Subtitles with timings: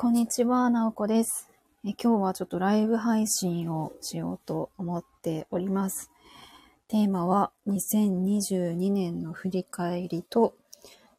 [0.00, 1.50] こんにちは、なおこです、
[1.84, 6.12] え今日はちょっとライブ配信をしようと思っております。
[6.86, 10.54] テーマは2022年の振り返りと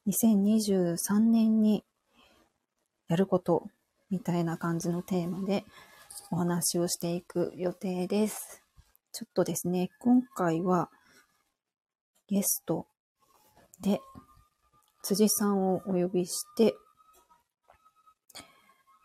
[0.07, 1.83] 2023年に
[3.09, 3.67] やること
[4.09, 5.65] みたいな感じのテーマで
[6.31, 8.63] お話をしていく予定です。
[9.11, 10.89] ちょっとですね、今回は
[12.29, 12.87] ゲスト
[13.81, 13.99] で
[15.03, 16.75] 辻さんをお呼びして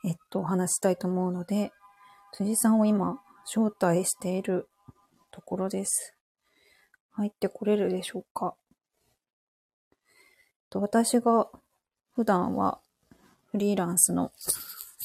[0.05, 1.73] えっと、お話したいと思うので、
[2.33, 4.69] 辻さんを今、招待している
[5.31, 6.15] ところです。
[7.13, 8.55] 入ってこれるでしょうか？
[10.69, 11.49] と私が
[12.15, 12.81] 普段は
[13.51, 14.33] フリーランスの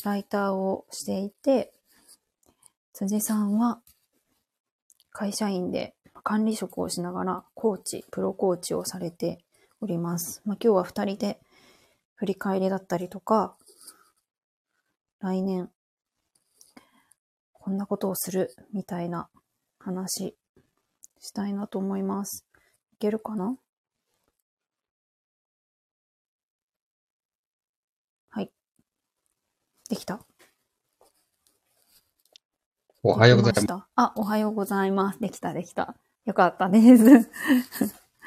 [0.04, 1.72] ライターをしていて、
[2.94, 3.80] 辻さんは
[5.12, 9.40] 会社員で管理職をしながらコーチ、プロコーチをされて
[9.80, 10.42] おります。
[10.46, 11.40] まあ、今日は二人で
[12.16, 13.56] 振り返りだったりとか、
[15.22, 15.70] 来年、
[17.52, 19.30] こんなことをするみたいな
[19.78, 20.36] 話
[21.20, 22.46] したいなと思います。
[22.94, 23.58] いけるかな？
[28.30, 28.52] はい。
[29.90, 30.26] できた。
[33.04, 33.84] おはようございます。
[33.96, 35.20] あ、おはようございます。
[35.20, 35.96] できた、できた。
[36.26, 37.04] よかったです。
[37.04, 37.20] よ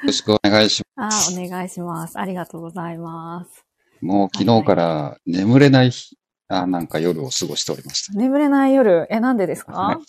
[0.03, 2.19] ろしくお願いしあ、お願いします。
[2.19, 3.49] ありがとうございます。
[3.49, 3.65] ます。
[4.01, 8.13] もう昨日から眠れない日、あなんか夜を過ごしておりました。
[8.17, 9.99] 眠れない夜、え、なんでですか？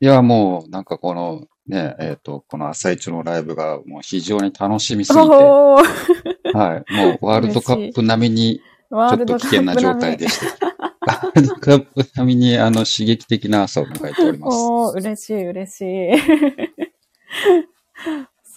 [0.00, 6.94] いや、もうなんかこのね、えっ、と、この朝一のライブがもう非常に楽しみすぎて、はい。
[6.94, 10.66] もうワールドカップ並みにちょっと危険な状態でした。
[11.00, 14.54] ワールドカップ並みにあの刺激的な朝を迎えております。
[14.54, 16.10] おー、嬉しい、嬉しい。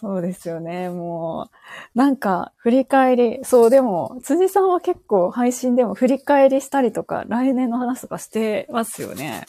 [0.01, 1.50] そうですよね、も
[1.95, 1.97] う。
[1.97, 9.45] なんか、振り返り、そう、でも、辻さんは結構配信でも振り返りしたりとか、来年の話とかしてますよね。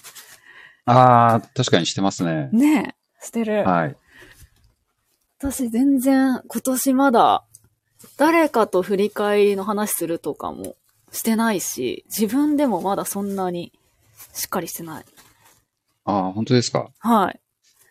[0.85, 2.51] ああ、確かにしてますね。
[2.53, 3.65] ねえ、してる。
[3.65, 3.97] はい。
[5.39, 7.45] 私全然、今年まだ、
[8.19, 10.77] 誰かと振り返りの話するとかも
[11.13, 13.73] してないし、自分でもまだそんなに
[14.35, 15.05] しっかりしてない。
[16.05, 16.91] ああ、本当ですか？
[16.99, 17.41] はい。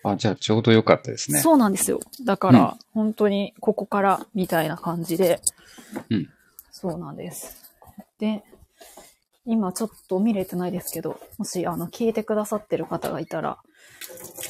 [0.04, 1.40] あじゃあちょうどよかったですね。
[1.40, 2.00] そうなんですよ。
[2.26, 5.42] だから、本当にここからみたいな感じで。
[6.10, 6.30] うん
[6.74, 7.72] そうなんです。
[8.18, 8.44] で、
[9.46, 13.60] 今ちょっと見れてないですけど、もしあの聞いてくださってる方がいたら、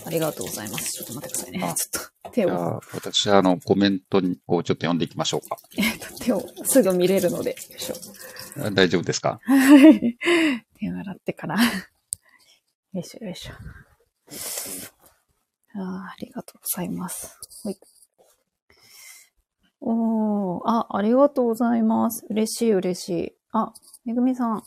[0.05, 0.91] ありがとうございます。
[0.91, 1.63] ちょっと待ってくださいね。
[1.65, 5.57] あちょっと手を、じゃあ私、あの、コメントをちょっと読んでいきましょうか。
[5.77, 7.95] えっと、手をすぐ見れるので、よいしょ。
[8.63, 9.41] あ大丈夫ですか？
[9.43, 10.17] はい。
[10.79, 11.55] 手を洗ってから。
[11.55, 11.61] よ
[12.93, 13.53] いしょよいしょ。
[15.75, 17.37] あーありがとうございます。
[17.63, 17.77] はい。
[19.79, 22.25] おー、あ、ありがとうございます。
[22.29, 23.33] 嬉しい嬉しい。
[23.51, 23.73] あ、
[24.05, 24.63] めぐみさん、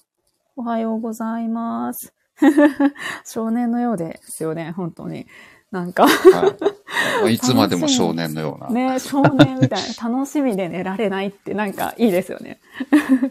[0.56, 2.14] おはようございます。
[3.24, 5.26] 少年のようですよね、本当に。
[5.70, 7.34] なんか、はい。
[7.34, 8.70] いつまでも少年のような。
[8.70, 12.60] ね、少年みたいな、楽しみで寝られないってなんかいいですよね。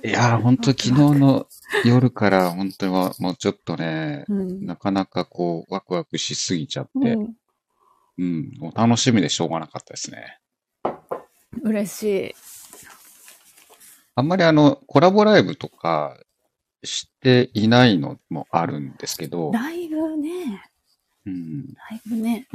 [0.04, 1.48] いやー、本当昨日の
[1.86, 4.66] 夜から本当にはもうちょっとね、うん。
[4.66, 7.34] なかなかこう、ワクワクしすぎちゃっうて、ん、
[8.18, 10.40] うん、楽しみでしょうがなかったですね。
[11.62, 12.35] 嬉しい。
[14.16, 16.18] あんまりあの、コラボライブとか
[16.84, 20.63] していないのもあるんですけど、だいぶね、
[21.25, 22.47] うん、だいぶね。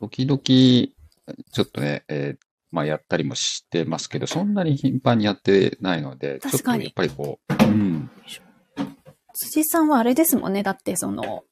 [0.00, 8.10] 時々、ちょっとね、えーまあやったりもしてますけど、そんなに頻繁にやってないので、ちょっ確かにとやっぱりこう、うん、
[9.32, 10.62] 辻さんはあれですもんね。
[10.62, 11.44] だって、その、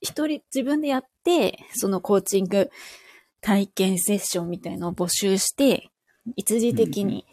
[0.00, 2.70] 一人自分でやって、そのコーチング
[3.40, 5.90] 体験セッションみたいのを募集して、
[6.36, 7.26] 一時的に、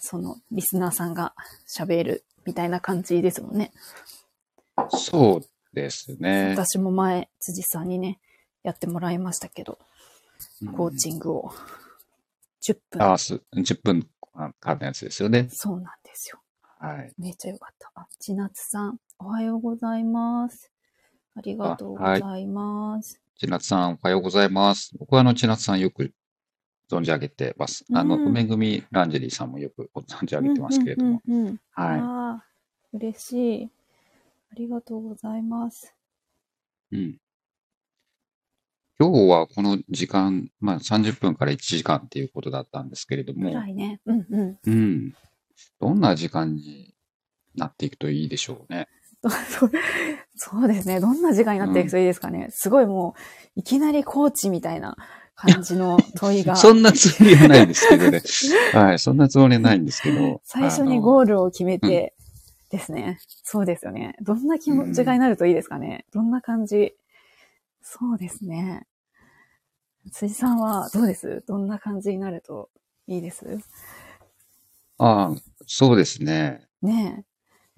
[0.00, 1.34] その、リスナーさんが
[1.68, 3.72] 喋るみたいな感じですもんね。
[4.90, 5.40] そう
[5.74, 6.54] ですね。
[6.56, 8.20] 私も前、辻さんにね、
[8.62, 9.78] やってもらいましたけど、
[10.76, 11.52] コーチングを
[12.66, 13.02] 10分。
[13.02, 14.08] ああ、す10分
[14.60, 15.48] 間のやつですよね。
[15.50, 16.40] そうなんですよ。
[16.78, 17.12] はい。
[17.18, 17.90] めっちゃよかった。
[17.94, 20.70] あ、千夏さん、おはようございます。
[21.38, 23.20] ありがとうございます。
[23.38, 24.90] 千夏さん、おはようございます。
[24.98, 26.12] 僕はあの、千夏さんよく
[26.90, 27.84] 存じ上げてます。
[27.94, 31.22] あの、うん梅組ランジェリーさんもよく存じ上げてますけれども。
[31.28, 32.44] うんうんうんうんはああ、
[32.92, 33.70] 嬉しい。
[34.50, 35.94] ありがとうございます。
[36.90, 36.96] い。
[36.96, 37.16] うん。
[38.98, 44.00] 今日はこの時間、まあ30分から1時間っていうことだったんですけれどもぐ、らいね。
[44.06, 44.58] うんうん。
[44.66, 45.14] うん。
[45.80, 46.96] どんな時間に
[47.54, 48.88] なっていくといいでしょうね。
[50.36, 51.00] そうですね。
[51.00, 52.48] どんな時間になっていくといいですかね。
[52.50, 53.14] すごいも
[53.56, 54.96] う、いきなりコーチみたいな
[55.34, 56.56] 感じの 問いが。
[56.56, 58.22] そんなつもりはないんですけどね。
[58.72, 60.40] はい、そんなつもりはないんですけど。
[60.44, 62.14] 最初にゴールを決めて、
[62.70, 63.18] ですね。
[63.42, 64.14] そうですよね。
[64.20, 66.04] どんな気持ちがになるといいですかね。
[66.12, 66.94] どんな感じ？
[67.80, 68.86] そうですね。
[70.12, 71.42] 辻さんはどうです？
[71.46, 72.68] どんな感じになると
[73.06, 73.58] いいです
[74.98, 75.34] ああ、
[75.66, 76.66] そうですね。
[76.82, 77.24] ね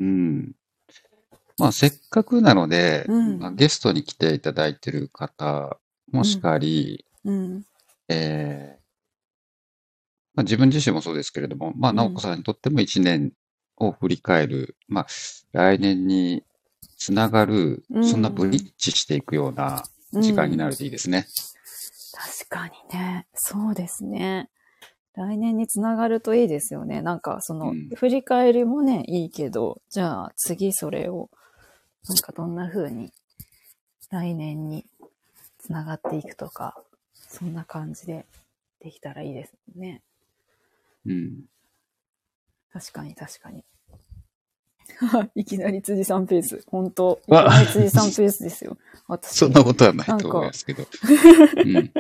[0.01, 0.53] うん。
[1.61, 5.79] まあ、せっかくなので、うんまあゲストに来ていただいている方
[6.11, 7.29] もしかり、え。
[7.29, 7.65] うん。
[8.09, 8.81] えー
[10.35, 13.33] まあ、自分自身もそうですけれども、まあ、うん直子さんにとっても一年
[13.77, 15.07] を振り返る、まあ、
[15.53, 16.45] 来年に
[16.97, 21.27] つながる、うんそんなブリッジしていくような時間になるといいですね。
[22.13, 23.27] 確かにね。
[23.35, 24.51] そうですね。
[25.15, 27.03] 来年につながるといいですよね。
[27.03, 31.31] なんかその、うん振り返りもね、いいけど、じゃあ次それを、
[32.09, 33.13] なんかどんな風に
[34.11, 34.87] 来年に
[35.59, 36.83] つながっていくとか、
[37.15, 38.27] そんな感じで
[38.81, 40.03] できたらいいですね。
[41.07, 41.45] うん。
[42.73, 43.65] 確かに確かに。
[45.35, 46.65] いきなり辻さんペース。
[46.67, 48.77] 本当いきわなり辻さんペースですよ。
[49.07, 49.39] 私。
[49.39, 50.83] そんなことはないと思いますけど。
[50.83, 51.93] うん、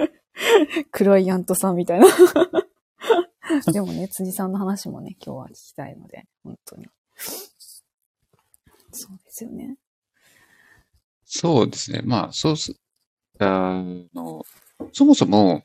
[0.90, 2.06] クライアントさんみたいな。
[3.72, 6.88] でもね、辻さんの話もね、今日は聞きたいので、本当に。
[8.92, 9.76] そうですよね。
[11.32, 12.02] そうですね。
[12.04, 12.74] まあ、そうす、
[13.38, 13.80] あ
[14.14, 14.44] の、
[14.92, 15.62] そもそも、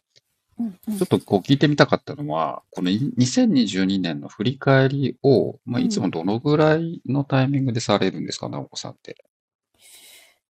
[0.58, 9.18] うんうんちょっとこう聞いてみたかったのは、このい2022年の振り返りを、まあ、うんいつもどのぐらいのタイミングでされるんですか、直子さんって。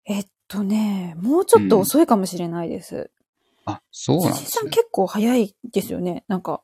[0.05, 3.09] えっとね、もうちょっと遅いかもしれないです。
[3.65, 4.71] あ、そうなんで辻さんすね。
[4.71, 6.23] 結構早いですよね。
[6.27, 6.61] なんか、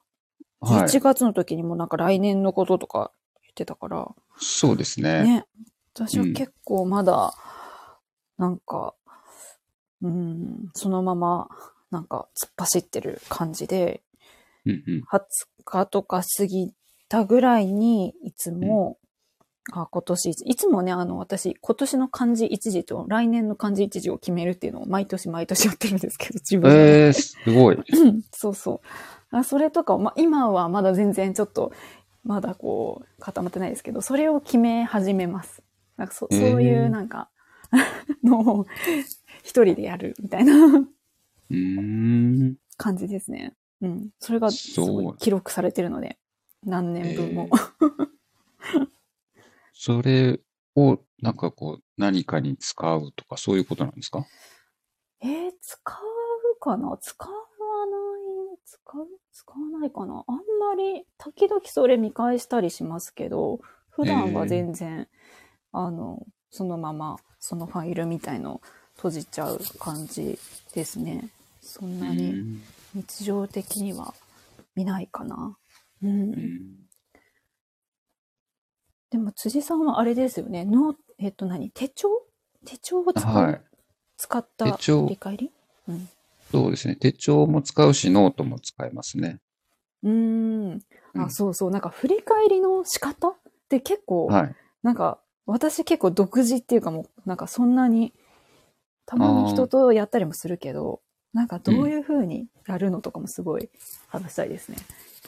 [0.59, 0.83] はい。
[0.83, 3.12] 1月の時にもなんか来年のこととか
[3.42, 4.07] 言ってたから、
[4.38, 5.24] そうですね。
[5.24, 5.45] ね。
[5.95, 7.33] 私は結構まだ、
[8.41, 8.95] なんか、
[10.01, 11.47] うん、そのまま、
[11.91, 14.01] なんか突っ走ってる感じで、
[14.65, 15.03] うんうん。
[15.11, 15.21] 20
[15.63, 16.73] 日とか過ぎ
[17.07, 18.97] たぐらいに、いつも、
[19.73, 27.05] あ、今年、いつもね、あの、私、今年の漢字一字と来年の漢字一字を決めるっていうのを毎年毎年やってるんですけど、自分で。
[27.05, 27.75] えー、すごい。
[27.75, 27.79] う
[28.09, 29.35] んそうそう。
[29.38, 31.71] あそれとかを、まあ、今はまだ全然ちょっと、
[32.23, 35.61] まだこう、固まってないですけど、それを決め始めます。
[35.95, 37.29] なんかそそうえーいうなんか、
[38.23, 38.65] のを
[39.44, 40.53] 一人でやるみたいな。
[42.77, 43.53] 感じですね。
[43.81, 44.09] うん。
[44.19, 46.18] それがすごい記録されてるので、
[46.63, 47.50] 何年分も。
[49.73, 50.39] それ
[50.75, 54.25] を、なんかこう、何かに使うとか、そういうことなんですか？
[55.21, 56.97] えー使うかな？
[57.00, 57.97] 使わな
[58.53, 60.24] い、使う使わないかな？
[60.27, 63.59] あんまり、時々それ見返したりしますけど、
[63.89, 65.07] 普段は全然、
[65.71, 68.61] あの、そのまま、そのファイルみたいの
[68.95, 70.38] 閉じちゃう感じ
[70.73, 71.29] ですね。
[71.59, 72.61] そんうなにん。
[72.93, 74.13] 日常的には
[74.75, 75.57] 見ないかな。
[76.03, 76.07] う。
[76.07, 76.35] うんん
[79.09, 80.63] でも辻さんはあれですよね。
[80.63, 81.71] の、えっと何？
[81.71, 82.07] 手帳？
[82.63, 83.61] 手帳を使う、はい。
[84.17, 85.51] 使った振り返り？
[85.89, 86.09] うん。
[86.51, 86.95] そうですね。
[86.95, 89.39] 手帳も使うし、ノートも使えますね。
[90.03, 90.11] うー
[90.75, 90.81] ん。
[91.15, 91.71] あ、うんそうそう。
[91.71, 93.33] なんか振り返りの仕方っ
[93.67, 94.55] て結構、はい。
[94.83, 95.19] なんか
[95.51, 98.13] 私結構独自っていうかもう、なんかそんなに、
[99.05, 101.01] たまに人とやったりもするけど、
[101.34, 103.70] なんかどういう風にやるのとかもすごい
[104.08, 104.77] 話したいですね。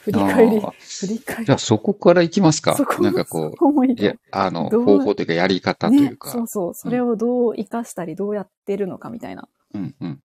[0.00, 0.60] 振り返り
[1.00, 1.44] 振り返り。
[1.46, 6.30] じゃあそこからいきますか そこなんかこういや、あの、方法というかやり方といねう、か。
[6.30, 6.74] そうそう。
[6.74, 10.20] それをどう活かしたり、どうやってるのかみたいなうんうん。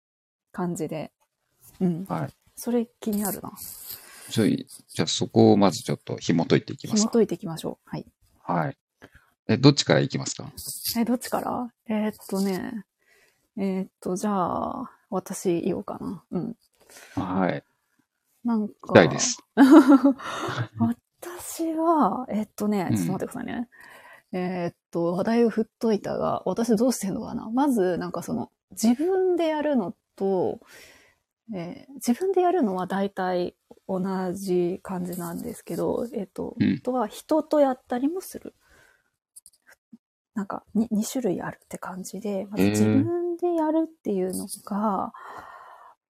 [0.52, 1.12] 感じで。
[1.80, 2.06] うん。
[2.06, 2.34] はい。
[2.58, 3.52] それ気になるな。
[4.30, 7.10] じゃあ、じゃあそこをまずちょっと紐解いていきますか。
[7.10, 7.90] 紐解いていきましょう。
[7.90, 8.06] はい。
[8.44, 8.78] はい。
[9.48, 10.52] え、どっちからいきますか？
[10.98, 11.72] え、どっちから？
[11.88, 12.86] えーっとね、
[13.58, 16.24] えーっと、じゃあ、私言おうかな。
[16.32, 16.56] うん。
[17.16, 17.64] はい。
[18.44, 19.08] なんか。
[19.08, 19.38] です。
[20.80, 23.70] 私は、えーっとね、ちょっと待ってくださいね。
[24.32, 27.50] えーっと、話題を振っといたが、私どうしてんのかな？
[27.52, 30.60] まず、なんかその、自分でやるのと、
[31.54, 33.56] えー自分でやるのは大体
[33.88, 34.02] 同
[34.34, 38.56] じ感じなんですけど、えーっと、うんあとは人とやったりもする。
[40.36, 45.13] なんかに 2, 種類あるって感じで、まず自分でやるっていうのが、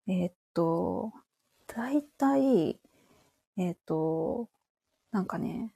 [0.09, 1.12] えーっと、
[1.66, 2.81] 大体、
[3.57, 4.49] えーっと、
[5.12, 5.75] なんかね、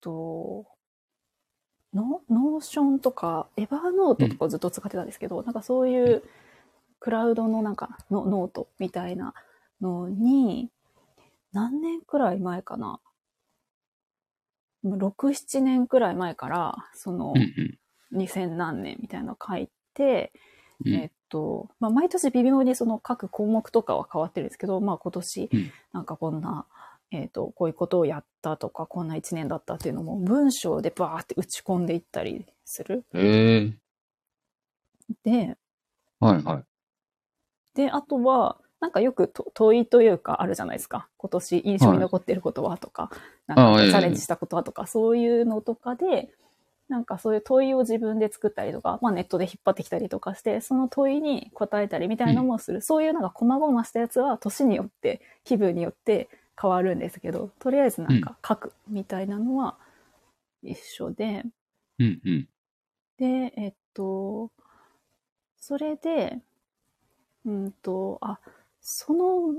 [0.00, 0.66] と、
[1.94, 6.22] ノノーションとか、エヴァーノートとかをずっと使ってたんですけど、なんかそういう
[7.00, 9.34] クラウドのなんかノノートみたいな
[9.80, 10.70] のに、
[11.52, 13.00] 何年くらい前かな。
[14.94, 17.78] 6、7年くらい前から、そのうんうん。
[18.12, 20.32] 2000何年みたいなのを書いて、
[20.84, 26.66] うんえっと、まあ、毎年微妙にその各項目とかは変わってるんですけど、まあ今年うん、なんかこんな
[27.10, 33.04] えっ、と、こういうことをやったとか、こんな一年だったっていうのも文章でバーって打ち込んでいったりする。
[33.14, 33.72] ええ
[35.24, 35.56] で、
[36.18, 36.64] はいはい。
[37.74, 41.08] で、あとは、なんかよくと問いというかあるじゃないですか。
[41.16, 43.10] 今年印象に残ってることはとか、
[43.46, 46.30] なんかチャレンジしたことはとか、そういうのとかで、
[46.88, 52.80] なんかそういう問いを自分で作ったりとか、まあネットで引っ張ってきたりとかして、その問いに答えたりみたいなのもする。
[52.80, 56.28] そういうなんか細々したやつは年によって、気分によって
[56.60, 59.76] 変わるんですけど、とりあえずなんか書くみたいなのは
[60.62, 61.44] 一緒で、
[61.98, 62.48] うんうん。
[63.18, 64.50] で、えっと、
[65.58, 66.38] それで、
[67.44, 68.38] うんと、あ、
[68.88, 69.52] その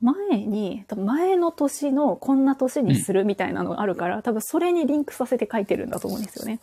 [0.00, 6.60] 前に、多分前の年のこんな年にするみたいなのがあるから、多分それにリンクさせて書いてるんだと思うんですよね。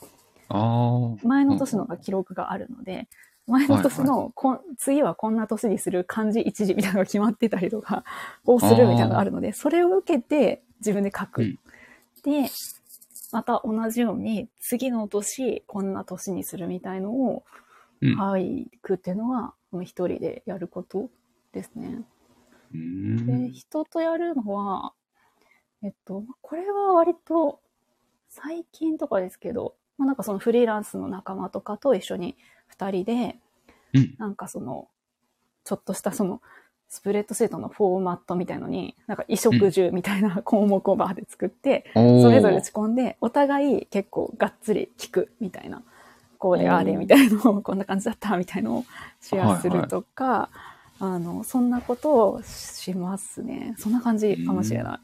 [1.24, 3.08] 前の年のが記録があるので、
[3.46, 8.04] 前の年のこん、次はこんな年にする漢字一字みたいなのが決まってたりとか、
[8.46, 11.44] こうするみたいなのがあるので、それを受けて自分で書く。
[11.44, 11.60] うん
[12.24, 12.52] で、
[13.32, 17.44] また同じように、次の年、こんな年にするみたいのを
[18.02, 18.16] うん。
[18.16, 21.10] 書くっていうのは、一人でやること
[21.52, 22.02] ですね。
[22.74, 22.78] う
[23.26, 23.52] で、ん。
[23.52, 24.94] 人とやるのは、
[25.84, 27.60] えっと、これは割と
[28.30, 32.36] 最近とかですけど、まあ、なんかそのフリーランスの仲間とかと一緒に
[32.68, 33.14] 二人で、
[33.94, 34.88] うんなんかその、
[35.66, 36.42] ちょっとしたその、
[36.88, 45.84] スプレッドシートのフォーマットみたいのに、なんか衣食住みたいな項目をバーで作って、おーそれぞれ打ち込んで、お互い結構がっつり聞くみたいな、
[46.38, 48.86] こうでおーああでみたいのを、こんな感じだったみたいのを
[49.20, 50.50] シェアするとか、
[51.04, 53.74] あの、そんなことをしますね。
[53.80, 55.00] そんな感じかもしれない。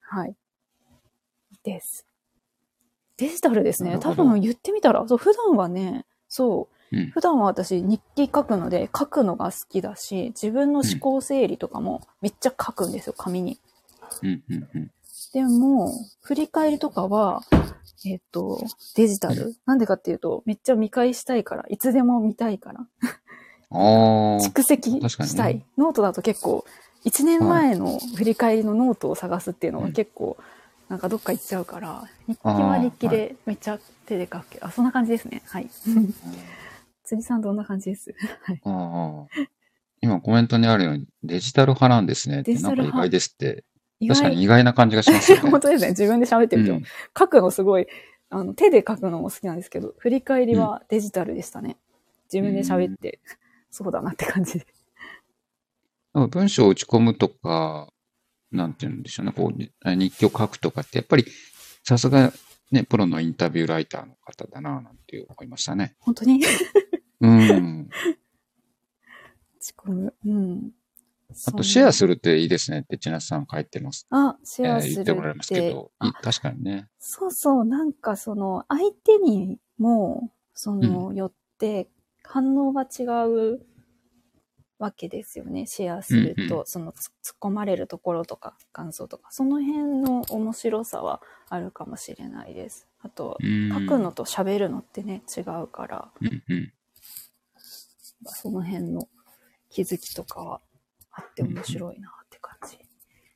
[0.00, 0.34] はい。
[1.62, 2.04] です。
[3.16, 3.98] デジタルですね。
[4.00, 7.10] 多分言ってみたら、そう、普段はね、そう、うん。
[7.10, 13.60] 普段は私日記書くので書くのが好きだし、自分の思考整理とかもめっちゃ書くんですよ、紙に。
[14.22, 14.42] うん。
[14.48, 14.68] うん。
[14.74, 14.90] うん。
[15.32, 17.42] でも、振り返りとかは、
[18.04, 18.60] えっ、と、
[18.96, 19.54] デジタル。
[19.64, 22.88] なんでかっていうと、めっちゃ見返したいから、いつでも見たいから。
[23.70, 25.62] 蓄積したい。
[25.76, 26.64] ノートだと結構、
[27.04, 30.36] 1年前の振り返りのノートを探すっていうのが結構、
[30.88, 35.42] なんかどっか行っちゃうから、日記は日記でめっちゃ手で書くけど、あ、そんな感じですね。
[35.46, 35.68] はい。
[37.04, 38.14] 辻さんどんな感じです？
[38.42, 38.60] はい。
[40.00, 42.52] 今コメントにあるようにデジタル派なんですねって。
[42.52, 43.64] デジタル派なんか意外ですって。
[44.00, 45.50] 意確かに意外な感じがしますよね。
[45.50, 45.90] 本当ですね。
[45.90, 46.84] 自分で喋ってみても、うん
[47.18, 47.86] 書くのすごい、
[48.30, 51.76] あの、手で書くのも好きなんですけど、振り返りはデジタルでしたね。
[52.32, 53.18] 自分で喋って、
[53.78, 54.66] そうだなって感じで。
[56.12, 57.92] 文章を打ち込むとか、
[58.50, 59.32] なんて言うんでしょうね。
[59.32, 61.24] こう、日記を書くとかって、やっぱり
[61.84, 62.32] さすが
[62.72, 65.94] ね、プロのインタビューライターの方だな、なんて思いましたね。
[66.00, 66.42] 本当に？
[67.20, 67.88] うん。
[67.88, 67.90] 打
[69.60, 70.14] ち込む。
[70.26, 70.72] うん。
[71.46, 72.14] あとシェアする。
[72.14, 74.08] るっていいですねって千奈さん書いてます。
[74.10, 74.96] あ、シえーェアするって。
[74.96, 76.88] 言ってもらいますけど、確かにね。
[76.98, 81.88] そうそう、なんかその、相手にも、その、よって、
[82.28, 83.60] 反応が違う
[84.78, 85.66] わけですよね。
[85.66, 92.86] シェアすると、その、つ突っ込まれるところとか、感想とか、その辺の面白さはあるかもしれないです。
[93.00, 96.12] あと、うん書くのと喋るのってね、違うから。
[98.24, 99.08] その辺の
[99.70, 100.60] 気づきとかは
[101.10, 102.78] あって面白いなって感じ。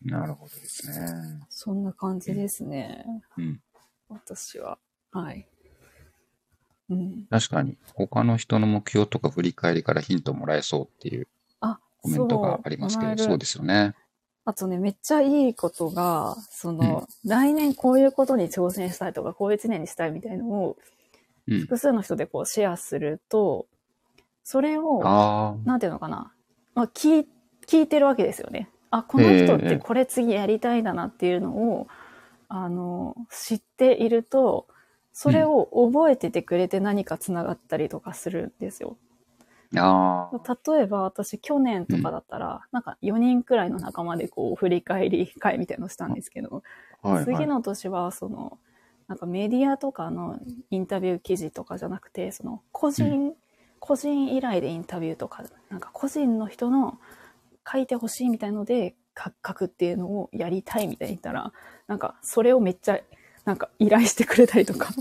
[0.05, 1.41] なるほどですね。
[1.49, 3.07] そんな感じですね。
[3.39, 3.63] うん。
[4.09, 4.79] 私は。
[5.13, 5.49] はい。
[6.93, 7.27] うん。
[7.31, 11.29] 確かに、他の人の目標とか振り返りからヒントもらえそうっていう
[11.61, 13.95] あ、コメントがありますけど、そうですよね。
[14.45, 20.77] あとね、めっちゃいいことが、その、来年こういうことに挑戦したいとか、こういう一年にしたいみたいのを、
[21.47, 21.61] うん。
[21.61, 23.67] 複数の人でこうシェアすると、
[24.43, 26.33] それを、あなんていうのかな、
[26.75, 27.29] まあ、聞い、
[27.67, 28.69] 聞いてるわけですよね。
[28.91, 31.87] あ、この人ってこれ次やりたいんだなっていうのを、
[32.49, 34.67] あの、知っていると、
[35.13, 38.97] それを覚えててくれて何か繋がったりとかするんですよ。
[39.75, 46.63] 例えば私去年とかだったら、なんか4人くらいの仲間でこう振り返り会みたいのをしたんですけど、
[47.03, 47.25] はい、はい。
[47.25, 48.59] 次の年はその、
[49.09, 50.39] なんかメディアとかの
[50.71, 53.35] インタビュー記事とかじゃなくて、その個人、
[53.79, 56.99] 個人依頼でインタビューとか、なんか個人の人の
[57.71, 61.53] 書いてほしいみたいので書書くっていうのをやりたいみたいに言ったら、
[61.87, 63.01] なんかそれをめっちゃ
[63.45, 64.93] なんか依頼してくれたりとか。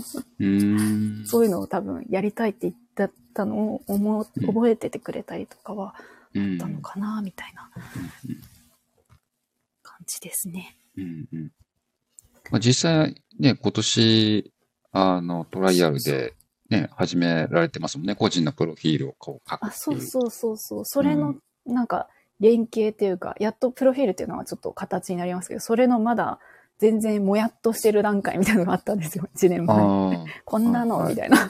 [1.26, 5.94] そういうのを多分やりたいって言ったのを思覚えててくれたりとかは
[6.34, 6.52] うん。
[6.52, 7.70] あったのかな、みたいな
[9.82, 10.76] 感じですね。
[10.96, 11.52] うんうん。
[12.50, 14.52] まあ、実際ね、今年、
[14.92, 16.34] あの、トライアルで
[16.70, 18.14] ね、始められてますもんね。
[18.14, 19.70] 個人のプロフィールをこう書くあ。
[19.70, 20.84] そうそうそうそう。
[20.84, 21.34] それの、
[21.66, 22.08] なんか、
[22.40, 26.40] 連携っていうか、やっとプロフィールっていうのはちょっと形になりますけど、それのまだ
[26.82, 30.26] 全然もやっとしてる段階みたいなのがあったんですよ、 1年前。
[30.44, 31.48] こんなの、はいみたいな。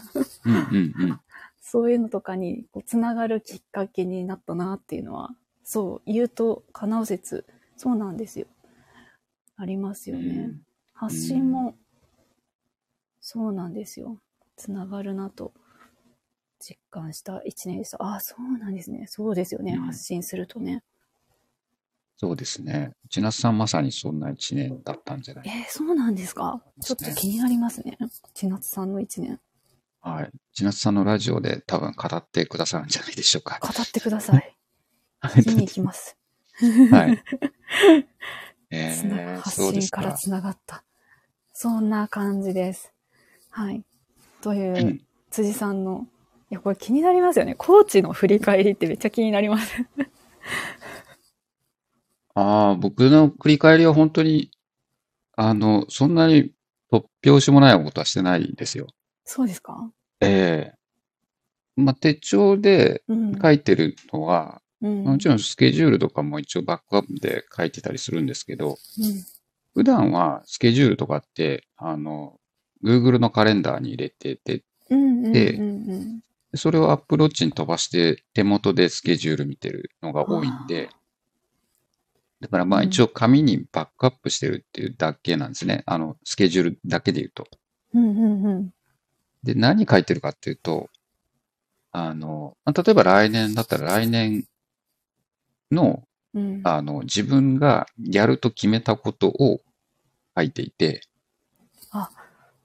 [1.63, 5.35] そういうのとかにこうつながるきっかけになったなっていうのは、
[5.65, 7.47] そう、言うと、かなう説、
[7.79, 8.47] そうなんですよ。
[9.57, 10.35] ありますよね。
[10.35, 10.63] うん
[10.93, 11.75] 発信も、
[13.21, 14.19] そうなんですよ。
[14.57, 15.53] つながるなと
[16.61, 18.01] 実感した一年でした。
[18.03, 19.07] ああ、そうなんですね。
[19.09, 19.73] そうですよね。
[19.73, 20.85] うん発信するとね。
[22.23, 22.93] そうですね。
[23.11, 26.63] 千夏さんまさにそんな一年だったんじゃないえー、そうなんですか？
[26.81, 27.99] ちょっと気になりますね。
[28.33, 29.41] 千夏さんの一年。
[30.03, 30.31] はい。
[30.55, 33.59] 千夏さんのラジオで多分語ってくださるんじゃないでしょうか。
[33.61, 34.37] 語ってください。
[34.37, 36.17] はい見に行きます。
[36.93, 37.23] はい。
[38.71, 39.73] えー、発。
[39.73, 40.85] 信からつながった。
[41.53, 42.93] そんな感じです。
[43.51, 43.85] はい。
[44.43, 45.01] というう、ん
[45.31, 46.07] 辻さんの、
[46.51, 47.57] いや、これ気になりますよね。
[47.57, 49.73] コーチの振り返りってめっちゃ気になります。
[52.35, 54.51] ああ、僕の振り返りは本当に、
[55.37, 56.53] あの、そんなに
[56.91, 58.87] 突拍子もないことはしてないですよ。
[59.25, 59.91] そうですか？
[60.21, 60.79] ええ
[61.75, 63.39] まあ、手帳でうん。
[63.41, 65.05] 書いてるのは、うん。
[65.05, 68.77] もちろんスケジュールとかも一応バックアップで書いてたりするんですけど、うん。
[69.75, 72.39] 普段はスケジュールとかって、あの、
[72.85, 75.25] Google のカレンダーに入れてて、うん。
[75.27, 75.33] うん。
[75.33, 76.21] でうんうん。
[76.55, 80.91] それをアップローチに飛ばして手元でスケジュール見てるのが多いんで、
[82.43, 85.85] だからまあうん一応紙にバックアップしてるっていうだけなんですね。
[85.87, 87.47] あの、スケジュールだけで言うと。
[87.95, 88.11] うん。
[88.11, 88.45] うん。
[88.45, 88.75] うん。
[89.45, 90.91] で、何書いてるかっていうと、
[91.93, 94.45] あの、まあ例えば来年だったら来年
[95.71, 96.03] の、
[96.35, 96.61] うん。
[96.65, 99.61] あの、自分がやると決めたことを
[100.37, 101.03] 書いていて、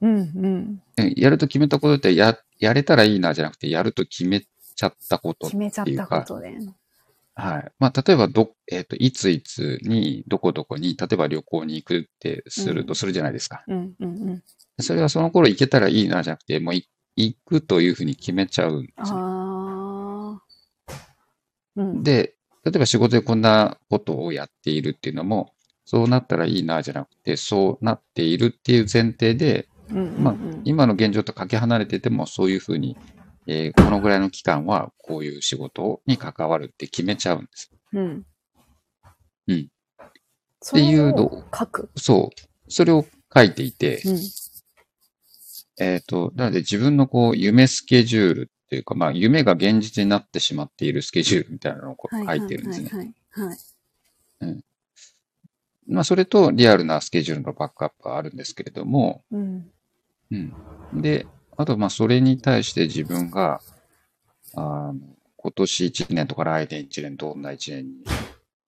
[0.02, 0.18] うん。
[0.18, 0.82] うん。
[0.98, 6.58] えやると決めたことってや、やれたらいいなじゃなくて、やると決めちゃったこと決めちゃったことで。
[7.40, 7.72] はい。
[7.78, 13.64] まあ、例えば、ど、えっ、と、いついつに、どこどこに、例えば旅行に行くってするうんとするじゃないですか。
[13.68, 13.94] うん。
[14.00, 14.30] うん。
[14.30, 14.44] うん。
[14.80, 19.20] それはその頃行けたらいいなじゃなくて、もうい行くというふうに決めちゃうんですね。
[19.20, 20.42] ああ。
[21.76, 22.04] うん。
[22.04, 25.54] で、例えば仕事でこんなことをやっているっていうのも、
[25.86, 29.98] そうなったらいいなじゃなくて、そうなっているっていう前提で、うん。
[29.98, 30.24] うん。
[30.24, 32.98] まあうん今の現状とかけ離れてても、そういうふうに、
[33.48, 37.72] えーこのぐらいの期間はこういう仕事に関わるって決めちゃうんです。
[37.94, 38.26] うん。
[39.48, 39.68] うん。
[40.62, 41.90] そっていうのれをを書く？
[41.96, 42.72] そう。
[42.72, 44.20] それを書いていて、うん。
[45.80, 52.90] えっ、と、なので自分のこう、夢スケジュールっていうか、まあ、夢が現実になってしまっているスケジュールみたいなのをこう書いてるんですね。
[52.92, 53.14] はい。
[53.30, 53.58] はい。
[54.40, 54.64] はい。
[55.88, 59.72] まあ、それとリアルなスケジュールのバックアップはあるんですけれども、うん。
[60.32, 60.54] うん。
[61.02, 61.26] で、
[61.58, 63.62] あと、まあ、それに対して自分が、
[64.54, 64.96] あの
[65.36, 67.94] 今年1年とか来年1年どんな1年に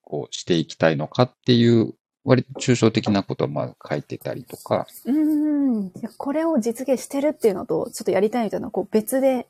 [0.01, 1.93] こうしていきたいのかっていう、
[2.25, 5.85] 割と抽象的なことをまあ書いてたりとか、うーん。
[5.87, 9.47] いやこれを実現してるっていうのと、ちょっとやりたいみたいな、こう別で、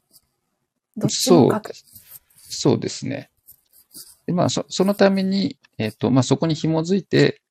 [0.98, 1.72] どっちも書く。
[2.36, 3.32] そうですね。
[4.26, 7.42] で、まあ、そそのために、えっ、と、まあ、そこに紐づいて、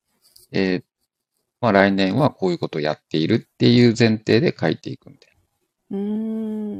[0.51, 0.83] えー
[1.61, 5.29] まあ、来年はこういうことをやっているっていう前提で書いていくみたい
[5.91, 5.97] うー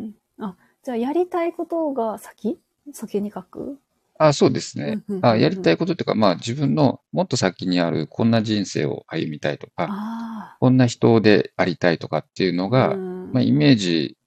[0.07, 0.15] ん。
[0.39, 2.59] あ、じゃあやりたいことが先？
[2.93, 3.79] 先に書く？
[4.19, 4.27] な。
[4.27, 5.17] あ、そうですねうんうんうん。
[5.17, 12.69] うんあ、やりたいことっていうか、まあ、自分のもっと先にある、こんな人生を歩みたいとか、あこんな人でありたいとかっていうのあ。
[12.69, 14.17] が、うんまあ、イメージ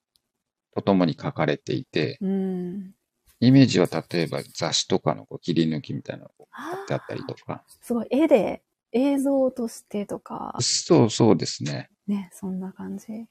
[0.74, 2.94] とともに書かれていて、うん。
[3.40, 11.88] イメージは例えば雑誌とかのこう切り抜きみたいなのがあ貼ってあったりとか、すごい、絵で、映像としてとか、そうそうですね。
[12.06, 13.26] ね、そんな感じ。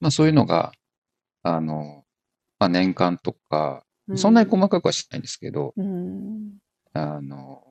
[0.00, 0.72] まあそういうのが、
[1.42, 2.04] あの、
[2.58, 6.58] まあ年間とか、うそんなに細かくはしないんですけど、うん。
[6.92, 7.62] あの、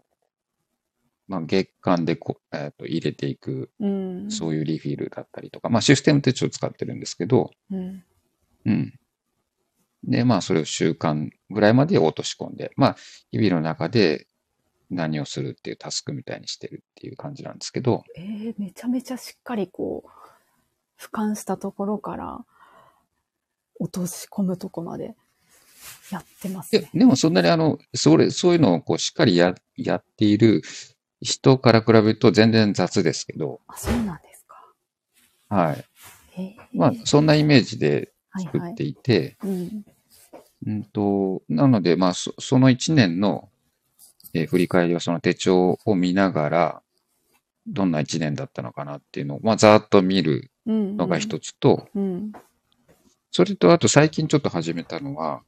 [1.27, 4.31] まあ月間でこ、えっと入れていく、うん。
[4.31, 8.03] そういうリフィルだったりとか、まあシステム手帳を使ってるんですけど、うん。
[8.65, 8.93] うん。
[10.03, 12.95] で、まあそれを週間ぐらいまで落とし込んで、まあ
[13.31, 14.27] 日々の中で
[14.89, 20.09] 何をするっていうタスクみたいにしてるっていう感じなんですけど、えー、めちゃめちゃしっかりこう、
[20.99, 22.45] 俯瞰したところから
[23.79, 25.15] 落とし込むとこまで
[26.11, 26.89] やってますね。
[26.93, 30.61] でもそんなにあの、それ、そういうのをこうしっかりや、やっている
[31.21, 34.65] 人から比べると全然雑ですけど、あ、そうなんですか。
[35.49, 35.85] はい。
[36.73, 38.83] まあ、そんなイメージではいはい作って。
[38.83, 39.85] いて、うん。
[40.67, 43.49] うんと、なので、まあ、そその1年の、
[44.33, 46.81] えー振り返りはその手帳を見ながら、
[47.65, 50.48] どんな1年だったのかなっていうのを、まあ、ざーっと見るうん。
[50.65, 51.87] のが一つと、
[53.31, 55.43] それと、あと最近ちょっと始めたのは、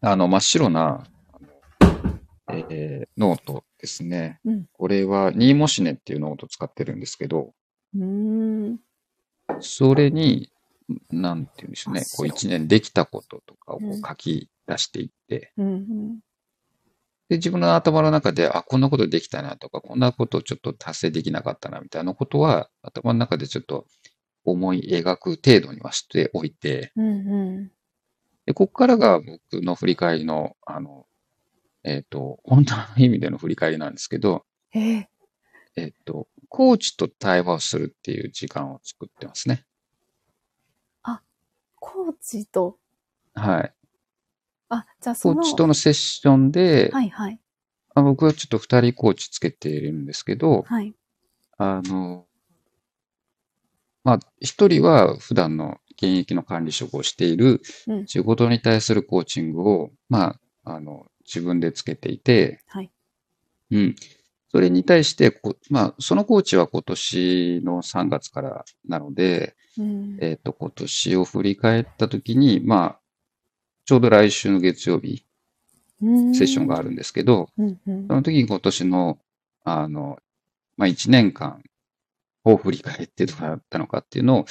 [0.00, 4.40] あの、真っ白な、あのえーノートですね。
[4.44, 4.66] うん。
[4.72, 7.52] これは、ニーモシネっていうノート使ってるんですけど、
[9.60, 10.50] それに、
[11.10, 16.20] なんていうんでしょうね、こう一年できたこととかを書き出していって、うんうん。
[17.28, 23.86] で、自分の頭の中で、あ、こんなことできたなとか、こんなことちょっと達成できなかったなみたいなことは、頭の中でちょっと
[24.44, 27.70] 思い描く程度にはしておいて、うんうん。
[28.46, 31.06] で、ここからが僕の振り返りの、あの、
[31.84, 35.06] えっ、と、本当の意味での振り返りなんですけど、えー、
[35.76, 39.64] えっ、と、コーチと対話をするっていう時間を作ってますね。
[41.80, 42.78] コーチと、
[43.34, 43.72] はい。
[44.68, 47.40] あ、じゃあその、コーチとのセッションで、はいはい。
[47.94, 50.94] あ僕はちょっと二人コーチつけているんですけど、はい。
[51.56, 52.26] あの、
[54.04, 62.90] まあ、一人は普段の現役の管理職をしているうん仕事に対するコーチングを、まあ、あの、自分でつけていて、はい。
[63.70, 63.96] うん。
[64.50, 70.18] それに対してこ、まあ、そのコーチは今年の3月からなので、うん。
[70.20, 72.97] えっ、と、今年を振り返ったときに、まあ、
[73.88, 75.24] ちょうど来週の月曜日、
[76.34, 76.88] セッションがある。
[76.88, 79.18] るんですけど、うんうんその時に今年の、
[79.64, 80.18] あの、
[80.76, 81.62] まあ、1年間
[82.44, 84.46] を振り返ってどうだったのかっていうのを、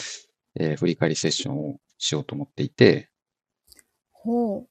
[0.55, 3.11] えー振り返りセッションをしようと思っていて、
[4.11, 4.65] ほ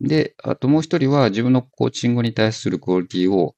[0.00, 3.54] で、あともう一人は自分のコーチングに対するクオリティを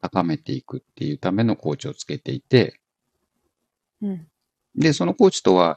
[0.00, 2.78] 高めていくっていうためのコーチをつけていて、
[4.00, 4.06] う。
[4.06, 4.28] うん。
[4.76, 5.76] で、そのコーチとは、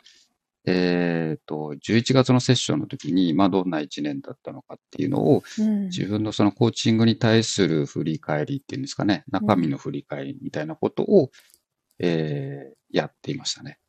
[0.65, 5.85] えっ、と、11月のセッションの時に、まあ、どんな1年だったのかっていうのを、うん。
[5.85, 11.31] 自分のそのコーチングに対する振り返りっていうんですかね、中身の振り返りみたいなことを、
[11.99, 13.79] えーやっていましたね。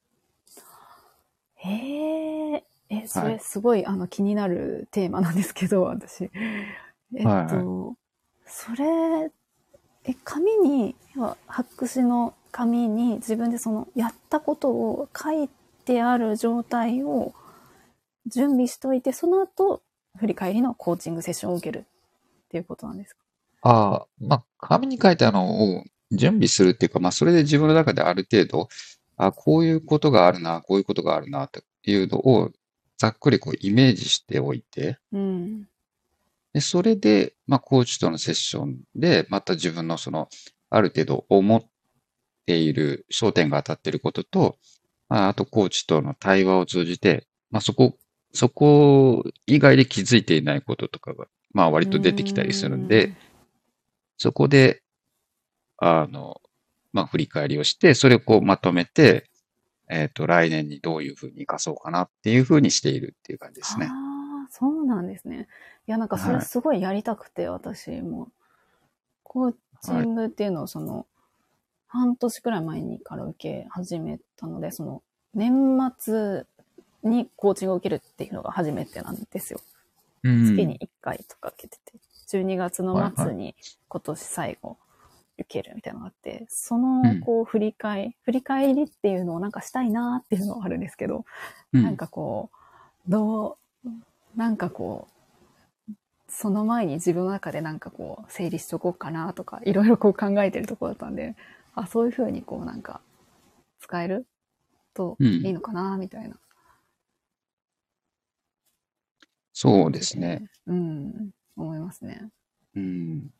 [1.56, 2.64] へえ。
[2.88, 6.24] え、そはいれすごい、あの気になるテーマなんですけど、私。
[6.24, 7.96] えっと、はい
[8.46, 9.30] それ、
[10.04, 15.61] え、紙に、要は白紙の紙に自分でそのやったことを書いて
[16.02, 17.34] ある状態を
[18.26, 19.82] 準備しといて、その後、
[20.18, 21.82] 振り返りのコーチングセッションを受けるっ
[22.48, 23.20] ていうことなんですか？
[23.62, 28.68] ああ、まあ、紙に書いたのを準備するっていうか、まあ、それで自分の中である程度、
[29.16, 32.50] あこういうことがあるな、こういうことがあるな、というのを、
[32.98, 35.68] ざっくりこうイメージしておいて、うん。
[36.52, 40.28] で、それで、まあ、コーチとのセッションで、また自分のその、
[40.70, 41.62] ある程度思っ
[42.46, 44.58] ている、焦点が当たっていることと、
[45.12, 47.98] まあ、あとコーチとの対話を通じて、まあ、そこ、
[48.32, 53.14] そこ以外で気づいていないこととかが、まあ、割と出てきたりするんで、
[54.16, 54.82] そこで、
[55.76, 56.40] あの、
[56.94, 59.28] まあ、振り返りをして、それをこうまとめて、
[59.90, 63.88] えっ、と、来年にどういうふうに活かそうかなっていうふうにしているっていう感じですね。
[63.90, 65.46] ああ、そうなんですね。
[65.86, 68.28] いや、なんかそれはいすごいやりたくて、私も。
[69.24, 71.06] コーチングっていうのをその、
[71.92, 75.02] 半年くらい前にから受け始めたので、その、
[75.34, 76.44] 年末
[77.02, 79.60] にコーチングを受けるっていうのが初めてなんですよ。
[80.22, 80.46] うん。
[80.46, 81.98] 月に1回とか受けてて、
[82.30, 83.54] 12月のはい末に
[83.88, 84.78] 今年最後
[85.36, 91.26] 受けるみたいなのがあって、そのうん、こう、振り返、振り返りっていうのをなんかしたいなっていうのはあるんですけど、
[91.74, 91.82] うん。
[91.82, 92.48] なんかこ
[93.06, 93.88] う、どう、
[94.34, 95.92] なんかこう、
[96.26, 101.36] その前に自分の中でなんかこう、整理しとこうかなとか、いろいろこう考えてるところだったんで、
[101.74, 103.00] あ、そういうふうにこうなんか、
[103.80, 104.26] 使える？
[104.94, 106.36] とうんいいのかな、みたいな。
[109.52, 110.48] そうですね。。
[110.66, 112.30] うん、思いますね。
[112.74, 113.30] うん。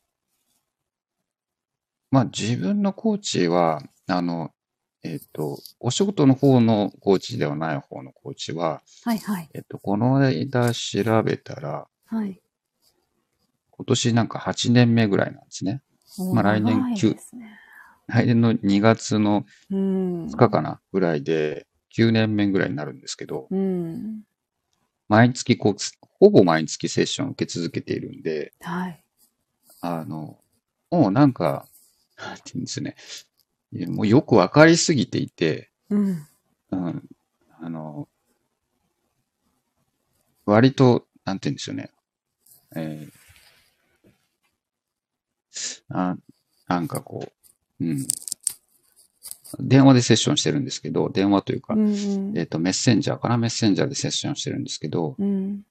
[2.11, 4.51] まあ自分のコーチは、あの、
[5.03, 9.49] えっ、と、お仕事の方のコーチではない方のコーチは、はいはい。
[9.55, 12.41] えっ、と、この間調べたら、はい。
[13.71, 15.83] 今年なんか8年目ぐらいなんですね。
[16.33, 17.59] まあ来年長いですね。
[18.07, 20.27] 来年の2月のうん。
[20.27, 24.23] 2日かなぐらいで9年目ぐらいになるんですけど、うん。
[25.09, 25.77] 毎月こう、
[26.19, 29.05] ほぼ毎月セッションを受け続けているんで、はい。
[29.81, 30.39] あの、
[30.91, 31.67] もうなんか、
[32.17, 32.97] なんていうんですね。
[33.73, 36.27] いやもうよくわかりすぎていて、うん。
[36.71, 37.09] うん、
[37.61, 38.09] あの、
[40.45, 41.91] 割と、なんて言うんでしょうね。
[42.77, 43.23] えー
[45.91, 46.17] あ
[46.67, 47.33] なんかこう、
[47.83, 48.07] うん。
[49.61, 52.33] 電話でセッションしてるんですけど、電話というか、うん。
[52.37, 53.37] えっ、と、メッセンジャーかな？
[53.37, 55.63] メッセンジャーでセッションしてるんですけど、うん。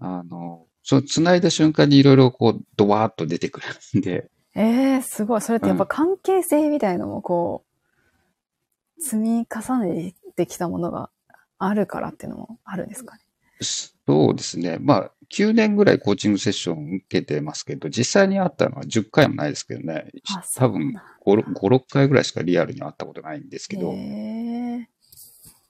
[0.00, 3.66] あの、そう、繋いだ瞬間にいろいろこう、ドワーッと出てくる
[3.98, 5.40] んで、ええすごい。
[5.42, 7.64] それってやっぱ関係性みたいのもこ
[8.98, 11.10] う、積み重ねてきたものが
[11.58, 13.20] あるからっていうのもあるんですかね？
[13.60, 14.78] そそうですね。
[14.80, 20.10] まあ、9年ぐらいコーチングセッション受けてますけど、実際に会ったのは10回もないですけどね。
[20.54, 23.94] 多分なん5、5 6回ぐらいしかリアルに会ったことないんですけど。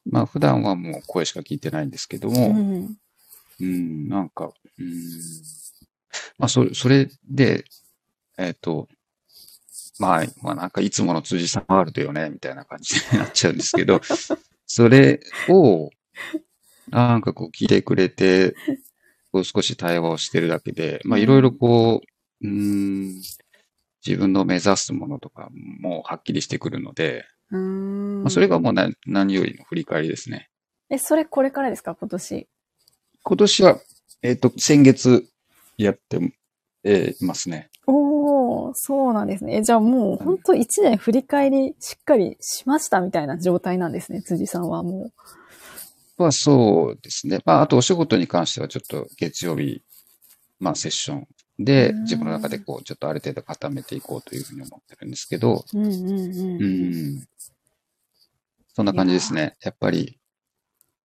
[0.09, 2.97] まあ普段はもう声しか聞いてないんですけどうも、ん。
[3.61, 4.87] うん、なんか、うん、
[6.39, 7.65] まあそれ、それで、
[8.39, 8.89] えっ、と、
[9.99, 14.01] まあ、まあなんかいつもの辻さんワールドよね、みたいな感じになっちゃうんですけど、
[14.67, 15.91] それを、
[16.89, 18.55] なんかこう聞いてくれて、
[19.37, 22.01] こう少し対話をしてるだけで、まあうんいろいろこ
[22.43, 23.17] う、うん、
[24.07, 28.23] 自分の目指すものとかもはっきりしてくるので、うーん。
[28.23, 30.49] まあそれがもう何何よりの振り返りですね。
[30.89, 31.95] え、それこれからですか？
[31.95, 32.49] 今年。
[33.23, 33.79] 今年は、
[34.23, 35.29] えっ、と、先月
[35.77, 36.19] やって、
[36.85, 37.69] えーいますね。
[37.87, 39.57] おー、そうなんですね。
[39.57, 44.23] え、じゃあもう本当一年振り返りしっかりしましたみたいな状態なんですね。
[44.23, 45.13] 辻さんはもま
[46.19, 47.41] あそうですね。
[47.45, 49.83] まああとお仕事に関してはちょっと月曜日、
[50.59, 51.27] まあセッション
[51.59, 55.79] でうん自分の中でこうちょっとある程度固めていこうというふうに思ってるんですけど、う。
[55.79, 56.63] うんうんうん。
[56.63, 56.67] う
[57.19, 57.27] ん。
[58.75, 59.57] そんな感じですね。
[59.63, 60.19] やっぱり、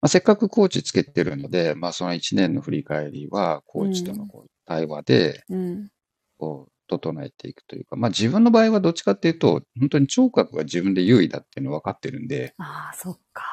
[0.02, 5.90] まあ、せっかくコーチつけてるので、まあその1年の振り返りはコーチとのこう対話でうん。
[6.38, 13.44] こう整えていくというか、まあ自分の場合はどっちかっていうと、本当に聴覚が自分で優位だっていうの分かってるんで、ああ、そっか。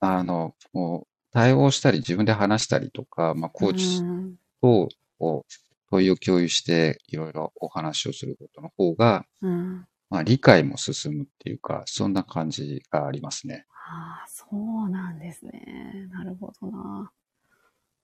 [0.00, 5.52] あの、こう対応したり自分で話したりとか、まあコーチうんとこう
[5.90, 9.86] 問いを共有していろいろお話をすることの方が、うん。
[10.08, 13.66] まあ理解も進むっていうか、そんな感じがありますね。
[13.90, 16.08] ああ、そうなんですね。
[16.10, 17.10] なるほどな。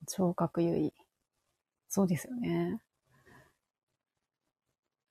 [0.07, 0.93] 聴覚優位。
[1.89, 2.81] そうですよね。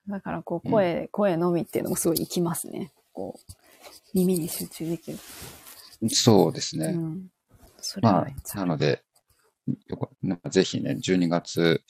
[0.08, 2.92] だから、こう、声、声のみっていうのもすごい生きますね。
[3.12, 3.54] こう、
[4.14, 5.18] 耳に集中できる。
[6.10, 6.88] そうですね。
[6.88, 7.28] うん。
[8.02, 9.04] まあ、ゃなので、
[10.50, 11.84] ぜひね、12月、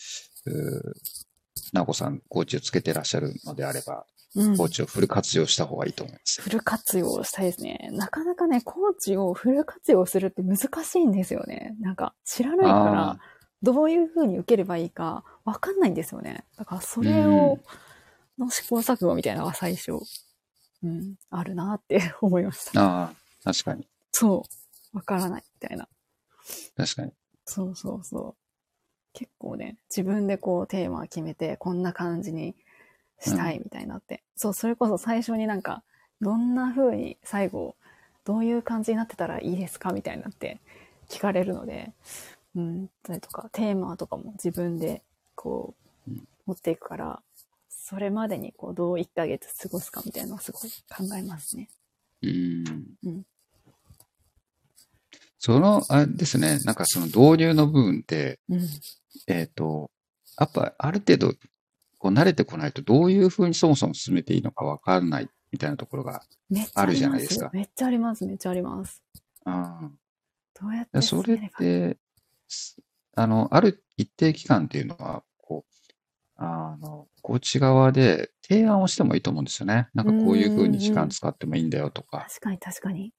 [1.74, 6.42] なこさん、コーチをつけてらっしゃるのであれば、うんコーチをフル活用した方がいいと思います。
[6.42, 7.90] フル活用したいですね。
[7.94, 11.78] なかなかね、コーチをフル活用するって難しいんですよね。
[11.80, 13.20] なんか、知らないからあ、
[13.64, 16.44] どういう風に受ければいいかわかんないんですよね。
[16.58, 17.60] だから、それを、
[18.38, 19.94] の試行錯誤みたいなのが最初、
[20.84, 22.82] うん、あるなって思いました。
[22.82, 23.14] ああ、
[23.46, 24.46] 確かに、そ
[24.94, 24.98] う。
[24.98, 25.90] わからないみたいな。
[26.78, 27.12] 確かに。
[27.46, 28.36] そうそうそう。
[29.12, 32.56] 結構ね、自分でこうテーマを決めて、こんな感じに
[33.20, 34.24] したいみたいになって。
[34.38, 35.84] そう、それこそ最初になんか、
[36.22, 37.76] どんな風に最後、
[38.24, 40.62] どういう感じになってたらいいですかみたいになって
[41.10, 41.92] 聞かれるので、
[42.56, 45.04] うん、それとか、テーマとかも自分で
[45.36, 45.76] こ
[46.08, 47.22] ううん、持っていくから、
[47.68, 51.70] それまでにこう、どう1ヶ月過ごすかみたいなのはすごい考えますね。
[52.22, 52.86] うーん。
[53.04, 53.24] うん
[55.46, 58.68] その、あれですね、なんかその導入の部分って、うん。
[59.28, 59.92] えっ、と、
[60.40, 61.34] やっぱある程度、
[62.00, 66.24] こう慣れてこないとどういうふうにそもそも進めていいのかわからないみたいなところが、
[66.74, 69.04] あるじゃまないですかめっちゃあります、めっちゃあります。
[69.46, 69.92] あ
[70.60, 72.00] どうやってあ、それって、
[72.48, 72.78] す
[73.16, 75.94] あの、ある一定期間っていうのは、こう、
[76.38, 79.90] あの、コーチ側で提案をしてもいいと思うんですよね。
[79.94, 83.14] なんかこういうふうに時間使ってもいいんだよとか、確かに確かに。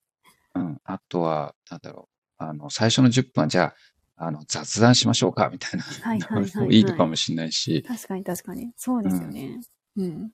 [0.56, 0.80] うん。
[0.84, 3.74] あとは、なんだろう、あの、最初の10分はじゃ
[4.16, 5.84] あ、あの、雑談しましょうかみたいな。
[5.84, 8.72] はいはいはいはい いいのかもしれないし、確かに確かに。
[8.76, 9.60] そうですよね。
[9.96, 10.30] うん。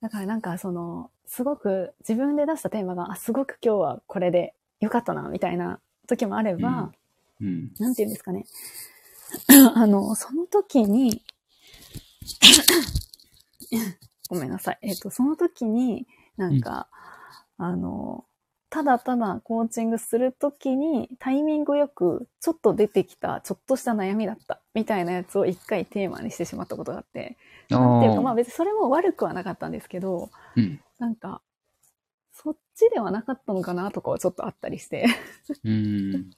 [0.00, 6.92] だからなんかその、すごく自分で出したテーマが、あ、すごく今日はこれでよかったな、みたいな時もあれば、
[7.40, 7.72] うん。
[7.78, 8.46] なんて言うんですかね。
[9.74, 11.22] あの、その時に、
[14.30, 14.78] ごめんなさい。
[14.82, 16.88] えっ、と、その時に、なんか、
[17.56, 18.24] あの、
[18.70, 27.36] ただただコーチングするときにタイミングよくちょっと出てきたちょっとした悩みだったみたいなやつを一回テーマにしてしまったことがあって、
[27.70, 30.80] なんていうかまああ別にそれも悪くはなかったんですけど、うん。
[30.98, 31.40] なんか、
[32.32, 35.06] そっちではなかったのかなとかはちょっとあったりして、
[35.64, 36.30] うん。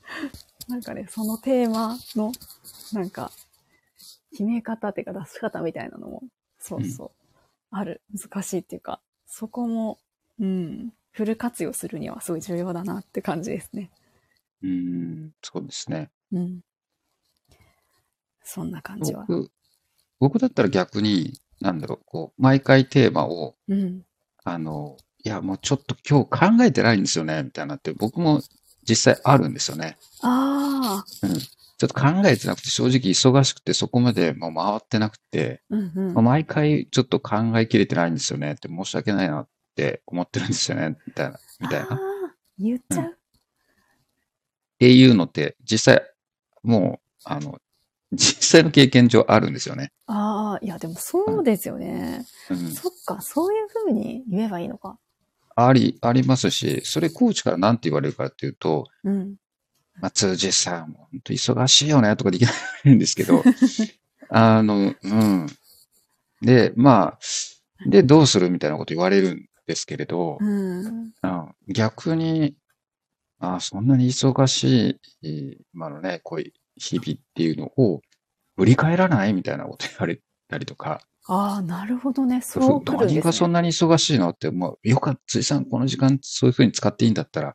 [0.69, 2.33] なんかね、そのテーマの、
[2.93, 3.31] なんか、
[4.31, 6.23] 決め方っていうか出し方みたいなのも、
[6.59, 7.11] そうそう、
[7.71, 8.03] ある。
[8.13, 9.99] 難しいっていうか、そこも、
[10.39, 13.91] うん、フル活用するにはすごい重要だなって感じですね。
[14.63, 15.31] うん。
[15.43, 16.11] そうですね。
[16.33, 16.61] うん。
[18.43, 19.25] そんな感じは。
[19.29, 19.51] 僕、
[20.19, 24.05] 僕だったら逆に、なんだろう、こう、毎回テーマを、うん。
[24.45, 28.41] あの、いや、もうちょっと今日考えてないんですよね、みたいなって、僕も
[28.89, 29.99] 実際あるんですよね。
[30.23, 31.39] ああ、うん。
[31.39, 36.15] ちょっと考えてなくて、正直忙しくて、そこまでもう回ってなくて、うんうん。
[36.15, 42.01] まあ毎回ちょっと考えきれてないんですよねって、申し訳ないなって思ってるんですよね、みたいな、みたいな。
[42.59, 43.17] 言っちゃう。
[44.79, 46.11] ていうのって実際
[46.63, 47.59] もう、あの、
[48.13, 49.93] 実際の経験上あるんですよね。
[50.07, 52.25] ああ、いや、でもそうですよね。
[52.51, 52.71] うん。
[52.73, 54.99] そっか、そういうふうに言えばいいのか。
[55.55, 59.37] あり、ありますし、それコーチから何て言われるかっていうと、うん。
[60.01, 62.51] まあ、通じさん、本当忙しいよね、とかできな
[62.85, 63.45] いんですけど、
[64.31, 65.47] あの、うん。
[66.43, 67.19] で、まあ、
[67.87, 70.85] で、どうするみたいなこと言われるんですけれど、うん。
[70.85, 72.57] うん逆に、
[73.39, 78.01] あそんなに忙しい、今のね、こういう日々っていうのを
[78.57, 82.41] 振り返らないみたいなこと言われたりとか、ああ、なるほどね。
[82.41, 83.21] そう来るん何ですね。
[83.21, 87.55] がそんなに忙しいのって、もう、よかった、辻さん、この時間そういうふうに使っていいんだったら、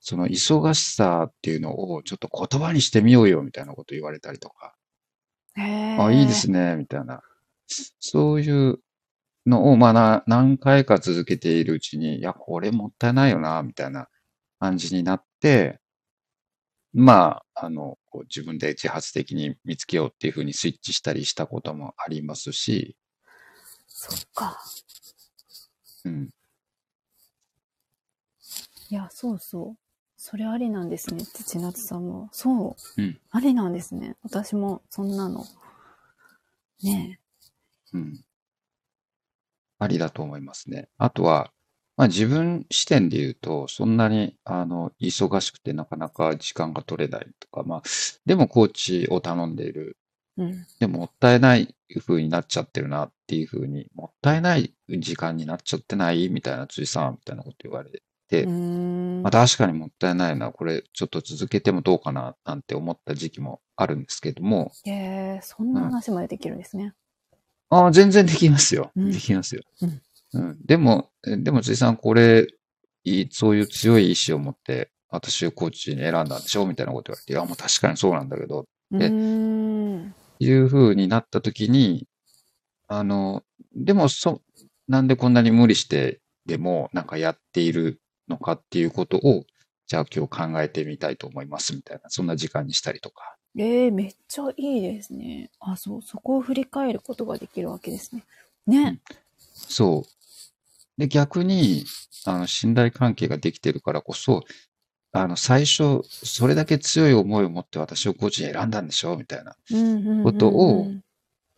[0.00, 4.74] その忙しさっていうのをちょっと言葉にしてみようよ、みたいなこと言われたりとか。
[5.56, 7.22] あ、いいですね、みたいな。
[8.00, 8.80] そういう
[9.46, 14.08] のを、まあな、何回か続けているうちに、いや、これもったいないよな、みたいな
[14.60, 15.80] 感じになって、
[16.92, 22.96] まあ、あの、こう自分で自発的に見つけようっていうふうにスイッチしたりしたこともありますし、
[23.88, 24.58] そっか。
[26.04, 26.30] うん。
[28.90, 29.78] いや、そうそう。
[30.16, 32.28] それありなんですねって千夏さんも。
[32.32, 33.02] そう。
[33.02, 34.16] うんありなんですね。
[34.22, 35.44] 私もそんなの。
[36.82, 37.20] ね
[37.92, 38.24] うん。
[39.78, 40.88] ありだと思いますね。
[40.98, 41.52] あとは、
[41.96, 47.82] まあ自分視点で言うと、そんなに、あの、忙しくてなかなか時間が取れないとか、まあ、
[48.26, 49.96] でもコーチを頼んでいる。
[50.38, 50.42] え。
[50.42, 50.66] うん。
[50.78, 51.74] でももったいない
[52.06, 56.28] 風になっちゃってるなっていう風に、もったいない時間になっちゃってない？
[56.28, 57.90] みたいな辻さんみたいなこと言われ
[58.28, 58.44] て、
[59.22, 66.92] まあ確かにもったいないな、これちょっと続けてもどうかななんて思った時期もあるんですけども、へえ、そんな話までできるんですね。
[67.70, 68.92] ああ、全然できますよ。
[68.96, 69.62] うんできますよ。
[69.82, 70.00] うん
[70.34, 72.46] うんでも、えでも辻さん、これ、
[73.30, 76.66] そういう強い意志を持って、私をコーチに選んだんでしょ？
[76.66, 80.14] みたいなこと言われて、いや、もう確かにそうなんだけど、うーん。
[80.38, 82.06] いう風になった時に、
[82.88, 83.42] あの、
[83.74, 84.42] でも、そ、
[84.88, 89.44] なんでこんなに無理してでも、なんかやっているのかっていうことを、
[89.86, 93.36] じゃあ今日考えてみたいと思いますみたいな、そんな時間にしたりとか。
[93.58, 95.50] ええめっちゃいいですね。
[95.60, 98.24] あ、そう、そこを振り返ることができるわけですね。
[98.66, 99.00] ね。
[99.52, 101.00] そう。
[101.00, 101.84] で、逆に、
[102.26, 104.44] あの、信頼関係ができてるからこそ、
[105.12, 109.56] あの、最初、それだけ強い思いを持って私をコーチに選んだんでしょみたいな。
[110.22, 110.90] ことを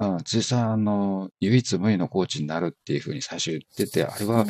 [0.01, 4.47] うん、辻さん、あの、唯一無二のコーチになるっていうふうに最初言ってて、あれは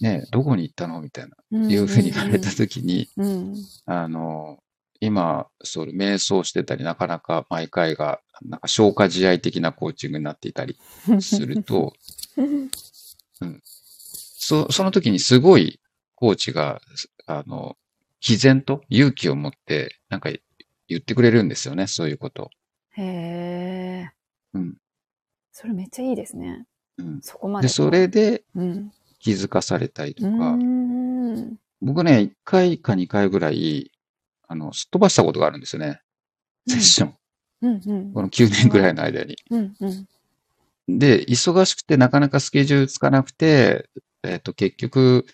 [0.00, 3.54] ね、どこに行ったのみたいな、うんいうふうに言われたときに、うん。
[3.86, 4.58] あの、
[5.00, 10.76] 今、そう、瞑想してたり、なかなか毎回が、なんか消化試合的なコーチングになっていたり
[11.20, 11.94] すると、
[14.38, 15.80] そ、その時にすごい
[16.14, 16.80] コーチが、
[17.26, 17.76] あの、
[18.20, 20.30] 毅然と勇気を持って、なんか
[20.88, 22.50] 言ってくれるんですよね、そういうこと。
[22.96, 24.10] へえ。
[24.54, 24.76] うん。
[25.52, 26.66] それめっちゃいいですね。
[26.98, 27.20] うん。
[27.22, 27.68] そこまで。
[27.68, 28.92] で、それでうん。
[29.20, 31.58] 気づかされたりとうか、ーん。
[31.80, 33.92] 僕ね、1回か2回ぐらい、
[34.48, 36.00] あの、すっ飛ばしたことがあるんですよね。
[36.66, 37.14] セッション。
[37.62, 38.12] うんうん。
[38.12, 39.36] この9年ぐらいの間に。
[39.50, 39.86] うんう
[40.92, 40.98] ん。
[40.98, 43.88] で、忙しくてなかなかスケジュールつかなくて、
[44.22, 45.26] えっ、と、結局、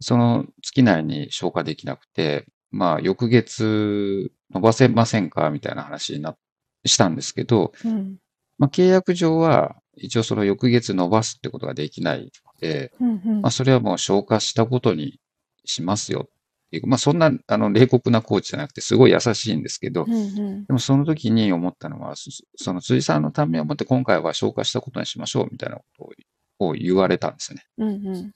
[0.00, 6.36] その月内に消化できなくて、まあ、翌月伸ばせませんかみたいな話にな、
[6.84, 8.18] したんですけど、うん
[8.58, 15.18] まあ、契約上は、一応その翌月伸ばすってことができないので、うんうんまあ、それはもう消化したことに
[15.64, 16.30] しますよっ
[16.70, 20.64] ていう、まあ、そんな、あの、冷酷なコーチじゃなくて、すごい優しいんですけど、うんうん。
[20.66, 26.12] でもその時に思ったのは、そその辻さんのためをもって今回は消化したことにしましょうみたいなことを
[26.60, 27.64] を言われたんですね。
[27.78, 28.32] うんうん。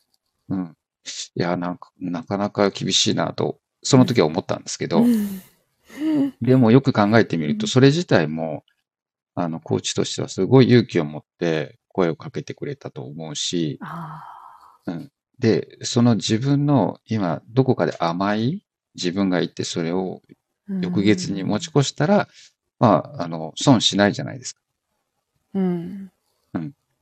[0.48, 0.76] うん。
[1.34, 5.42] いや、なんか、なかなか厳しいなと、その時は思ったんですけど、うん。
[6.40, 7.68] でもよく考えてみると、うん。
[7.68, 8.64] それ自体も、
[9.34, 14.22] あの、コーチとしてはすごい勇気を持って声をかけてくれたと思うし、あ
[15.42, 18.64] で、その自分の今、どこかで甘い
[18.94, 22.28] 自分がいて、それをー翌月に持ち越したら、
[22.78, 24.60] まあ、あの、損しないじゃないですか。
[25.54, 26.12] うん。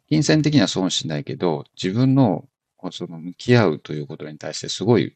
[0.09, 2.49] 金銭的には損しないけど、自分の、
[2.93, 5.15] その向き合うということに対してすごい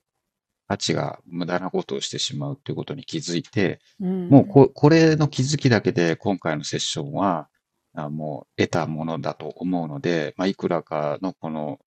[0.69, 4.29] 価値が無駄なことをしてしまうということに気づいて、うん。
[4.29, 7.49] もうここれの気づきだけで今回のセッションは、
[7.95, 11.81] あもう得たものだと思うので、まあ、いくらかのこの、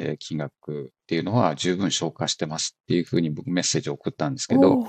[0.00, 4.84] えー金額っていうのは十分消化してますっていうふうに僕メッセージを送ったんですけど、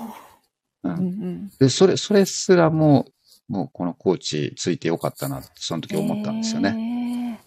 [1.58, 3.06] で、それ、それすらも、
[3.48, 6.72] もうこのコーチついてよかったなって、その時思ったんですよね。
[6.72, 7.40] ね。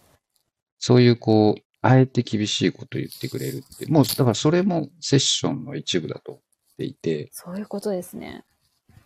[0.78, 8.43] そういうこう、あえて厳しいことを言ってくれるって、もうだからそれもセッションの一部だと思っていて、そういうことですね。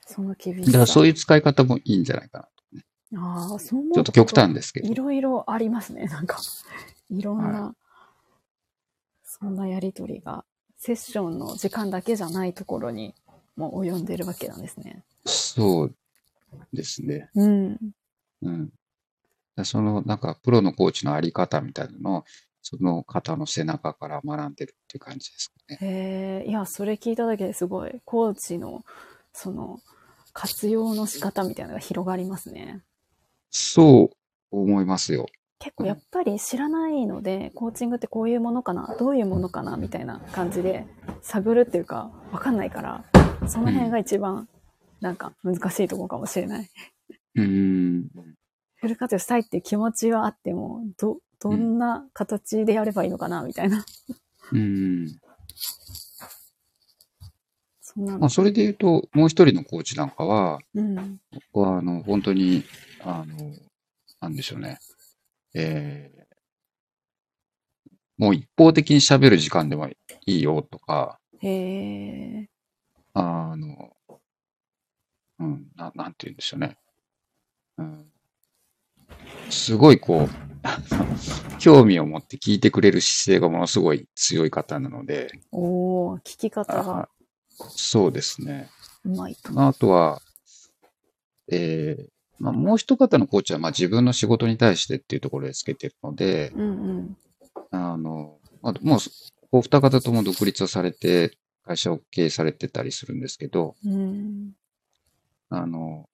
[0.05, 0.93] その厳しだからさ。
[0.93, 2.81] そういう使い方もいいんじゃないかな。
[3.21, 4.95] ああ、そう思うちょっと極端ですけどい。
[4.95, 6.05] ろいろありますね。
[6.05, 6.39] なんか、
[7.09, 7.75] いろんな、は
[9.41, 10.43] そんなやりとりが、
[10.77, 13.15] セッションの時間だけじゃないところに
[13.55, 15.03] も及んでるわけなんですね。
[15.25, 15.95] そう
[16.73, 17.29] ですね。
[17.35, 17.79] うん。
[18.41, 18.69] うん。
[19.55, 22.25] でその、なんか、プロのコーチのあり方みたいなのを、
[22.61, 25.77] その方の背中から学んでるっていう感じですかね。
[25.81, 28.83] へえ、いや、それ聞いただけですごい、コーチの、
[29.33, 29.79] その、
[30.33, 32.83] 活用の仕方みたいなのが広がりますね。
[33.49, 34.15] そう
[34.51, 35.25] 思いますよ。
[35.59, 40.87] 結構やっぱり知らないので、コーチングってこういうものかな、どういうものかな、みたいな感じで
[41.21, 43.03] 探るっていうか、わかんないから、
[43.45, 44.47] その辺が一番、
[45.01, 46.69] なんか難しいところかもしれない。
[47.35, 48.09] うーん。
[48.79, 53.85] フル活用したいっていう気持ちはあっても、ど、どんな形でやればいいのかな、みたいな。
[54.53, 55.19] うーん。
[57.81, 57.99] そ。
[57.99, 61.19] まあ、それで言うと、もう一人のコーチなんかは、うん。
[61.51, 62.63] 僕は、あの、本当に、
[63.01, 63.53] あの、
[64.21, 64.79] なんでしょうね。
[65.53, 66.19] えー
[68.19, 69.95] もう一方的に喋る時間でもい
[70.25, 72.49] いよとか、へえ。
[73.13, 73.93] あの、
[75.39, 76.77] うん、ななんて言うんでしょうね。
[77.77, 78.11] うん、
[79.49, 80.29] すごいこう、
[81.59, 87.09] 興味を持って聞いてくれる姿勢がものすごい強い方なので、おー、聞き方があ
[87.69, 88.69] そうですね。
[89.05, 89.57] うまいと。
[89.65, 90.21] あとは、
[91.49, 97.17] えーまあ、もう一方のコーチはまあ自分の仕事に対してっていうところでつけてるので、うんうん。
[97.71, 98.99] あの、まあ、もう、
[99.51, 104.51] お二方とも独立をされて、会社を経営されてたりするんですけど、うん。
[105.49, 106.09] あの、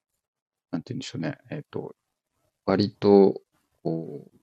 [0.72, 1.38] なんて言うんでしょうね。
[1.50, 1.96] えっ、と、
[2.66, 3.42] 割と、
[3.84, 4.38] こう、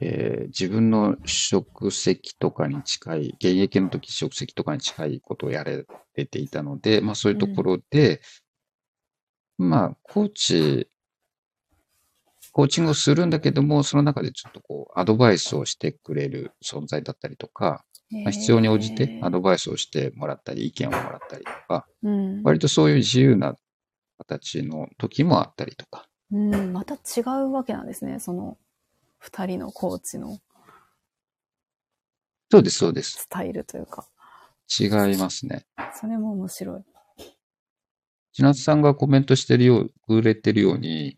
[0.00, 5.86] えー自分の職責とかに近い、現役の時職責とかに近いことをやれ
[6.26, 8.20] ていたので、まあそういうところで、
[9.58, 10.90] まあ、コーチ、
[12.52, 22.42] コーチングをするんだけども、その中でちょっとこう、アドバイスをしてくれる存在だったりとか、まあ、必要に応じてアドバイスをしてもらったり、意見をもらったりとか、うん。
[22.42, 23.56] 割とそういう自由な
[24.18, 26.06] 形の時もあったりとか。
[26.30, 28.20] うん、また違うわけなんですね。
[28.20, 28.56] その、
[29.18, 30.38] 二人のコーチの
[32.50, 33.22] そうです、そうです。
[33.22, 34.06] スタイルというか。
[34.80, 35.66] 違いますね。
[35.94, 36.82] それも面白い。
[38.36, 41.16] 千夏さんがコメントしてるよう、くれてるように、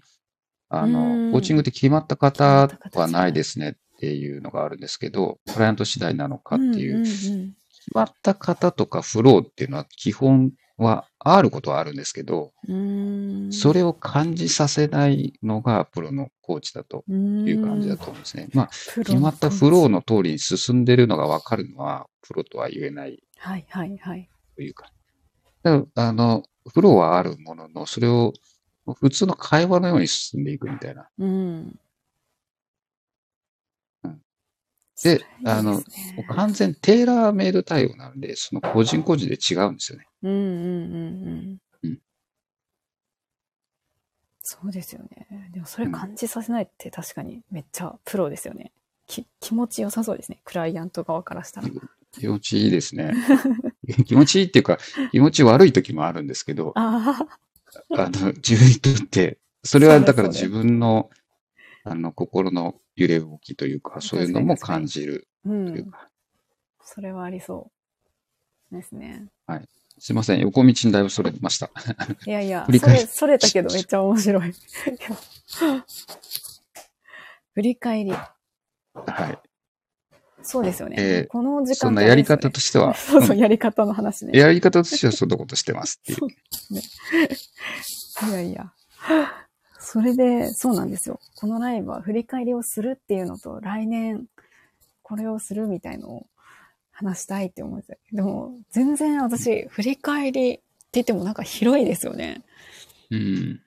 [0.69, 7.55] あうんの、コーチングって決まった方はないですねっていうのがあるんですけど、クライアント次第なのかっていう、決うん
[7.93, 12.53] まった方とかフローっていうのは基本はあることはあるんですけど。
[13.51, 18.49] それを感じさせないのがプロのコーチだといいう感じだと思うんですね。
[18.53, 24.29] まあ、決決まったフローの通りに進んでるのがわかるのは、プロとは言えないはいはいはい。
[24.55, 24.93] というか。
[25.63, 28.33] だからあの、フローはあるものの、それを
[28.95, 31.09] 普通の会話のように進んでいくみたいな。
[31.19, 31.79] うん。
[34.05, 34.21] うん
[35.03, 35.81] であの
[36.35, 40.07] 完全テーラーメイド対応なので、その個人個人で違うんですよね。
[40.25, 40.67] うんうんうんう
[41.37, 41.59] ん。
[41.85, 41.99] うん
[44.41, 45.29] そうですよね。
[45.53, 48.73] でもそれ感じさせないって確かにめっちゃプロですよね。
[49.07, 50.41] き気持ちよさそうですね。
[50.43, 51.69] クライアント側からしたら。
[52.13, 53.13] 気持ちいいですね。
[54.07, 54.79] 気持ちいいっていうか、
[55.11, 57.27] 気持ち悪い時もあるんですけど、あ
[57.89, 61.11] の、自分にとって、それはだから自分の、
[61.85, 65.49] あの、心の揺れ動きというか、そういうのも感じるう。
[65.49, 66.09] というんか。
[66.83, 67.71] それはありそ
[68.71, 68.75] う。
[68.75, 69.29] ですね。
[69.99, 71.71] すいません、横道にだいぶそれました。
[72.27, 74.53] いやいや、 それ、それたけどめっちゃ面白い。
[77.55, 78.13] 振り返り。
[78.13, 78.29] は
[79.31, 79.48] い。
[80.43, 80.97] そうですよね。
[80.99, 84.39] えーこの時間そんなやり方としては、 そうそう、うんやり方の話ね。
[84.39, 86.29] やり方としてはそんなことしてますっていう。
[88.31, 88.73] いやいや。
[89.81, 91.21] それで、そうなんですよ。
[91.37, 94.27] このライブは振り返りをするっていうのと、来年
[95.03, 96.27] これをするみたいのを
[96.93, 100.63] 話したいって思ってでも、全然私、振り返りって
[100.93, 102.43] 言ってもなんか広いですよね。
[103.11, 103.63] うん。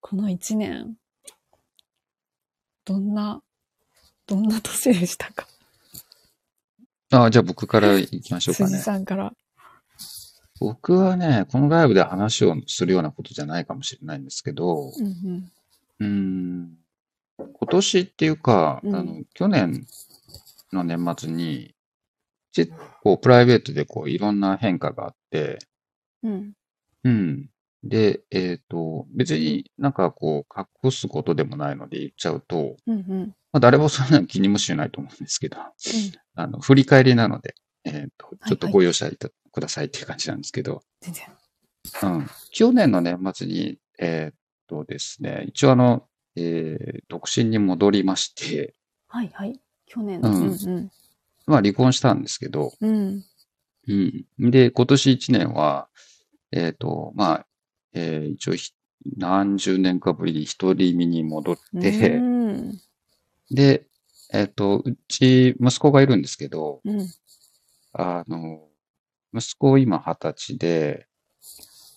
[0.00, 0.96] この一年。
[2.84, 3.42] どんな、
[4.26, 5.46] どんな年でしたか？
[7.10, 8.82] あじゃあ僕から行きましょうか辻ね。
[8.82, 9.32] さんから。
[10.60, 15.52] 僕はね、このライブで話をするようなことじゃないかもしれないんですけど、うんうん。
[16.00, 16.78] うーん、
[17.38, 19.86] 今年っていうか、うんあの、去年
[20.72, 21.74] の年末に、
[22.52, 25.58] 結構プライベートでこういろんな変化があって、
[26.22, 26.52] うん。
[27.04, 27.50] うん。
[27.84, 33.34] で、えっ、と、別になんかこう隠すことでもないので言っちゃうと、うんうん。
[33.52, 35.56] まあ、誰もそんなの気にもしないと思うんですけど、
[36.34, 41.24] あの、振り返りなので、えっ、と、ちょっとご容赦いたくださいっていう感じなんですけど、全然。
[42.02, 42.26] うん。
[42.50, 44.34] 去年の年末に、えーっ
[44.66, 48.74] とですね、一応あの、えー独身に戻りまして、
[49.08, 49.58] はいはい。
[49.86, 50.20] 去年。
[50.20, 50.46] うんう
[50.80, 50.90] ん
[51.46, 53.24] まあ離婚したんですけど、うん。
[53.88, 54.26] うん。
[54.38, 54.50] うん。
[54.50, 55.88] で、今年1年は、
[56.52, 57.46] えーっと、まあ、
[57.94, 58.72] えー一応ひ
[59.16, 62.80] 何十年かぶりに一人身に戻って、うん。
[63.50, 63.86] で、
[64.32, 67.08] えーっと、うち息子がいるんですけど、うん。
[67.92, 68.60] あの、
[69.34, 71.06] 息子今二十歳で、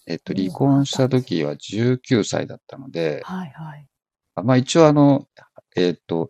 [0.08, 3.88] えっー離婚した時は19歳だったので、はいはい。
[4.36, 5.28] あまあ一応あの、
[5.76, 6.30] えっと、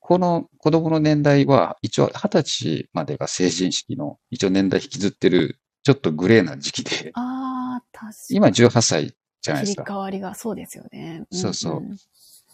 [0.00, 8.36] この子供の年代は一応二十歳までが成人式の一応年代引きずってるちょっとグレーな時期で、ああ、確かに。
[8.36, 9.84] 今18歳じゃないで切すか。
[9.84, 11.24] り替わりがそうですよね。
[11.32, 11.96] そうそうん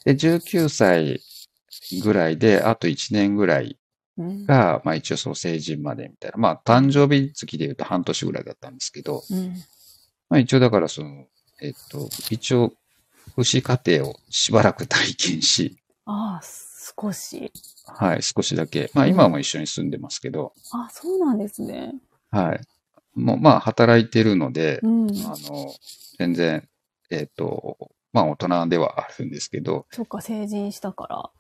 [0.05, 1.21] で、19歳
[2.03, 3.79] ぐらいで、あと1年ぐらい
[4.19, 4.47] うん。
[4.47, 6.39] が、まあ一応その成人までみたいな。
[6.39, 9.55] まあ誕生日月で言うと半年ぐらいだったんですけど、うん。
[10.29, 11.27] まあ一応だからその、
[11.61, 12.73] えっと、一応、
[13.37, 17.53] 父子家庭をしばらく体験し、ああ、少し。
[17.87, 18.91] はい、少しだけ。
[18.95, 21.95] まあ今も一緒に住んでますけど、あそうなんですね。
[22.31, 22.61] はい。
[23.15, 25.07] もうまあ働いてるので、うん。
[25.27, 25.75] あの、
[26.19, 26.69] 全然、
[27.11, 31.31] えっと、まあ大人ではあるんですけど、そっか、成人したから。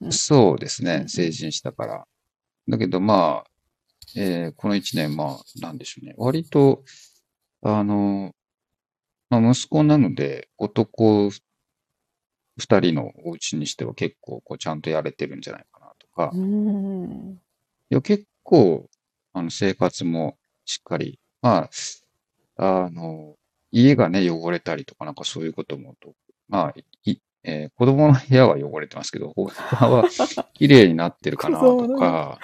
[0.00, 2.04] うんそうですね成人したから。
[2.68, 3.50] だけどまあ、
[4.16, 6.14] えーこの一年、まあ、なんでしょうね。
[6.18, 6.84] 割と、
[7.62, 8.34] あの、
[9.30, 11.30] まあ、息子なので、男
[12.58, 17.40] 二人のお家にしては結構、こう、ちゃんとやれてるんじゃないかなとか、いうん。
[17.90, 18.88] や、結構、
[19.32, 21.68] あの、生活もしっかり、ま
[22.56, 23.36] あ、あの、
[23.70, 26.14] 家がね、汚れたりとか、なんかそういうこともと、
[26.48, 27.18] まあ、い
[27.48, 30.04] えー子供の部屋は汚れてますけど、他は
[30.54, 32.38] 綺麗になってるかなとか、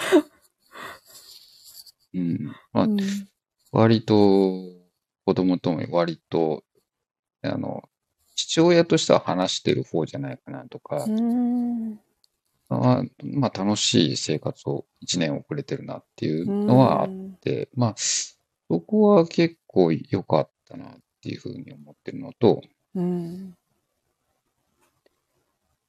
[2.15, 2.53] うん。
[2.73, 2.97] まあう、ん
[3.73, 4.15] 割と、
[5.27, 6.63] 子供とも割と、
[7.43, 7.83] あの、
[8.37, 12.01] 父親としては話してる方じゃないかなとかう、ん。
[12.69, 22.63] まあ、まあ楽しい生活を一年遅れてるなっていうのはあっうんて、まあ、そこは結構良かったなっていうふうに思ってるのと、
[22.95, 23.55] うん。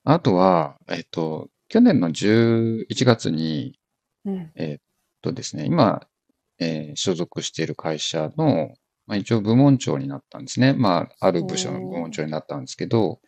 [0.05, 3.79] あとは、えっと、去年の11月に、
[4.25, 4.51] うん。
[4.55, 4.83] えっ
[5.21, 6.07] とですね、今、
[6.59, 8.73] えー所属している会社の、
[9.07, 10.73] まあ、一応部門長になったんですね。
[10.73, 13.19] まあ、ある部署の部門長になったんですけど、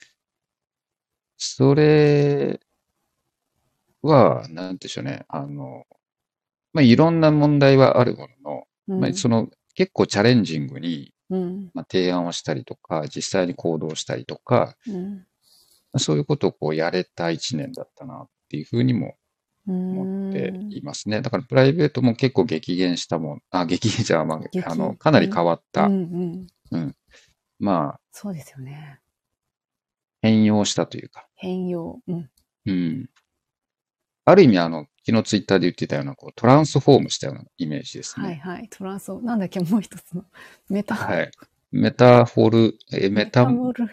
[1.37, 2.59] それ
[4.01, 5.85] は、なんでしょうね、あの、
[6.73, 11.71] まあ、いろんな問題はあるものの、まあ、その、結構チャレンジングに、うん。
[11.75, 15.26] まあ、提案をしたりとか、実際に行動したりとか、うん。
[15.99, 19.15] そういうことをこうやれた一年だったなっていうふうにも
[19.67, 21.21] 思思っていますね。
[21.21, 25.85] だからプライベートも結構激減したもん、あ、激減じゃ、まあ、激あの、かなり変わった。
[25.85, 26.95] うんうん。
[27.59, 28.99] まあ、そうですよね。
[30.21, 31.27] 変容したというか。
[31.35, 31.99] 変容。
[32.07, 32.29] うん。
[32.65, 33.09] うん。
[34.25, 38.25] ある意味、あの、昨日ツイッターで言ってたような、こう、トランスフォームしたようなイメージですね。
[38.25, 38.67] はいはい。
[38.69, 40.25] トランスフォーなんだっけ、もう一つの。
[40.69, 41.31] メタ、はい。
[41.71, 43.85] メタフォル、え、メタ、モル、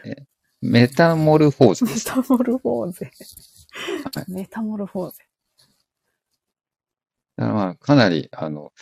[0.66, 2.06] メタモルフォーズでメす。
[2.06, 3.10] タモルフォーゼ
[4.14, 4.24] は。
[4.28, 5.24] メタモルフォーゼ。
[7.36, 8.72] だからまあ、かなり、あの、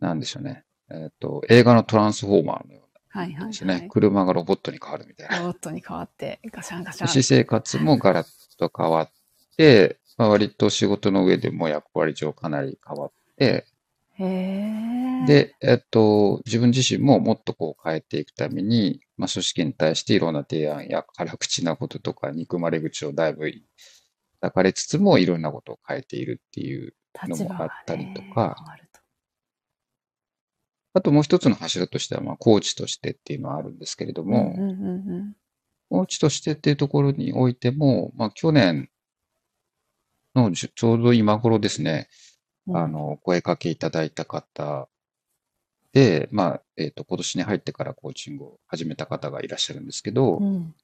[0.00, 0.64] なんでしょうね。
[0.90, 3.74] えっと、映画のトランスフォーマーのようはいはないですね。
[3.74, 3.88] はい。
[3.88, 5.38] 車がロボットに変わるみたいな。
[5.38, 7.08] ロボットに変わって、ガシャンガシャン。
[7.08, 9.10] 私生活もガラッと変わっ
[9.56, 13.66] て、まあ、割と仕事の上でも役割上かなり変わって、
[14.14, 23.50] へえ。、で、えっと、自分自身ももっとこう変えていくために、まあ、組織に対していろんな提案や辛口なこととか憎まれ口をだいぶ
[24.40, 26.94] 抱かれつつもいろんなことを変えているっていう
[27.24, 28.56] のもあったりとか。
[30.94, 35.32] あともう一つの柱としては、まあ、コーチとしてっていうのはあるんですけれども、うんうんうん
[35.90, 38.90] コーチとしてっていうところにおいても、まあ、去年
[40.34, 42.08] のちょうど今頃ですね、
[42.66, 44.88] うん、あの、お声かけいただいた方
[45.92, 50.74] で、まあ、えっ、と、今年に入ってからコーチングを始めた方がいらっしゃるんですけど、っうん、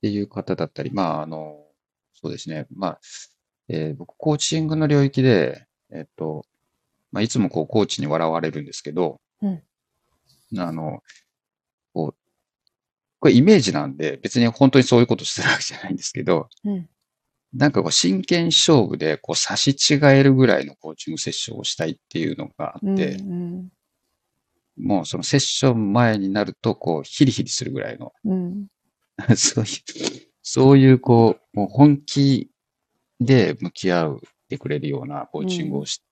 [0.00, 1.64] ていう方だったり、まあ、あの、
[2.14, 3.00] そうですね、まあ、
[3.68, 6.44] えー僕、コーチングの領域で、えっ、と、
[7.12, 9.62] まあ、いつもこう、コーチに笑われるんですけど、うん。
[10.58, 11.02] あの、
[11.92, 12.14] こう、
[13.20, 16.88] これイメージなんで、別に本当にそういうことしてるわけじゃないんですけど、うん
[17.54, 23.68] なんかこう真剣勝負でこう差し違えるぐらいのコーチングセッションをしたいっていうのがあうんって、うん
[24.80, 28.66] もうそのセッション前になるとこうヒリヒリするぐらいの、うん。
[29.36, 29.70] そういう、
[30.42, 32.50] そういうこう、もう本気
[33.20, 36.02] で向き合うてくれるようなコーチングをし、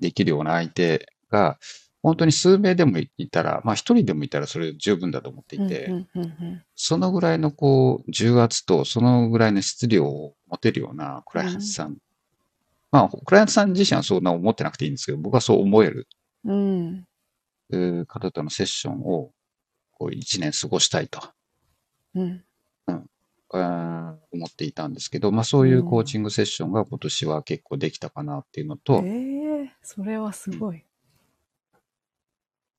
[0.00, 1.58] できるような相手が、
[2.02, 11.96] 本当に数名でもいたら、まあ一人でもいたらそれ十分だと思っていて、うんうんうんそのぐらいのこう、重圧とそのぐらいの質量を持てるようなクライアントさん。
[12.92, 16.06] まあ、クライアントさん自身はそんな思ってなくていいんですけど、僕はそう思える。
[16.44, 17.04] うん。
[17.72, 19.32] えー方とのセッションを、
[19.92, 21.20] こう一年過ごしたいと、
[22.14, 22.44] うん。
[23.50, 30.84] あー思っていたんですけど、まあそういうコーチングセッションが今年は結構できたかなっていうのと、ええそれはすごい。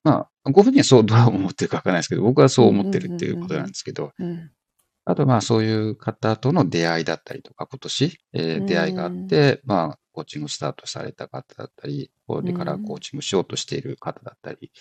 [0.03, 4.51] まあ、ご本人はそうどう思ってるかわからないですけど、僕はそう思ってるっていうことなんですけど、うん。
[5.05, 14.71] あとまあそういう方との出会いだったりとか、今年、えーうん出会いがあって、まあコーチングスタートされた方だったり、これからコーチングしようとしている方だったり、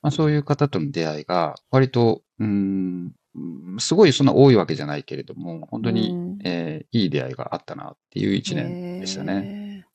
[0.00, 9.40] まあそういう方との出会いが割と、うーん、うんすごいそんな多いわけじゃないけれども、本当に、うんえーいい出会いがあったなっていう一年でしたね。
[9.40, 9.86] ね。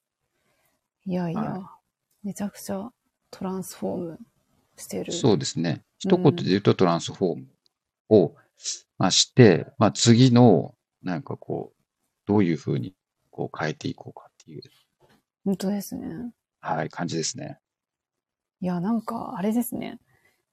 [1.05, 1.77] いやいや、は
[2.23, 2.89] めちゃくちゃ
[3.31, 4.19] トランスフォーム
[4.75, 5.13] してる。
[5.13, 5.83] そうですね。
[5.99, 7.47] 一言で言うとトランスフォーム
[8.09, 8.35] を、
[8.97, 11.77] まあ、して、まあ、次の、なんかこう、
[12.27, 12.93] どういうふうに
[13.31, 14.61] こう変えていこうかっていう、
[15.43, 16.31] 本当ですね。
[16.61, 17.59] はい、感じですね。
[18.61, 19.99] いや、なんか、あれですね。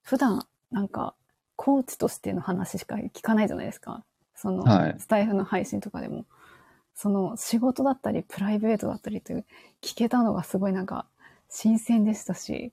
[0.02, 1.14] 普段、なんか、
[1.54, 4.04] コーチとしての話しか聞かないじゃないですか。
[4.34, 6.26] その、はいスタイフの配信とかでも。
[6.96, 9.46] その、仕事だったり、プライベートだったりという、
[9.80, 11.06] 聞けたのがすごいなんか、
[11.48, 12.72] 新鮮でしたし、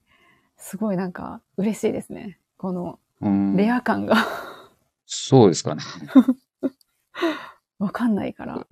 [0.58, 2.40] すごいなんか、嬉しいですね。
[2.58, 4.16] この、うん、レア感が
[5.06, 5.84] そうですかね。
[7.78, 8.68] わかんないから。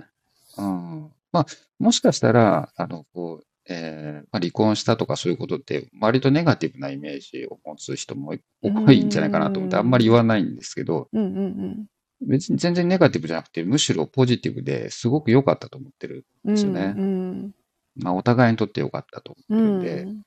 [0.58, 1.46] うん、まあ、
[1.80, 11.86] もしかしたら、あの、こう、えーまあ、離婚したとかそういうことって、割とネガティブなイメージを持つ人も多いんじゃないかなと思って、うんあんまり言わないんですけど、うんうんうん。
[12.28, 16.26] 別に全然ネガティブじゃなくて、むしろポジティブですごく良かったと思ってる。
[16.44, 17.52] ですよねうん
[17.96, 19.80] まあ、お互いにとって良かったとう思ん。
[19.80, 20.22] ってるんで、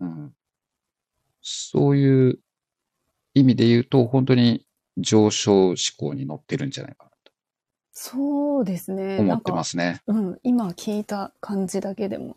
[0.00, 0.32] うんうん
[1.40, 2.38] そういう
[3.34, 4.66] 意味で言うと、本当に
[4.98, 7.07] 上昇志向に乗ってるんじゃないかな
[8.00, 9.16] そうですね。
[9.16, 10.00] と思ってますね。
[10.06, 12.36] うん、今聞いた感じだけでも、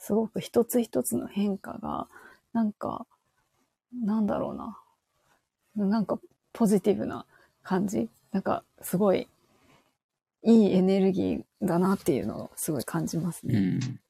[0.00, 2.08] すごく一つ一つの変化が、
[2.52, 3.06] なんか、
[4.04, 4.50] なんだろ
[5.76, 5.88] うな。
[5.88, 6.18] なんか
[6.52, 7.24] ポジティブな
[7.62, 8.08] 感じ。
[8.32, 9.28] なんかすごい
[10.42, 13.56] いいエネルギーだなっていうのをすごい感じますね。
[13.56, 14.00] うん。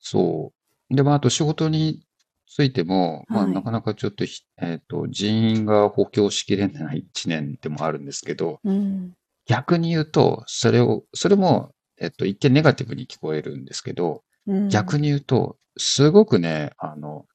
[0.00, 0.52] そ
[0.90, 0.94] う。
[0.94, 2.02] で、まあ、あと仕事に
[2.46, 9.14] ついても、まあ、はいなかなかちょっとひ、えっと、人員が補強しきれない一年でもあるんですけど、うん。
[9.48, 17.26] 逆に言うと、それを、それも、えっと、一見ネガティブに聞こえるんですけど、うん、逆に言うと、すごくね、あの、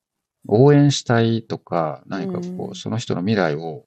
[0.47, 3.85] 応援したいとか、何かこうんう、その人の未来を、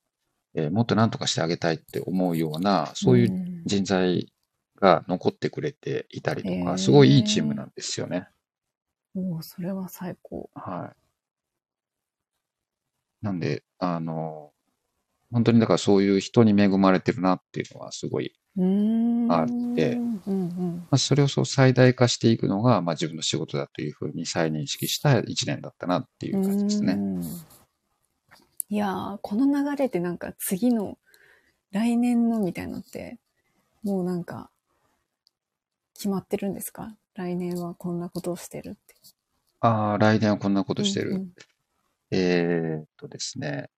[0.55, 4.33] えーもっと何とかしてあげたいって思うような、そういううん人材
[4.81, 8.29] が残ってくれていたりとか、へーすごいいいチームなんですよね。
[9.17, 10.49] おーそれは最高。
[10.55, 10.97] はい。
[13.23, 14.53] なんで、あの、
[15.33, 18.33] 本当にだからそういう人に恵まれてるなっていうのはすごい。
[18.59, 20.77] あってうんうん。
[20.91, 26.95] まあ、それをそう最大化していくのが、まあ、自分の仕事だというふうに再認識した一年だったなっていう感じですね。
[26.95, 27.23] うん
[28.69, 30.99] いやー、この流れってなんか次の
[31.71, 33.21] 来年のみたいのって、
[33.85, 34.51] もうなんか
[35.95, 36.97] 決まってるんですか？
[37.15, 38.97] 来年はこんなことをしてるって。
[39.61, 41.11] ああ、来年はこんなことしてる。
[41.13, 41.33] うん
[42.11, 43.71] えーっとですね。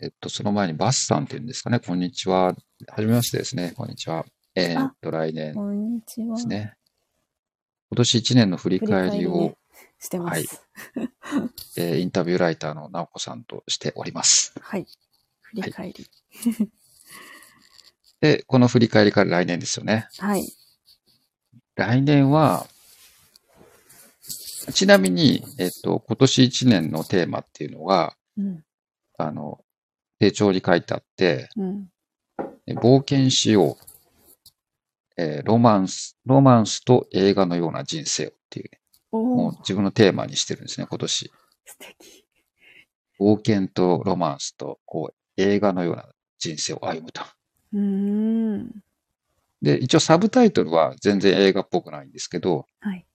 [0.00, 1.78] えっと、その前にバスさんっていうんですかね。
[1.78, 2.46] こんにちは。
[2.46, 2.56] は
[2.98, 3.72] じめましてですね。
[3.76, 4.24] こんにちは。
[4.54, 5.54] えーっと、来年。
[6.06, 6.74] ですね。
[7.90, 9.56] 今年1年の振り返りを
[10.00, 10.62] してます。
[10.94, 11.10] はい
[11.76, 14.52] えーインタビューライターの直子さんとしております。
[14.60, 14.86] はい。
[15.42, 16.10] 振り返り。
[18.20, 20.08] で、この振り返りから来年ですよね。
[20.18, 20.44] はい。
[21.76, 22.66] 来年は、
[24.72, 28.64] ちなみに、えっと、今年1年のテーマっていうのが、うん。
[29.18, 29.64] あの、
[30.24, 31.88] 手帳に書いてあって、うん。
[32.66, 33.76] え冒険しよう。
[35.16, 38.70] えーロマンス、ロマンスと映画のような人生をっていう、
[39.12, 41.30] おもうー自分のテーマにしてるんですね、今年。
[41.66, 42.24] 素敵。
[43.20, 46.08] 冒険とロマンスと、こう、映画のような
[46.38, 47.22] 人生を歩むと。
[47.74, 48.82] うーん。
[49.60, 53.06] で、一応サブタイトルは全然映画っぽくないんですけど、はい。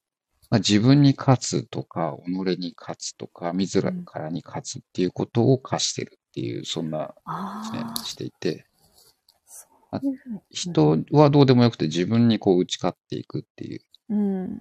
[0.52, 3.92] まあ、自分に勝つとか、己に勝つとか、自ら
[4.30, 7.16] に勝つっていうことを課してるっていう、そんな
[7.62, 8.06] 一年ああに。
[8.06, 8.66] していて、
[10.52, 13.82] 人はどうでもよくて自分にこう打ち勝っていくっていう。
[14.10, 14.60] うん。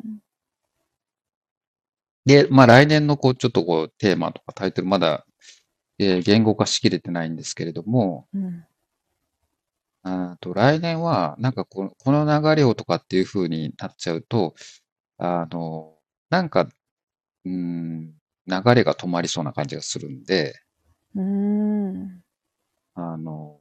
[2.25, 5.27] で、まあ来年のこうちょっとこうテーマとかタイトルまだ、
[5.99, 8.65] えー言語化しきれてないんですけれども、うん。
[10.03, 14.55] あと来年はなんかこのこの流れをとかっていう風になっちゃうと、
[15.19, 15.97] あの、
[16.31, 16.63] なんか、
[17.47, 18.15] うーん、
[18.47, 20.55] 流れが止まりそうな感じがするんで、
[21.19, 22.23] うーん。
[22.95, 23.61] あの、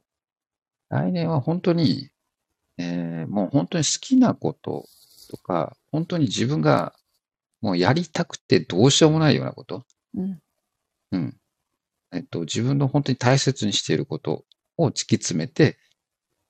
[0.90, 2.10] 来年は本当に、
[2.78, 4.86] えーもう本当に好きなこと
[5.30, 6.94] とか、本当に自分が
[7.62, 9.84] もうやりたくてどうしようもないようなこと、
[10.16, 10.40] うん。
[11.12, 11.36] うん。
[12.12, 14.44] えっと、自分の本当に大切にしていること
[14.78, 15.78] を突き詰めて、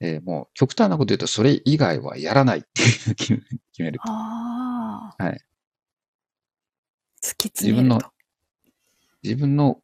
[0.00, 4.00] えーもう極端なこと言うと、それ以外はやらないっていう決める。
[4.04, 5.24] ああ。
[5.24, 5.40] はい。
[7.22, 7.94] 突き詰めると。
[7.94, 8.12] 自分の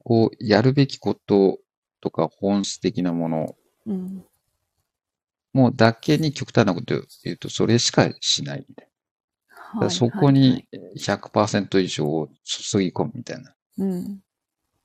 [0.04, 1.58] こう、やるべきこと
[2.00, 3.56] とか本質的なもの
[3.86, 4.24] うん。
[5.52, 8.88] もうだけに極端なこと言うと、それしかしないみたい
[9.80, 9.90] な。
[9.90, 10.66] そこはいに
[10.96, 13.54] 100%以上を注ぎ込むみたいな。
[13.78, 14.20] うん。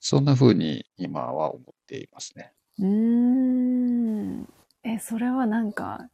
[0.00, 2.52] そんな風に今は思っていますね。
[2.78, 4.48] うーん。
[4.84, 6.08] え、それはなんか、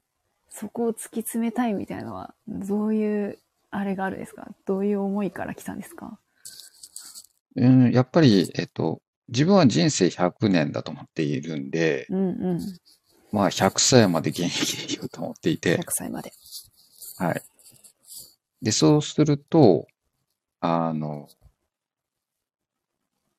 [0.48, 3.38] そこを突き詰めたいみたいなのは、どういう、
[3.70, 4.48] あれがあるんですか？
[4.64, 6.18] どういう思いから来たんですか？
[7.56, 12.60] うん、やっぱり、えっと、自分は人生100年だと思っているんで、うんうん。
[13.32, 16.32] まあ100歳まで現役でいようと思っていて100、歳まで。
[17.18, 17.42] はい。
[18.62, 19.86] で、そうすると、
[20.60, 21.28] あの、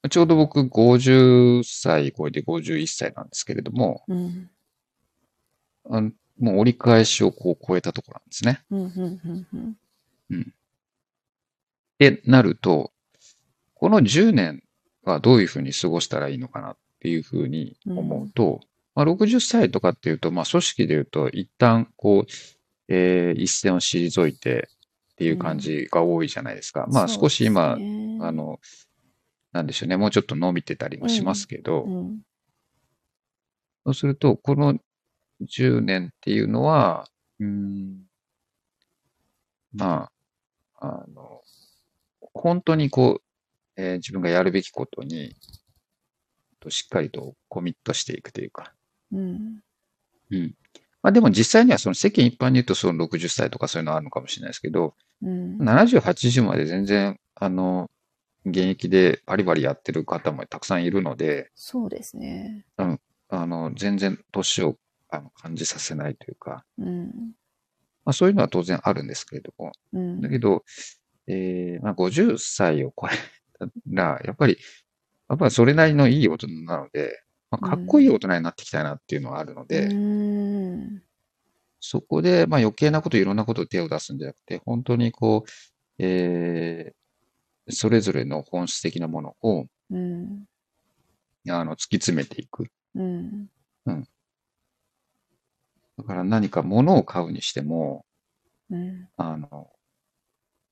[0.10, 4.50] ちょうど僕50歳超えて51歳なんですけれども、うん。
[5.90, 8.64] あのもう折り返しをこう超えたところなんですね。
[8.70, 9.78] うん、うん、うん、
[10.32, 10.42] うん。
[10.42, 10.46] っ
[11.98, 12.92] てなると、
[13.80, 14.64] この10年
[15.04, 18.62] はどういうふうに過ごしたらいいのかなっていうふうに思うと、
[18.96, 22.32] まあ、60歳とかっていうと、まあ、組織でいうと、一旦こう、
[22.90, 24.70] えー一線を退いて
[25.14, 26.88] っていう感じが多いじゃないですか。
[26.92, 28.60] まあ、少し今、ねあ、の、
[29.52, 32.22] なんでしょうね、もうちょっと伸びてたりもしますけど、うん、
[33.86, 34.76] そうすると、この
[35.42, 37.08] 10年っていうのは、
[37.40, 38.02] うーん、
[39.74, 40.10] ま
[40.80, 41.42] あ、あの、
[42.34, 43.27] 本当にこう、
[43.78, 45.36] えー自分がやるべきことに、
[46.60, 48.74] としっかりとコミットしていくというか。
[49.12, 49.60] うん、
[50.32, 50.56] うん。
[51.02, 55.58] まあでも実際にはその世間一般に言うとその60歳とかそういうのあるのかもしれないですけど、うん。
[55.58, 57.90] 70、80まで全然、あの、
[58.46, 62.66] 現役でバリバリやってる方もたくさんいるので、そうですね。
[62.78, 64.78] あの、全然年を
[65.10, 67.06] あの感じさせないというか、うん、
[68.06, 70.22] まあそういうのは当然あるんですけれども、うん。
[70.22, 70.64] だけど、
[71.28, 73.16] えーまあ、50歳を超えた
[73.88, 74.58] ら、やっぱり、
[75.30, 81.02] やっぱりそれなりのいい大人なので、まあ、かっこいい大人になっていきたいなっていうのはあるので、うん、
[81.80, 85.50] そこで、まあ、余計なこと、いろんなことを手を出すんじゃなくて、本当にこう、
[86.04, 86.98] えー
[87.70, 90.46] それぞれの本質的なものを、うん、
[91.50, 92.68] あの、突き詰めていく。
[92.96, 93.48] うん、
[95.98, 98.06] だから何か物を買うにしても、
[98.70, 99.70] うん、あの、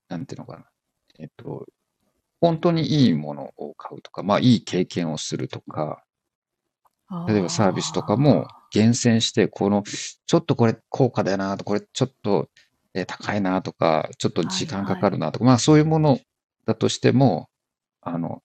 [0.08, 0.66] なんていうのかな。
[1.20, 1.66] えっと、
[2.42, 6.04] 本当にいいものを買うとか、まあ、いい経験をするとか、
[7.28, 12.50] 例えばサービスとかも厳選して、この、ちょっとこれ高価だよなと、これちょっと
[12.96, 16.20] えー高いなとか、ちょっと時間かかるなとか、まあそういうもの
[16.66, 17.50] だとしても、
[18.02, 18.42] あの、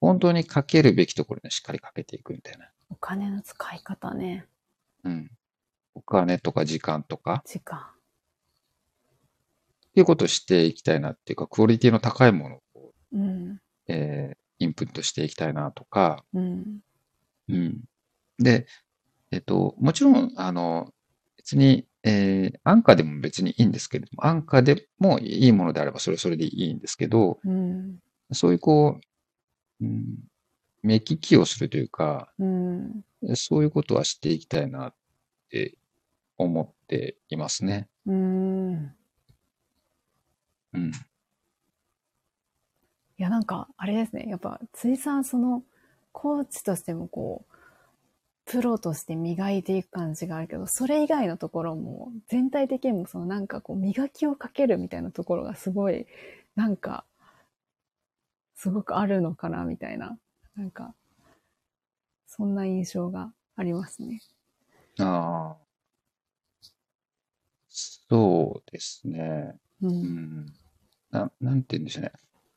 [0.00, 2.70] 本当にかけるべきところにしっかりかけていくみたいな。
[2.88, 4.46] お金の使い方ね。
[5.04, 5.30] うん。
[5.94, 7.78] お金とか時間とか、時間。
[7.80, 7.82] っ
[9.94, 12.61] ていうことをしていきたいなっていうか、クオリティの高いものを、
[13.12, 16.78] うん、えーインプットしていきたいなとか、うん、
[17.48, 17.80] うん。
[18.38, 18.66] で、
[19.32, 20.92] えっと、もちろん、あの、
[21.36, 27.98] 別に、えー安価でも別にいいんですけれども、安価でもいいものであればそれはそれでいいんですけど、うん、
[28.32, 29.00] そういうこ
[29.80, 30.18] う、うん、
[30.82, 33.04] 目利きをするというか、うん、
[33.34, 34.94] そういうことはしていきたいなっ
[35.50, 35.76] て
[36.38, 37.88] 思っていますね。
[38.06, 38.94] うん。
[40.74, 40.92] うん。
[43.18, 44.26] いや、なんか、あれですね。
[44.28, 45.62] やっぱ、辻さん、その、
[46.12, 47.54] コーチとしてもこう、
[48.44, 56.06] プロとして磨いていく感じがあるけど、それ以外のところも、全体的にもそのなんかこう、磨きをかけるみたいなところがすごい、
[56.56, 57.04] なんか、
[58.56, 60.18] すごくあるのかな、みたいな。
[60.56, 60.94] なんか、
[62.26, 64.20] そんな印象がありますね。
[64.98, 65.62] ああ。
[67.68, 69.54] そうですね。
[69.80, 69.88] う。
[69.88, 69.94] うん
[70.44, 70.54] ん。
[71.10, 72.12] な、なんて言うんでしょうね。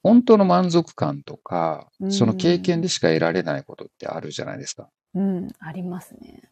[0.05, 4.87] 本当の満足感とかう、んその経験でしか得られないことってあるじゃないですか。
[5.15, 6.43] うん、ありますね。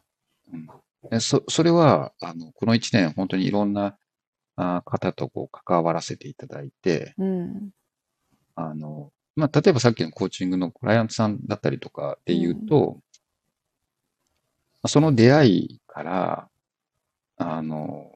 [0.52, 0.66] うん
[1.12, 3.96] えそ、それは、あの、この一年本当にいろんな
[4.56, 7.70] あ方とこう関わらせていただいて、うん、
[8.56, 12.98] あの、まあ、例えばさっきのコーチングのクライアントさんだったりとかで言うと、
[14.86, 16.48] その出会いから、
[17.36, 18.13] あの、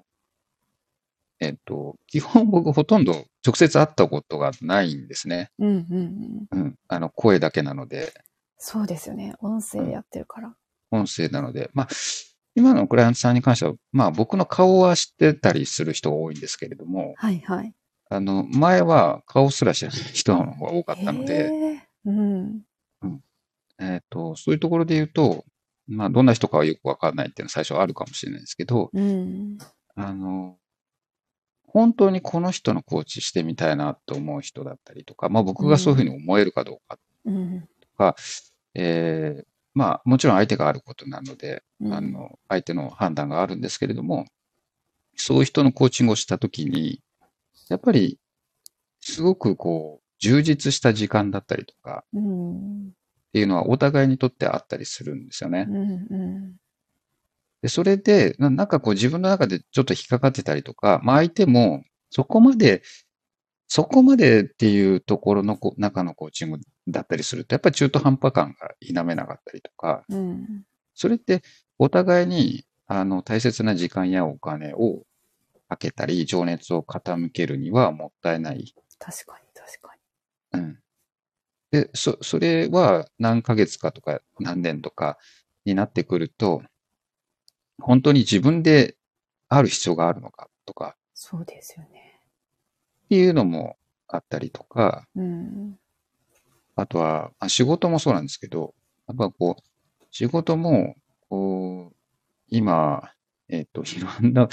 [1.40, 3.12] えっと、基本僕ほとんど
[3.46, 5.50] 直接会ったことがないんですね。
[5.58, 6.60] うんうんうん。
[6.60, 6.74] うん。
[6.88, 8.12] あの、声だけなので、
[8.58, 9.34] そうですよね。
[9.40, 10.54] 音声でやってるから。
[10.90, 11.88] 音声なので、まあ、
[12.56, 17.72] 今のクライアントさんに関しては、まあ僕の顔は知ってたりする人が多いんですけれども、はいはい。
[18.10, 22.62] あの、前は顔すら知らない人の方が多かったのへで、ーうん。
[23.80, 25.44] えっと、そういうところで言うと、
[25.86, 29.58] まあどんな人かはよくわかんないっていうのは最初あるかもしれないですけど、うん。
[29.94, 30.56] あの、
[31.68, 37.68] 本当にこの人のコーチしてみたいなと思う人だったりとか、まあ僕がそういうふうに思えるかどうかうん。
[38.74, 39.44] えー
[39.74, 44.26] まあ、もちろん相手があることなので、うんあの、相手の判断があるんですけれども、
[45.14, 47.00] そういう人のコーチングをしたときに、
[47.68, 48.18] やっぱり、
[49.00, 52.88] すごくこう、充実した時間だったりとかうん。
[52.88, 52.90] っ
[53.32, 55.72] ていうのはお互いにとってあったりするんですよねう。
[55.72, 55.76] ん。
[55.76, 56.56] うん。
[57.62, 62.82] で、それで、ななんかこう自分の中でちょっと引っかかってたりとか、まあ相手もそこまで、
[63.68, 70.64] そこまでっていうところのこ中のコーチングだったりすると、やっぱり中途半端感が否めなかったりとか、うん。
[70.94, 71.42] それって
[71.78, 75.02] お互いにあの大切な時間やお金を
[75.68, 78.74] かけたり、情熱を傾けるにはもったいない。
[78.98, 79.94] 確かに確か
[80.52, 80.78] うん。
[81.70, 85.18] で、そ、それは何ヶ月かとか何年とか
[85.64, 86.62] になってくると、
[87.80, 88.96] 本当に自分で
[89.48, 92.20] ある必要があるのかとかそうですよね。
[93.06, 93.76] っていうのも
[94.06, 95.76] あったりとか、うん。
[96.76, 98.72] あとは、まあ、仕事もそうなんですけど、
[99.08, 100.94] やっぱこう、仕事も、
[101.28, 101.96] こう、
[102.50, 103.10] 今、
[103.48, 104.48] えっ、と、いろんな、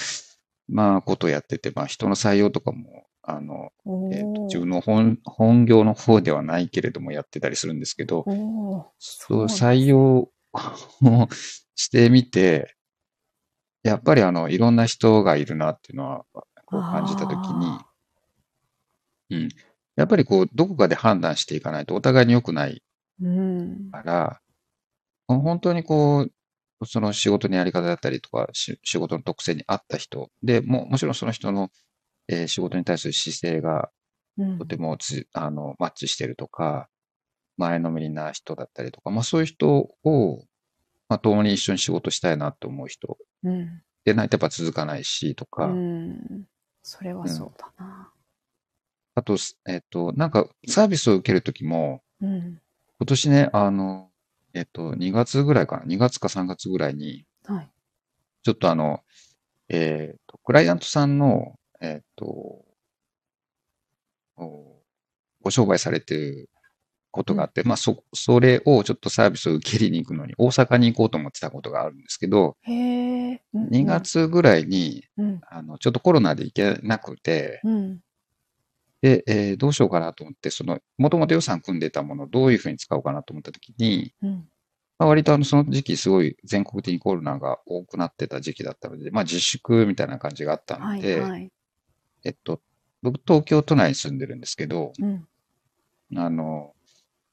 [0.67, 8.25] まあ、ことやってて、まあ、人の採用とかも、あの、おえっ、と、ー自分の本、本業の方ではないけれどもやってたりするんですけど、
[8.97, 10.31] そう、採用を
[11.75, 12.74] してみて、
[13.85, 16.25] やっぱりあの、いろんな人がいるなっていうのは、
[16.65, 17.93] こう感じたときにあ、
[19.29, 19.49] うん。
[19.95, 22.81] やっぱりこう、どこかで判断していかないとお互いに良くない
[23.21, 23.91] うん。
[23.91, 24.41] から、
[25.27, 26.21] 本当にこ
[26.81, 31.71] う、その仕事のやり方だったりとか、し仕事の特性に合った人で、ももちろんその人の、
[32.29, 33.91] えー仕事に対する姿勢が
[34.37, 36.89] うんとてもつ、あの、マッチしてるとか、
[37.57, 39.69] 前のめりな人だったりとか、まあそういう人
[40.03, 40.45] を、
[41.07, 43.81] まあ共に一緒に仕事したいなと思う人うん。
[44.03, 46.47] でないとやっぱ続かないしとか、うん。
[46.83, 48.11] それはそうだな。
[49.15, 49.37] あと、
[49.67, 52.61] えっと、なんかサービスを受けるときも、うん。
[52.99, 54.09] 今年ね、あの、
[54.53, 57.69] えっと、2月ぐらいかな、2月か3月ぐらいに、はい。
[58.43, 59.01] ちょっとあの、
[59.69, 62.63] えっと、クライアントさんの、えっと、
[64.37, 64.81] お
[65.41, 66.49] ご商売されてる
[67.15, 73.41] ことがあって、まあ、そ、それをちょっとサービスを受け入れに行くのに、大阪に行こうと思ってたことがあるんですけど、へえ。
[73.53, 73.85] うん2。
[73.85, 75.41] 月ぐらいに、うん。
[75.49, 78.01] あの、ちょっとコロナで行けなくて、うん。
[79.01, 84.49] で、えーどうしようかなと思って、その、もともと予算組んでたものをどういうふうに使おうかなと思ったときに、うん。
[84.97, 91.51] まあ、割とあの、その時期すごい全国的にコロナが多くなってた時期だったので、まあ自粛みたいな感じがあったはいので、はい。
[92.23, 92.61] えっと、
[93.01, 95.27] 僕東京都内に住んでるんですけど、うん。
[96.17, 96.74] あの、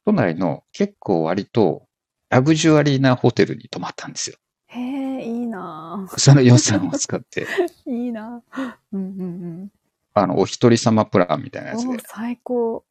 [0.05, 1.87] 都内の結構割と
[2.31, 4.37] ラグジュアリーなホテルに泊まったんですよ。
[4.69, 7.47] へえ、いいなその予算を使って、ぁ
[7.91, 9.73] いいなぁうんうん
[10.15, 11.91] あの、お一人様プランみたいなうん。
[11.91, 12.05] やつで。
[12.07, 12.85] 最高。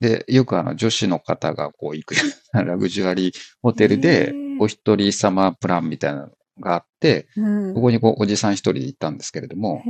[0.00, 2.22] で、よくあの、女子の方がこう行くよ
[2.54, 7.74] うな ラグジュアリーホテルでお一人様プランみたいなのがあって、うん。
[7.74, 9.82] ここにこう、おじさん一人で行ったんですけれども。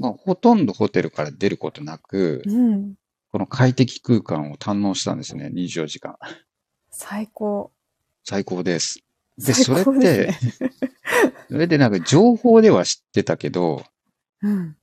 [0.00, 2.94] まあ、ほとんどホテルから出ることなく、うん。
[3.36, 6.16] この快適空間を堪能したんですね、24時間。
[6.90, 7.70] 最高。
[8.24, 9.00] 最高です。
[9.36, 10.32] で、最それっ高て、
[11.50, 13.84] それでなんか情報では知ってたけど、
[14.40, 14.74] うん。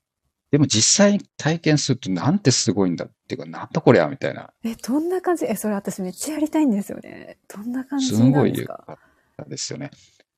[0.52, 5.46] でも実際に体験するとなんてすごいんだっていうか、なんだこりゃみたいな、え、どんな感じ？
[5.46, 7.40] え、それ私めっちゃやりたいんですよね。
[7.48, 8.46] どんな感じですか？
[8.48, 8.98] い良かっ
[9.36, 9.90] たですよね。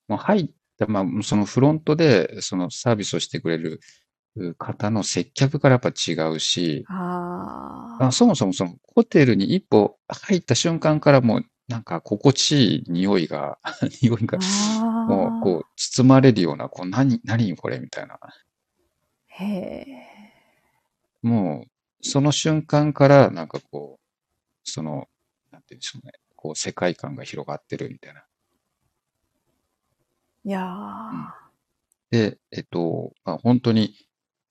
[0.07, 0.49] もう入っ
[0.79, 3.81] た、まあ、そのフロントで、そのサービスをしてくれる
[4.57, 13.57] 方の接客からやっぱ違うし、ああそもそもそのホテルに一歩入った瞬間からもうなんか心地いい匂いが、
[14.01, 15.05] 匂いがあ。
[15.07, 18.19] もうこう包まれるような、こう何、何これみたいな。
[19.27, 19.85] へえ。
[21.21, 21.69] もう
[22.01, 24.05] その瞬間からなんかこう、
[24.63, 25.07] その、
[25.51, 26.13] なんて言うんでしょうね。
[26.35, 28.25] こう世界観が広がってるみたいな。
[30.43, 31.45] いやー
[32.11, 33.95] で、えっと、まあ、本当に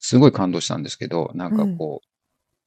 [0.06, 2.02] すごい感動したんですけど、なんかこ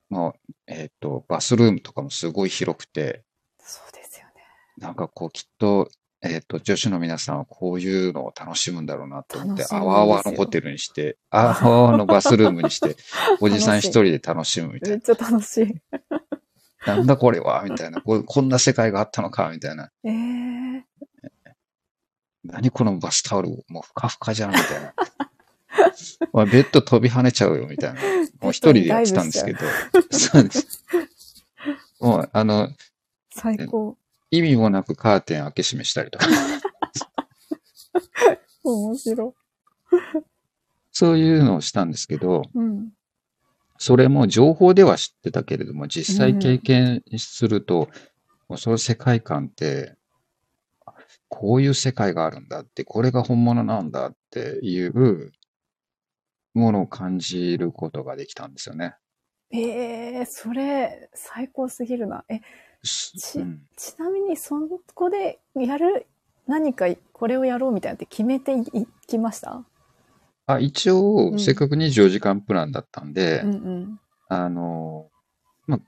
[0.10, 0.34] う、まあ、
[0.66, 3.24] えっと、バスルームとかもすごい広くて、
[3.60, 4.42] そうですよね。
[4.80, 5.88] なんかこうきっと
[6.24, 12.96] えっ、と、女子の皆さんはこういうのを楽しむんだろうなと思って、あわあわのホテルにして、 あわあわのバスルームにして、
[13.40, 14.96] おじさん一人で楽しむみたいな。
[14.96, 15.76] めっちゃ楽しい。
[16.88, 18.24] なんだこれはみたいなこう。
[18.24, 19.92] こんな世界があったのかみたいな。
[20.04, 20.84] ええ
[22.44, 24.94] 何このバスタオルもうふかふかじゃんみたいな。
[26.34, 28.02] おいベッド飛び跳ねちゃうよみたいな。
[28.42, 29.60] もう一人でやってたんですけど。
[30.12, 30.84] そうです。
[32.00, 32.70] もう、あの、
[33.32, 33.98] 最高。
[34.30, 36.28] 意味もなくカーテン開け閉めしたりとか。
[38.64, 39.34] 面白
[40.92, 42.58] そういうのをしたんですけど、い。
[42.58, 42.90] うん。
[43.78, 47.90] それも情報では知ってたけれども、実際経験すると、
[48.50, 49.96] もうその世界観って、
[51.30, 55.32] こういう世界があるんだって、これが本物なんだっていう
[56.54, 58.96] ものを感じることができたんですよね。
[59.52, 62.24] ええそれ、最高すぎるな。
[62.30, 62.40] え、
[62.84, 64.56] ちうんちなみに、そ
[64.94, 66.08] こでやる、
[66.48, 69.64] 何かこれをやろうみたいなって決めていいきました？
[70.46, 74.00] あ一う応、んせっかく24時間プランだったんで、うんうん。
[74.30, 75.12] あの、
[75.68, 75.80] まあ、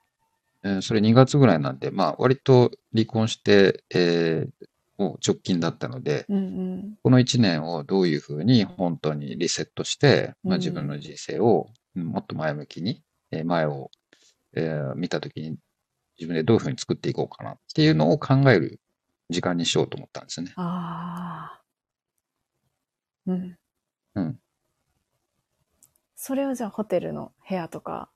[0.69, 4.67] えーそれ2月ぐらいなんで、まあ、割と離婚して、えー
[4.99, 6.39] もう直近だったので、うんう
[6.75, 6.95] ん。
[7.01, 13.89] この1年をどういうふうに本当にリセットして、まあ、うん自分の人生をうんもっと前向きに、えー前を、
[14.55, 15.57] えー見たときに
[16.19, 18.81] 自分でどういうふうに作っていこうかなっていうのを考える
[19.29, 20.51] 時間にしようと思ったんですね。
[20.57, 21.61] ああ。
[23.27, 23.57] うん。
[24.15, 24.39] うん。
[26.15, 28.09] それをじゃあホテルの部屋とか、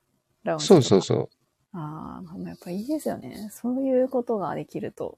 [0.44, 0.82] ラウンジとか。
[0.82, 1.78] そうそうそう。
[1.78, 3.50] ああ、やっぱいいですよね。
[3.52, 5.18] そういうことができると、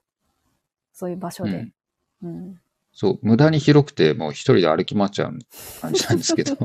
[0.96, 1.72] そういう場所でうん。
[2.22, 2.60] うん。
[2.90, 5.38] そう、無駄に広くて、もう一人で歩き回っちゃう
[5.82, 6.56] 感じなんですけど。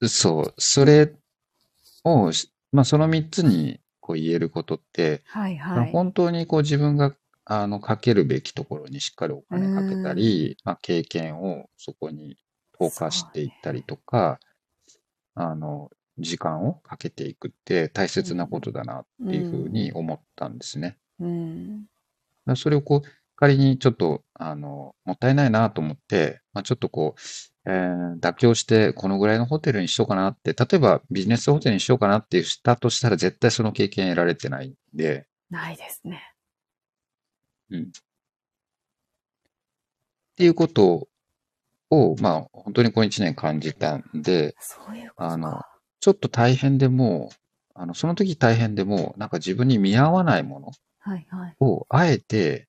[0.06, 1.14] そう、それ
[2.04, 2.30] を、
[2.70, 5.90] まあ、その3つにこう言えることって、はいはい。
[5.90, 7.16] 本当にこう自分が
[7.46, 12.36] あのかけるべきところにしっかりお金かけたり、まあ、経験をそこに
[12.78, 14.38] 投下していったりとか、
[15.34, 20.98] あの、時間をかけていくって大切なことだなっていうふうに思ったんですね。
[21.18, 21.78] うん。
[21.80, 21.93] だか
[22.52, 27.20] らそれをこう、仮にちょっと、あの、もったいないなと思って、まあ、ちょっとこう、
[27.66, 36.22] えー妥協してこのぐらいのホテルにしようかなって、例えばビジネスホテルにしようかなってしたとしたら絶対その経験得られてないんで、ないですね。
[40.34, 41.08] っていうこと
[41.90, 45.32] を、まあ、本当にこの1年感じたんで、そういうことか。
[45.32, 45.62] あの
[46.00, 47.30] ちょっと大変でも、
[47.74, 50.72] あの、その時大変でも、なんか自分に見合わないもの
[51.04, 51.56] はいはい。
[51.60, 52.66] を、あえて、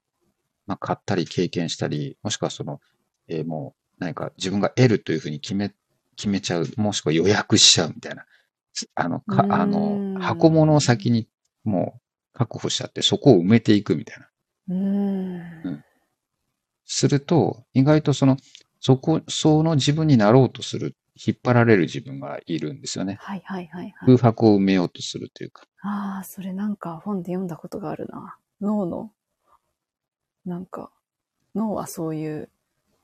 [0.67, 2.81] まあ、買ったり経験したり、もしくはその、
[3.27, 5.73] えーもう、何か自分が得るというふうに決め、
[6.17, 8.25] 決めちゃう、もしくは予約しちゃうみたいな。
[8.95, 11.29] あの、かあの、箱物を先に
[11.63, 12.01] も
[12.33, 14.27] う確保しちゃって、そこを埋めていくみたいな。
[14.67, 15.83] うーん。
[16.83, 18.35] すると、意外とその、
[18.81, 23.17] そこ、その自分になろうとする、引っ張られる自分がいるんですよね。
[23.21, 24.17] はいはいはいはい空。
[24.17, 25.63] 白を埋めようとするというか。
[25.81, 28.37] ああ、それなんか本で読んだことがあるな。
[28.61, 29.11] 脳の、
[30.45, 30.91] なんか、
[31.55, 32.49] 脳はそういう、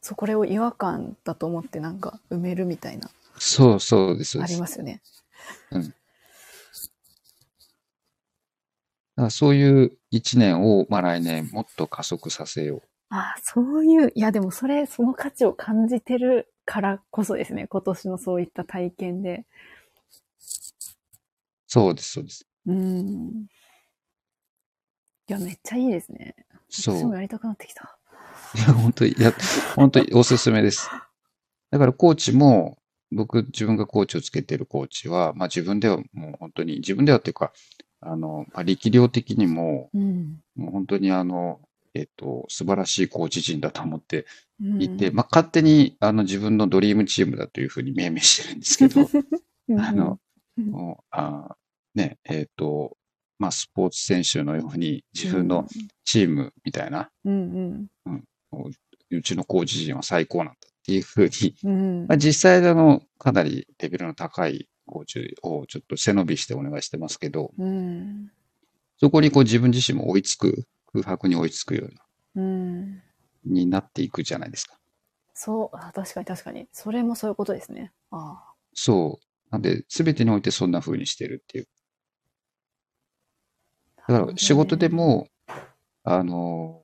[0.02, 4.42] そう、これを違和感だと思ってなんか埋めるみたいな、そうそうです。
[4.42, 5.02] ありますよね。
[5.72, 5.86] だか
[9.24, 12.82] らそういう一年を、まあ来年もっと加速させよう。
[13.10, 17.68] ああ、そういう、いやでもそれ、その価値を感じてるからこそですね。
[17.68, 19.46] 今年のそういった体験で。
[21.68, 22.48] そうです、そうです。
[22.68, 23.48] うん。
[25.30, 26.36] いや、めっちゃいいですね。
[26.70, 26.98] そう。
[26.98, 27.98] 私もやりたくなってきた。
[28.56, 29.34] いや、本当に、いや、
[29.76, 30.90] 本当におすすめです。
[31.70, 32.78] だからコーチも、
[33.12, 37.54] 僕、自分がコーチをつけてるコーチは、まあ自分ではもう本当に、自分ではっていうか、
[38.02, 40.42] あの、まあ、力量的にも、うん。
[40.56, 41.62] もう本当にあの、
[41.94, 44.26] えっと、素晴らしいコーチ陣だと思って
[44.62, 49.02] うんいて、まあ勝手にあの自分のドリームチームだというふうに命名してるんですけど、
[49.80, 50.20] あの、
[51.10, 51.56] あ
[51.96, 52.98] ね、えっと、
[53.40, 55.68] まあスポーツ選手のように自分の
[56.06, 58.32] チームみたいな、うんうん。
[59.12, 62.08] うちのコーチ陣は最高なんだっていうふうに、うん。
[62.08, 68.32] まあ、実際あの、かなりレベルの高いコーチをちょっと背伸びしてお願いしてますけど、うん。
[68.98, 71.94] そこにこう自分自身も追いつく、空白に追いつくよう
[72.36, 73.01] な、うん。
[73.46, 74.78] になっていくじゃないですか。
[75.34, 76.68] そう、あ確かに確かに。
[76.72, 77.92] それもそういうことですね。
[78.12, 78.54] ああ。
[78.74, 79.26] そう。
[79.52, 81.68] なんで、すべてにおいてそんな風にしてるっていう。
[84.08, 85.28] だから仕事でも、
[86.04, 86.84] あの、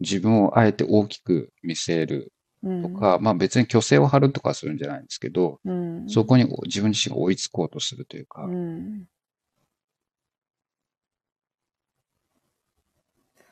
[0.00, 2.32] 自分をあえて大きく見せる
[2.62, 9.06] うん、とか、まあ別に虚勢を張るとかするんじゃないんですけど、うん、そこに自分自身が追いつこうとするというか、うん。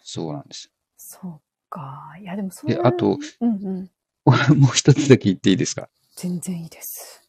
[0.02, 0.70] そうなんです。
[0.96, 1.40] そう
[1.74, 2.16] か。
[2.20, 3.90] いや、でもそうで、あと、うんうん。
[4.58, 5.88] もう一つだけ言っていいですか？
[6.16, 7.28] 全然いいです。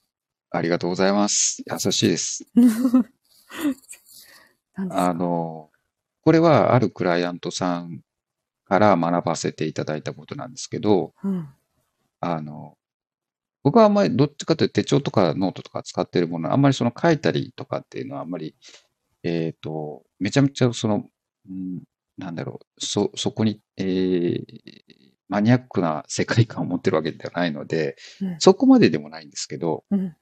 [0.51, 1.61] ありがとうございます。
[1.69, 2.45] 優しいです。
[2.55, 3.03] 何
[4.87, 5.09] ですか？
[5.09, 5.69] あの、
[6.21, 8.01] これはあるクライアントさん
[8.65, 11.49] から学ばせていただいたことなんですけど、うん。
[12.21, 12.77] あの、
[13.63, 18.55] 僕はあんまりどっちかというと手帳とかノートとか使ってるもの、あんまりその書いたりとかっていうのはあんまり、
[19.23, 21.09] えっと、めちゃめちゃその、
[21.49, 21.83] うん、
[22.17, 24.45] なんだろう、そ、そこに、えー
[25.27, 30.15] マニアックな世界観を持ってるわけではないので、うんそこまででもないんですけど、うん。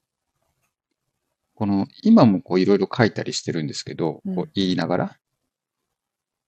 [1.56, 5.20] この、今もこういろいろ書いたりしてるんですけど、うんこう言いながら、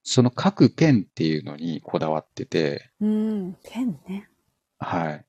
[0.04, 3.58] その書くペンっていうのにこだわってて、うん。
[3.64, 4.30] ペンね。
[4.80, 5.26] はい。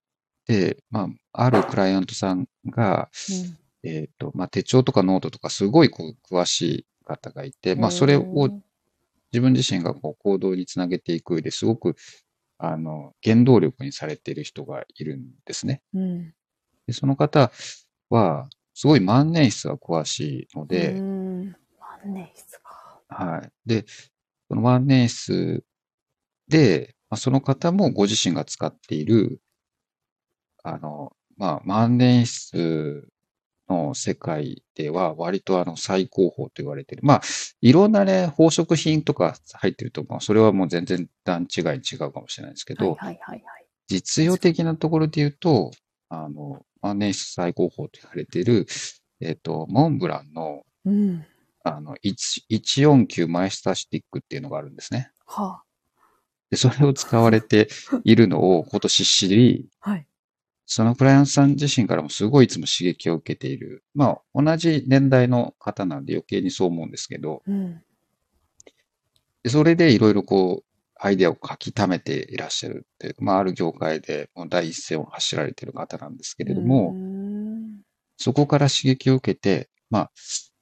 [0.47, 3.09] で、まあ、あるクライアントさんが、
[3.83, 3.89] うん。
[3.89, 8.61] えっと、まあ、手帳とかノートとかすごいこう詳しい方がいて、まあ、それを
[9.33, 11.97] 自分自身がこう行動につなげていく上ですごく、
[12.59, 15.83] あの、原動力にされている人がいるんですね。
[15.95, 16.35] うん。
[16.87, 17.51] で、その方
[18.11, 21.57] は、すごい万年筆が詳しいので、うん。
[21.79, 23.01] 万年筆か。
[23.09, 23.51] はい。
[23.67, 23.85] で、
[24.49, 25.63] その万年筆
[26.49, 29.41] で、まあ、その方もご自身が使っている、
[30.63, 33.07] あの、まあ、万年筆
[33.69, 37.03] の世界では割とあの最高峰と言われている。
[37.05, 37.23] まあ、
[37.61, 43.67] いろんなね、宝飾品とか入ってると、まあ、それはもう全然段違い違うかもしれないですけど、はいはいはいはい。
[43.89, 45.71] 実用的なところで言うと、
[46.09, 48.67] あの、万年筆最高峰と言われている、
[49.21, 51.25] えっと、モンブランの、うん。
[51.65, 55.11] あの、1 149マイスタースティックっていうのがあるんですね。
[55.27, 55.63] は
[56.51, 57.69] で、それを使われて
[58.05, 59.91] いるのを今年知り、あ。
[59.91, 60.07] はい。
[60.67, 63.85] そのクライアントさん自身からもすごいいつも刺激を受けている。
[63.95, 67.83] まあ、同じ年代の方なんで余計にそう思うんですけど、うん。
[69.45, 70.67] でそれでいろいろこう、
[70.99, 77.81] アイデアを書き溜めていらっしゃるっていう、まあ、ある業界でもう第一線を走られている方なんですけれども、うん
[78.19, 80.11] そこから刺激を受けて、まあ、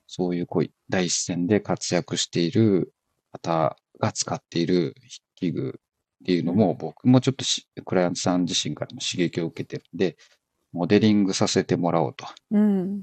[0.06, 2.92] そういうこう第一線で活躍している
[3.32, 4.94] 方が使っている
[5.36, 5.80] 器具
[6.24, 10.16] っていうのも、僕もちょっとしクライアントさん自身からも刺激を受けてるんで、
[10.72, 12.26] モデリングさせてもらおうと。
[12.50, 13.02] うん。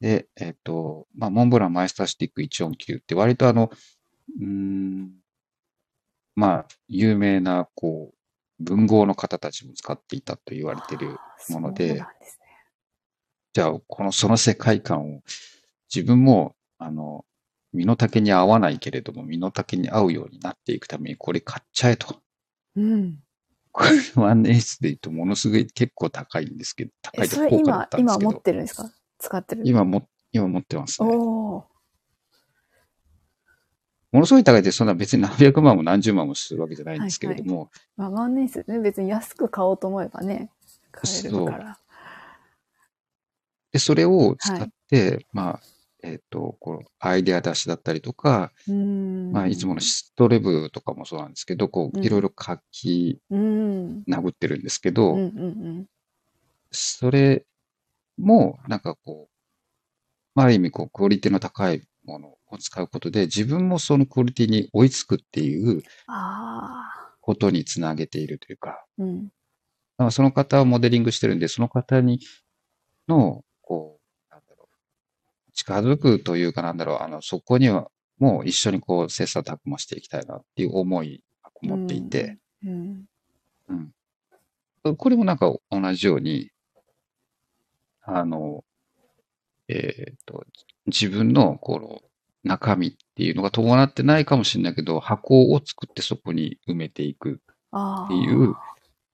[0.00, 3.72] で、えっと、まあ、モンブランマイスタースティック149って割とあの、
[4.40, 5.10] うーん、
[6.36, 11.16] まあ、有名な、こう、文豪の方たちも使っていたと言われている
[11.50, 12.04] もので。
[13.52, 15.22] じゃあ、この、その世界観を、
[15.92, 17.24] 自分も、あの、
[17.76, 22.16] 身の丈に合わないけれども、身の丈に合うようになっていくために、これ買っちゃえと。
[22.74, 23.22] うん。
[23.72, 28.90] これ、万年筆で言うと、ものすごい結構高いんですけど、高え、いと高価だっ、たんです今持っけど、てるんですか？
[29.18, 29.62] 使ってる。
[29.64, 31.08] 今も、今持ってますね。
[31.08, 31.64] おお。
[34.12, 40.50] ものすごい高いって、そんな別に何百万も何十万もするわけじゃないんですけれども、まあ、万年筆ね、別に安く買おうと思えばね、
[40.90, 41.78] 買えるから。
[43.72, 45.60] で、それを使って、まあ、
[46.06, 49.32] えっ、と、こう、アイデア出しだったりとか、うん。
[49.32, 54.02] まあ、いつものシストレブとかもそうなんですけど、こう、うんいろいろ書きうん。
[54.08, 55.86] 殴ってるんですけど、うんうん
[56.72, 57.46] それ
[58.18, 59.32] も、なんかこう、
[60.34, 65.82] まあ、ある意味、こう、クオリティの高いものを使うことで、自分もそのクオリティに追いつくっていう。
[67.26, 69.24] ことにつなげているというか、うん。
[69.24, 69.30] だ
[69.98, 72.20] からその方をモデリングしてるんで、その方に、
[73.08, 73.95] の、こう、
[75.56, 83.04] 近づくというかなんだろう、あの、そこには、もう一緒にこう、切磋琢磨していきたいなっていう思いがこもっていて、うん。
[84.84, 84.96] うん。
[84.96, 86.50] これもなんか同じように、
[88.02, 88.64] あの、
[89.68, 90.44] えっと、
[90.86, 92.02] 自分のこの
[92.44, 97.40] 中身っていうのが伴ってないかもしれないけど、箱を作ってそこに埋めていく。
[98.06, 98.54] っていう、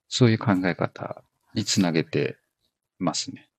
[0.07, 2.37] そういう考え方につなげて
[2.99, 3.49] ますね。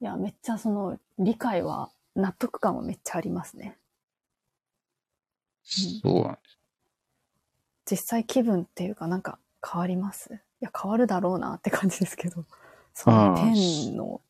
[0.00, 3.78] いや、めっちゃその、理解は、納得感はめっちゃありますね。
[5.62, 6.58] そうなんです。
[7.90, 10.32] 実際気分っていうかなんか変わります？
[10.34, 12.44] いや、変わるだろうなって感じですけど、
[12.94, 14.20] そのああペンの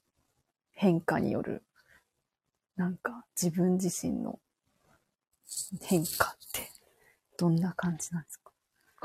[0.73, 1.63] 変化による、
[2.77, 4.39] なんか自分自身の
[5.83, 6.71] 変化って
[7.39, 8.53] どんな感じなんですか？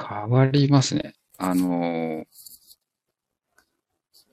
[0.09, 1.13] 変わりますね。
[1.37, 2.25] あの、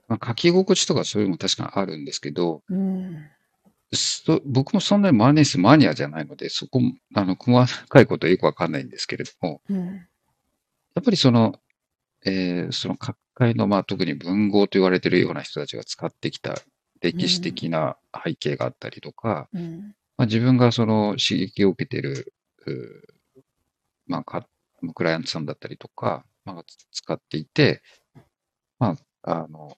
[0.08, 3.28] まあ、書き心地とかそういうのも確かにあるんですけど、うん。
[3.92, 9.86] そ僕もそんなにマネスマニアじゃないので、そこも、あの、細かいことはよくわかんないんですけれども、うん。
[9.86, 11.60] やっぱりその、
[12.24, 16.56] えーその各界の、まあ特に文豪と言われているような人たちが使ってきた
[17.00, 19.94] 歴史的な背景があったりとか、うん。
[20.16, 22.34] まあ、自分がその刺激を受けている、
[24.06, 24.46] まあか、
[24.94, 27.82] クライアントさんだったりとか、まあ、使っていて、
[28.78, 29.76] まあ、あの、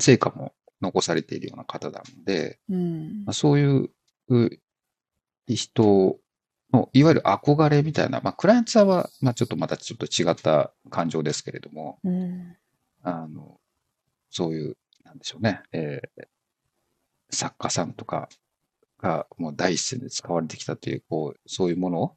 [0.00, 3.24] 成果も残されているような方なので、うん。
[3.24, 3.90] まあ、そういう
[5.46, 6.18] 人
[6.72, 12.56] の、いわゆる憧れみたいな、まあ、クライアントさんは、まあ、ちょっとまたちょっと違った感情ですけれども、うん。
[13.02, 13.58] あの、
[14.30, 16.24] そういう、なんでしょうね、えー
[17.30, 18.28] 作家さんとか
[18.98, 22.16] がもう第一線で使われてきたという、こう、そういうものを、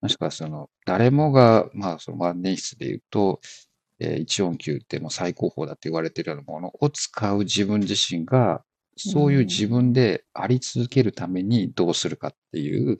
[0.00, 3.40] もしくはその、誰もが、まあ、その万年筆で言うと、
[4.04, 8.62] えー149ってもう最高峰だと言われているようなものを使う自分自身が、
[8.96, 12.98] そういう自分であり続けるためにどうするかっていう、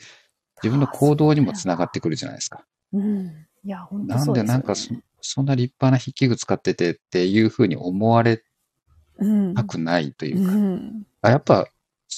[0.63, 2.65] 自分の行動にもつながってくるじゃないですか。
[2.93, 3.47] うん。
[3.65, 4.89] いや、本当なんそうでなんかそ
[5.21, 8.43] そんな立派な筆記具使っててっていうふうに思われ
[9.19, 11.07] うん、たくないといううか、ん。
[11.23, 11.69] あやっぱ、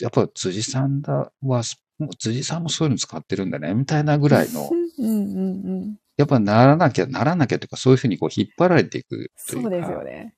[0.01, 1.63] やっぱ辻さんだは、
[1.99, 5.97] もう辻さんもそういうの使ってるんだね、みたいなぐらいの、うんうんうん。
[6.17, 10.35] やっぱならなきゃ、ならなきゃというか、そういうふうにこう引っ張られていくというか、そうですよね。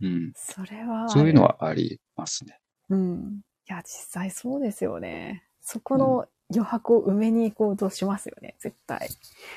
[0.00, 0.32] うん。
[0.34, 1.08] それは。
[1.08, 1.42] そういうの。
[1.42, 2.58] はありますね。
[2.88, 3.40] うん。
[3.68, 5.44] いや、実際そうですよね。
[5.60, 9.08] そこの余白を埋めに行こうとしますよね、絶対。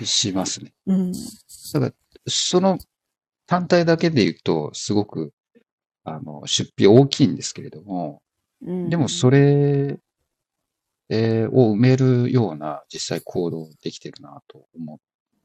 [0.04, 0.72] しますね。
[0.86, 1.12] うん。
[1.12, 1.92] だから、
[2.28, 2.78] その
[3.48, 5.34] 単体だけで言うと、すごく、
[6.04, 8.22] あの、出費大きいんですけれども、
[8.62, 9.98] うん、でもそれ、
[11.10, 15.00] えーを埋めるような実際行動できてるなと思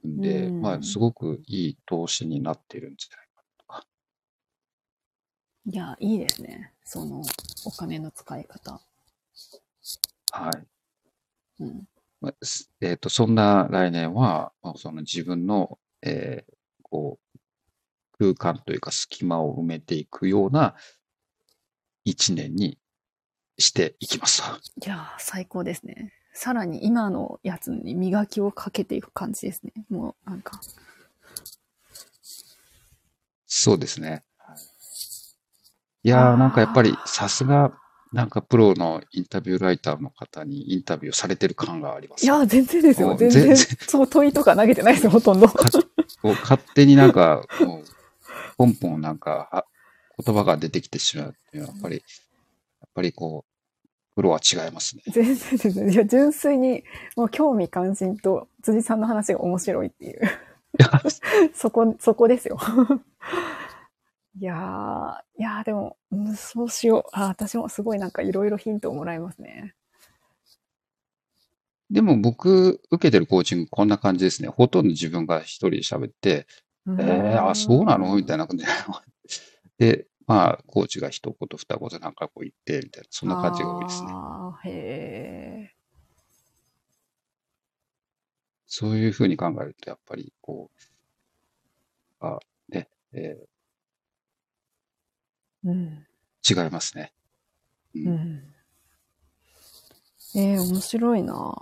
[0.04, 3.86] うんで、うんまあ、すごくいい投資になってるんじゃないかとか。
[5.66, 6.72] いや、いいですね。
[6.84, 7.22] その、
[7.64, 8.80] お金の使い方。
[10.32, 11.62] はい。
[11.62, 11.88] うん。
[12.20, 17.38] まあすえっ、と、そんな来年は、まあ、その自分の、えーこう、
[18.18, 20.74] 空間というか隙間を埋めていくような
[22.04, 22.78] 一年に
[23.60, 24.86] していきますと。
[24.86, 26.12] いやー、最高ですね。
[26.32, 29.72] さらに今のやつに磨きをかけていく感じですね。
[29.90, 30.60] もう、なんか。
[33.46, 34.24] そうですね。
[34.38, 34.56] はい
[36.02, 37.72] いやー、なんかやっぱりさすが、
[38.12, 42.24] なんかプロのインタビューライターの方にインタビューされてる感があります。
[42.24, 43.14] いやー、全然ですよ。
[43.16, 43.56] 全然。
[43.56, 45.48] そう、問いとか投げてないですよ、ほとんど。
[45.48, 45.60] こ
[46.24, 47.84] う勝手になんか、もう、
[48.56, 49.64] ポンポンなんか、あ
[50.24, 53.49] 言葉が出てきてしまうっていうのは、やっぱり、やっぱりこう、
[54.20, 55.02] プロは違いますね。
[55.06, 55.36] 全然で
[55.70, 55.92] すね。
[55.92, 56.84] いや、純粋に、
[57.16, 60.20] もう興味関心と辻さんの話が面白いっていう。
[61.54, 62.58] そこ、そこですよ。
[64.38, 67.10] いやー、いやーでも、うんそうしよう。
[67.12, 69.74] あー私もすごいなんかいろいろヒントをもらいますね。
[71.90, 74.48] でも僕、受けてるコーチングこんな感じですね。
[74.48, 76.46] ほとんど自分が一人で喋って、
[76.86, 78.14] ええー、あ、そうなの？
[78.16, 78.66] みたいな感じ
[79.78, 79.96] で。
[79.96, 84.12] で、まあ、コーチが一言二言なんかこう言って、みたいな、そんな感じが多いですね。
[84.14, 85.74] あーへ
[88.68, 90.70] そういうふうに考えると、やっぱり、こ
[92.22, 92.38] う、あ、
[92.68, 96.06] ね、えーうん。
[96.48, 97.12] 違いますね。
[97.96, 98.54] うんうん。
[100.36, 101.56] えー、面白いな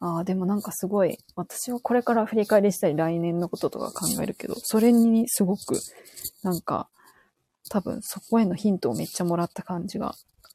[0.00, 5.80] ああ、でもなんかすごい、私はこれから振り返りしたり来年のこととか考えるけど、それにすごく、
[6.42, 6.90] なんか、
[7.70, 10.14] 多分そこへのヒントをめっちゃもらった感じが、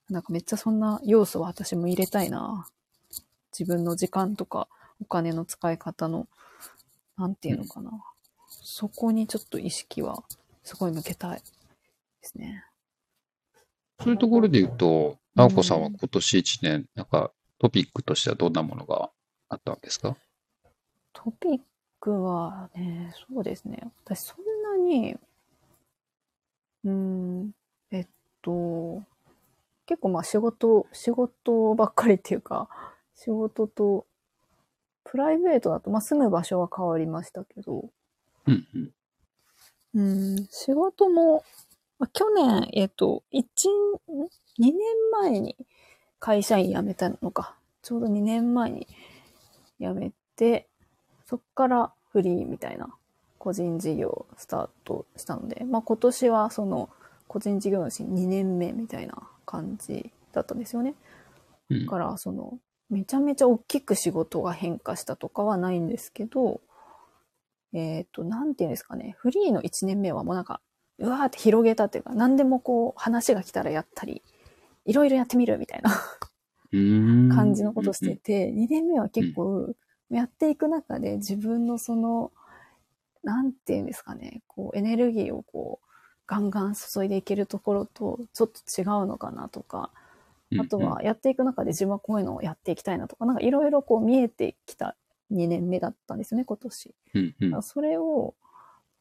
[0.10, 2.68] なんかめっちゃそんな要素は私も入れたいな
[3.58, 4.68] 自分の時間とか
[5.02, 6.28] お金の使い方の、
[7.18, 7.92] なんていうのかな。
[8.50, 10.24] そこにちょっと意識は
[10.64, 11.44] すごい向けたいで
[12.22, 12.64] すね。
[14.00, 19.10] そういうところで言うと、直子さんは今年一年、なんかトピックとしてはどんなものが
[19.50, 20.16] あったわけですか？
[21.14, 21.60] トピッ
[22.00, 23.90] クはね、そうですね。
[24.06, 24.46] 私そん
[24.80, 25.18] なに、
[26.84, 27.52] うーん、
[27.92, 28.08] えっ
[28.42, 29.04] と、
[29.86, 32.70] 結構まあ仕事、仕事ばっかりっていうか、
[33.16, 34.06] 仕事と、
[35.04, 37.90] プライベートだと、まあ住む場所は変わりましたけど、
[38.46, 38.92] うんうん。
[39.96, 41.44] うん、仕事も、
[42.00, 43.70] まあ、去年、えっと、1、
[44.60, 44.74] 2年
[45.12, 45.56] 前に
[46.20, 47.56] 会社員辞めたのか。
[47.82, 48.88] ちょうど2年前に
[49.80, 50.68] 辞めて、
[51.26, 52.90] そっからフリーみたいな
[53.38, 56.90] 個人事業をスタートしたので、まあ今年はその
[57.28, 60.96] 個人事業主2年目みたいな感じだったんですよね。
[61.70, 61.86] うん。
[61.86, 62.58] だから、その、
[62.90, 66.62] めちゃめちゃ大きく仕事が変化したとかはないんですけど、
[67.74, 70.62] えっ、と、なんていうんですかね、フリーの1年目はもうなんか、
[71.00, 74.24] うわーって広げたっていうか、何でもこう、話が来たらやったり、
[74.86, 75.92] いろいろやってみるみたいな
[77.36, 79.74] 感じのことしてて、2年目は結構、
[80.10, 82.32] やっていく中で自分のその、
[83.28, 85.88] なんていうんですかね、こう、エネルギーをこう、
[86.28, 89.92] ガンガン注いでいけるところと、ちょっと違うのかなとか、
[90.58, 94.96] あとはやっていく中で自分はこういうのをやっていきたいなとか、なんかいろいろこう見えてきた
[95.30, 96.96] 年目だったんですよね、今年。
[97.50, 98.34] だからそれを、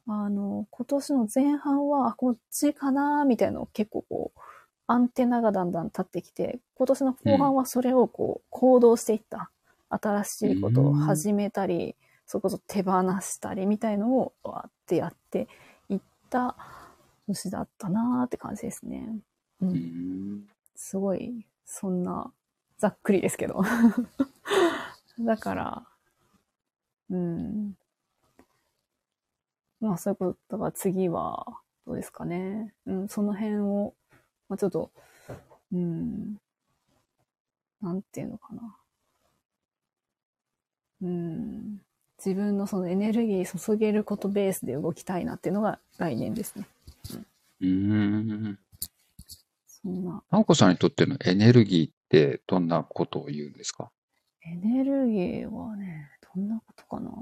[0.08, 4.40] あの、今年の前半は、あこっちかなみたいなのを結構こう、
[4.88, 9.50] アンテナがだんだん立ってきて、今年の後半はそれをこう、行動していった。
[9.88, 11.94] 新しいことを始めたり、
[12.26, 15.48] それこそ手放したりみたいのを、わーってやって
[15.88, 16.56] いった
[17.28, 19.18] 年だったなーって感じですね。
[19.60, 19.66] う。
[19.66, 22.32] んすごい、そんな、
[22.78, 23.62] ざっくりですけど。
[25.20, 25.86] だから、
[27.10, 27.76] うん。
[29.80, 31.46] まあそういうこと、だから次は、
[31.86, 32.74] どうですかね。
[32.86, 33.94] うん、その辺を、
[34.48, 34.90] まあちょっと、
[35.72, 36.36] うん、
[37.80, 38.76] なんていうのかな。
[41.02, 41.85] うん、
[42.18, 46.66] 自分のそのエネルギー注げることベースで動きたいなっていうのが来年ですね。
[47.60, 48.58] うん。
[49.66, 53.90] そんな、直子さんにとってのエネルギーってどんなことを言うんですか？
[54.42, 57.10] エネルギーはね、どんなことかな？
[57.10, 57.16] ど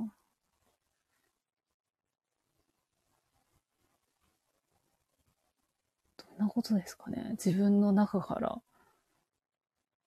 [6.36, 7.30] んなことですかね？
[7.32, 8.60] 自分の中から、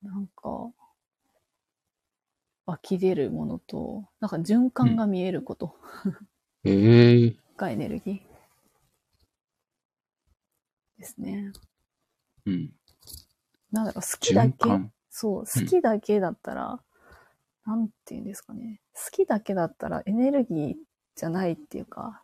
[0.03, 0.69] なんか、
[2.67, 5.73] 湧き出るものと、なんか循環が見えること
[6.65, 8.19] ええがエネルギー
[10.99, 11.53] ですね。
[12.45, 12.73] うん。
[13.71, 14.91] なんだろう、好きだけ、循環。
[15.09, 16.83] そう、好きだけだったら、
[17.65, 18.81] なんて言うんですかね。
[18.93, 20.75] 好きだけだったらエネルギー
[21.15, 22.21] じゃないっていうか、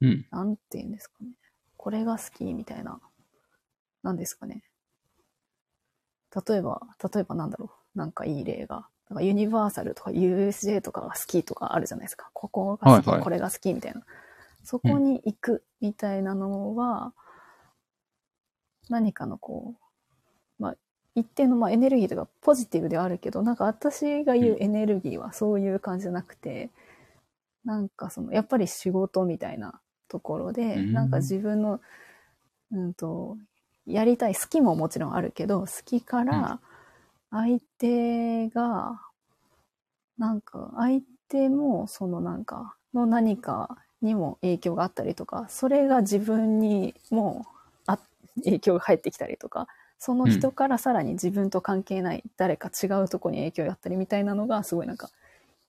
[0.00, 0.26] うん。
[0.32, 1.30] なんて言うんですかね。
[1.76, 3.00] これが好きみたいな、
[4.02, 4.64] なんですかね。
[6.48, 6.82] 例えば、
[7.14, 7.98] 例えばなんだろう。
[7.98, 8.88] なんかいい例が。
[9.10, 12.30] なんかユニバーサルとか USJ とかが好きとかあるじゃないですか。
[12.34, 14.02] ここが好き、はいはいこれが好きみたいな。
[14.64, 17.14] そこに行くみたいなのは、
[18.90, 19.74] 何かのこ
[20.58, 20.76] う、まあ、
[21.14, 26.70] 一定のまあエネルギーとかポジティブではあるけど、なんか私が言うエネルギーはそういう感じじゃなくて、
[27.64, 31.80] なんかその、やっぱり仕事みたいなところで、うんなんか自分の、
[32.72, 33.36] うんと、
[33.86, 36.60] やりたい、好きももちろんあるけど、好きから
[37.30, 39.00] 相手が、
[40.16, 47.46] なんか相手もそのなんかの何かにも影響があったりとか、それが自分にも
[47.86, 47.98] あ
[48.44, 49.68] 影響が入ってきたりとか、
[49.98, 55.10] その人からさらに自分と関係ない誰か違うとこに影響があったりみたいなのがすごいなんか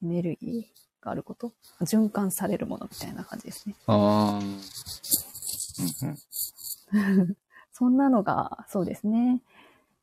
[0.03, 3.76] エネルギーがあること、循環されるものみたいな感じですね。
[3.88, 4.41] ああ。
[7.72, 9.41] そんなのが、そうですね。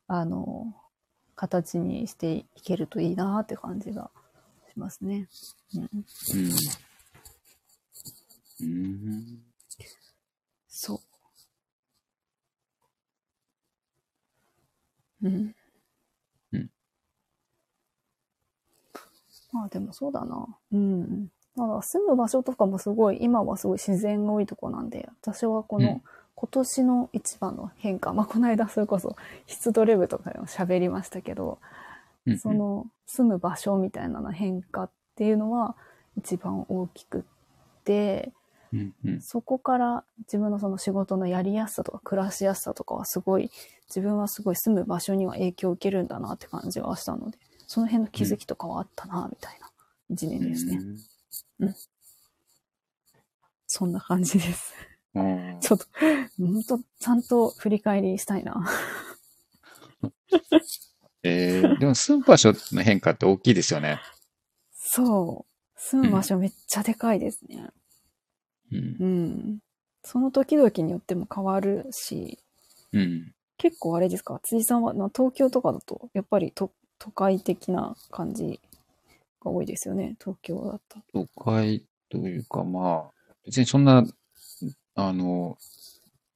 [0.07, 0.73] あの、
[1.37, 4.09] 形にしていけるといいなって感じが
[4.73, 5.29] しますね。
[5.75, 5.89] うん、うん。
[8.59, 9.43] うん。
[10.67, 10.95] そ
[15.21, 15.27] う。
[15.27, 15.55] うん。
[16.51, 16.69] うん。
[19.53, 20.47] まあでもそうだな。
[20.71, 21.29] うん。
[21.55, 26.01] まだ住む場所とかもすごい、今はすごい自然が多いとこなんで、私はこの、うん
[26.39, 29.15] 今年の一番の変化、まあこの間それこそ
[29.47, 31.57] 湿度レブとかでも喋りましたけど、
[32.27, 35.75] うんその住む場所みたいなの変化っていうのは
[36.17, 37.23] 一番大きくっ
[37.85, 38.33] て、
[38.73, 39.21] うんうん。
[39.21, 43.49] そこから自分のその仕事のやりやすさとか暮らしやすさとかはすごい、
[43.87, 49.69] 自分はすごい住む場所には影響を受けるんだなって感じがしたので、その辺の気づきとかはあったな、みたいな
[50.09, 50.81] 一年ですね。
[53.67, 54.73] そんな感じです。
[55.23, 55.59] うん。
[55.59, 55.85] ちょっと、
[56.37, 58.69] ほんと、ちゃんと振り返りしたいな。
[61.23, 63.99] えー、でも住む場所の変化って大きいですよね。
[64.73, 65.79] そう。
[65.79, 67.69] 住む場所めっちゃでかいですね。
[68.71, 68.97] うん。
[68.99, 69.59] うん。
[70.03, 72.39] その時々によっても変わるし、
[72.93, 73.33] うん。
[73.57, 74.39] 結構あれですか？
[74.43, 78.61] 辻さんは、まあ東京とかだと、やっぱりと都会的な感じ
[79.41, 80.15] が多いですよね。
[80.19, 81.03] 東京だったら。
[81.13, 84.05] 都会というか、まあ、別にそんな、
[84.97, 85.57] あの、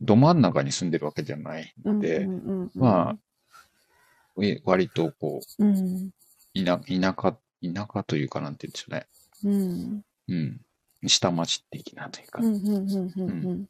[0.01, 6.11] ど真ん中に住んでるわけじゃないので、うんうんうんうん、まあ、え割とこうん。
[6.55, 9.07] う、田田舎、田舎というかなんて言うんでしょうね。
[10.29, 10.61] うん。
[11.01, 11.09] うん。
[11.09, 13.69] 下町的なというかう、んうんうんうんうん。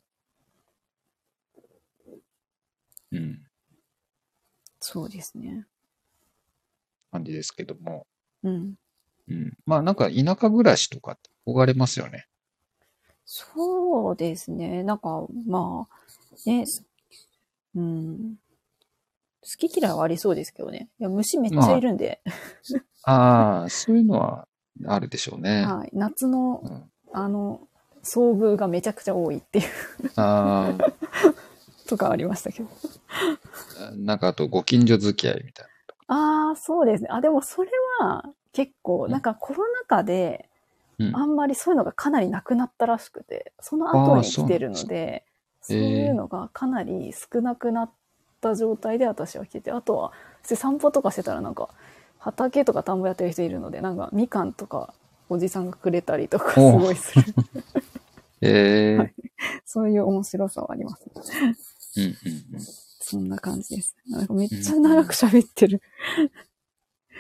[3.14, 3.44] うん、
[4.80, 5.66] そうですね。
[7.12, 8.08] 感じですけども。
[8.44, 8.76] うん。
[9.30, 9.54] うん。
[9.66, 12.28] まあなんか田舎暮らしとかって憧れますよね。
[13.34, 14.84] そうですね。
[14.84, 16.84] なんか、まあ、ね、す
[17.74, 18.36] うん。
[19.42, 20.90] 好き嫌いはありそうですけどね。
[21.00, 22.22] いや、虫めっちゃいるんで、
[23.04, 24.50] ああ、そういうのは
[24.86, 25.64] あるでしょうね。
[25.66, 25.90] はい。
[25.94, 27.62] 夏のう、ん、あの、
[28.04, 29.66] 遭遇がめちゃくちゃ多いっていう、
[30.18, 30.78] あ
[31.88, 32.70] とかありましたけど。
[33.80, 35.68] あ、なんかあとご近所付き合いみたい
[36.08, 37.10] ああ、そうですね。
[37.10, 37.72] あ、でもそれ
[38.02, 40.50] は結構、うんなんかコロナ禍で、
[41.08, 45.26] うんあんまりそういうのがかなりなくなったらしくて、その後に来てるので、
[45.62, 47.92] すそういうのがかなり少なくなっ
[48.42, 50.12] た状態で私は来てて、あとは、
[50.44, 51.70] 散歩とかしてたらなんか、
[52.18, 54.94] 畑とか田んぼやってる人いるので、なんかみかんとか
[55.30, 57.26] おじさんがくれたりとかすおごいする。
[58.42, 59.14] ええはい
[59.66, 61.06] そういう面白さはあります。
[61.98, 62.62] うんうんうん。
[63.00, 63.96] そんな感じです。
[64.08, 65.82] なんかめっちゃ長く喋ってる。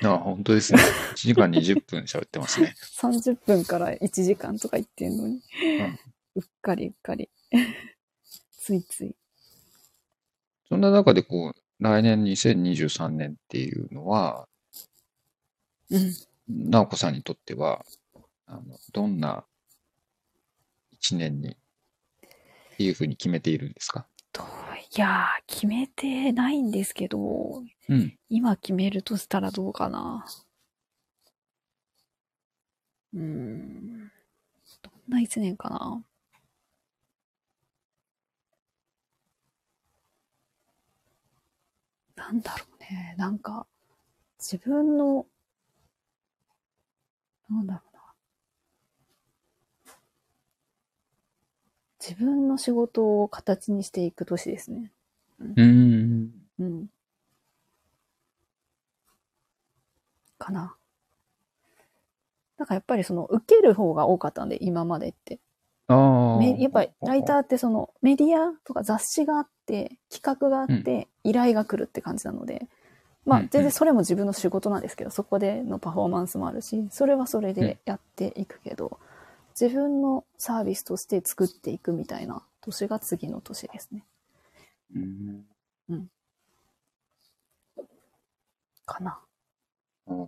[0.03, 0.80] あ、本当ですね。
[0.80, 2.73] 1時間20分喋ってますね。
[2.99, 5.36] 30分から1時間とか言ってんのに。
[5.36, 5.40] ん
[6.36, 7.30] うっかりうっかり。
[8.57, 9.15] ついつい。
[10.69, 14.48] そんな中でこう、来年2023年っていうのは、
[15.90, 16.14] うん。
[16.48, 17.86] 直子さんにとっては、
[18.45, 19.45] あの、どんな
[20.91, 21.57] 一年に、っ
[22.78, 24.07] ていうふうに決めているんですか？
[24.34, 24.44] と、
[24.95, 28.18] いやー、決めてないんですけど、うん。
[28.30, 30.26] 今決めるとしたらどうかな。
[33.14, 34.12] うーん。
[34.82, 36.03] どんな一年かな。
[42.16, 43.16] なんだろうね。
[43.18, 43.68] なんか、
[44.40, 45.28] 自分の、
[47.49, 48.02] なんだろうな。
[52.02, 54.91] 自分の仕事を形にしていく年ですね。
[55.40, 56.32] うーん。
[56.60, 56.88] うん。
[60.40, 60.76] かな。
[62.57, 65.40] なんかやっぱりその受ける方が多かったんで、今までって。
[66.61, 72.68] やっぱりライターってそのメディアとか雑誌があって、企画があって、依頼が来るって感じなので、
[73.26, 78.99] まあうんうん全然それも自分の仕事なんですけど、そこでのパフォーマンスもあるし、それはそれでやっていくけど、
[79.62, 84.04] 自分のサービスとして作っていくみたいな年が次の年ですね。
[84.96, 86.08] うん。
[88.88, 89.20] かな。
[90.08, 90.28] お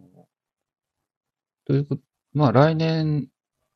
[1.65, 2.01] ということ、
[2.33, 3.27] まあ来年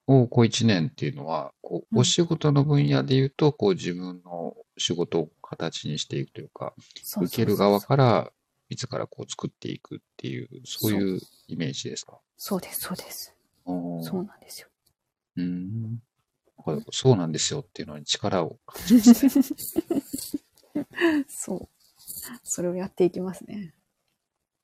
[0.05, 6.75] をこう一年っていうのは、こう、うんお仕事の分野で言うと、こう自分の仕事を形にしていくというか、
[7.19, 8.31] 受ける側から
[8.69, 12.19] 自らこう作っていくっていう、そういうイメージですか？
[12.37, 13.33] そうです、そうです。
[13.65, 13.73] そ
[14.19, 14.67] うなんですよ。
[15.37, 16.01] うーん。
[16.91, 19.31] そうなんですよっていうのに力を感じますね。
[21.27, 21.69] そう。
[22.43, 23.73] それをやっていきますね。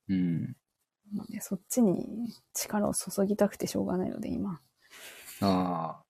[0.09, 0.43] うん。
[1.13, 4.59] なのでそっちに力を注ぎたくてしょうがないので、今。
[5.41, 6.03] ああ。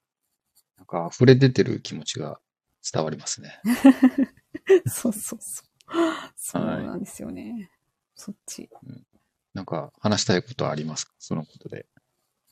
[0.78, 2.40] なんか溢れ出てる気持ちが
[2.92, 3.60] 伝わりますね。
[4.88, 5.68] そうそうそう。
[6.36, 7.70] そうなんですよね。
[8.16, 8.70] そっち。
[9.54, 11.14] なんか話したいことはありますか？
[11.20, 11.86] そのことで。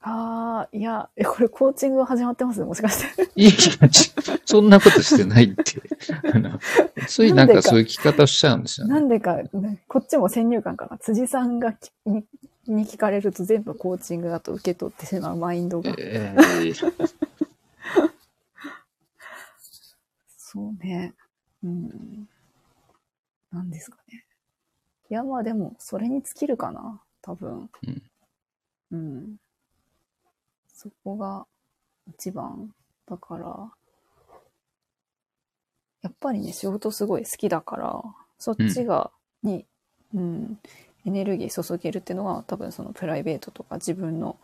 [0.03, 2.61] ああ、いや、え、これコーチング始まってます？
[2.61, 3.29] もしかして。
[3.35, 4.11] いい気持ち。
[4.45, 5.81] そんなことしてないって。
[6.33, 6.59] あの
[7.07, 8.93] ついなんかそういう聞き方しちゃうんですよね。
[8.93, 10.97] なんでか、ね、こっちも先入観かな。
[10.97, 12.25] 辻さんがきに
[12.67, 15.93] に聞かれると全部コーチングだと受け取ってしまうマインドが。
[15.97, 16.73] ええ
[20.37, 21.13] そうね。
[21.63, 22.27] うん。
[23.51, 24.25] なんですかね。
[25.09, 27.01] いや、まあでも、それに尽きるかな。
[27.21, 27.69] 多分。
[27.83, 28.03] うん。
[28.91, 29.37] うん。
[30.81, 31.45] そこが
[32.07, 32.73] 一番。
[33.07, 33.71] だから、
[36.01, 38.01] やっぱりね、仕事すごい好きだから、
[38.39, 39.11] そっちが、
[39.43, 39.67] に、
[40.15, 40.59] うん、
[41.05, 44.39] エネルギー注げるっていうのは、多分そのプライベートとか自分の、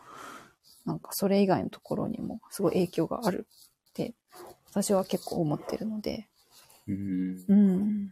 [0.86, 3.48] なんかそれ以外のところにもすごい影響がある
[3.90, 4.14] って、
[4.70, 6.28] 私は結構思ってるので、
[6.86, 7.44] うん。
[7.48, 8.10] うん。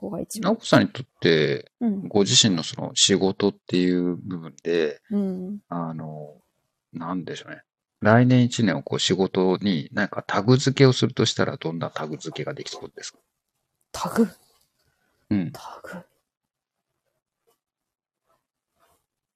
[0.00, 0.52] そこが一番。
[0.52, 2.08] 直子さんにとって、うん。
[2.08, 5.58] ご自身のその仕事っていう部分で、うん。
[5.68, 6.36] あの、
[6.94, 7.62] なんでしょうね。
[8.00, 13.18] 来年一年をこう仕事に何かタグ付けをするとしたらどんなタグ付けができそうですか？
[13.92, 14.26] タグ？
[15.28, 15.52] うん。
[15.52, 15.90] タグ？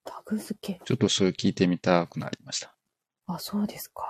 [0.03, 0.81] タグ付け？
[0.83, 2.75] ちょっとそれ聞いてみたくなりました。
[3.27, 4.03] あ、そうですか。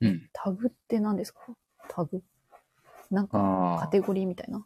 [0.00, 0.30] うん。
[0.32, 1.40] タグって何ですか？
[1.90, 2.22] タグ？
[3.10, 3.76] なんか。
[3.78, 4.64] カテゴリーみたいな？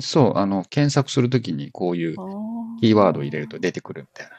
[0.00, 2.16] そう、あの、検索するときにこういう
[2.80, 4.32] キーワードを入れると出てくるみたいな。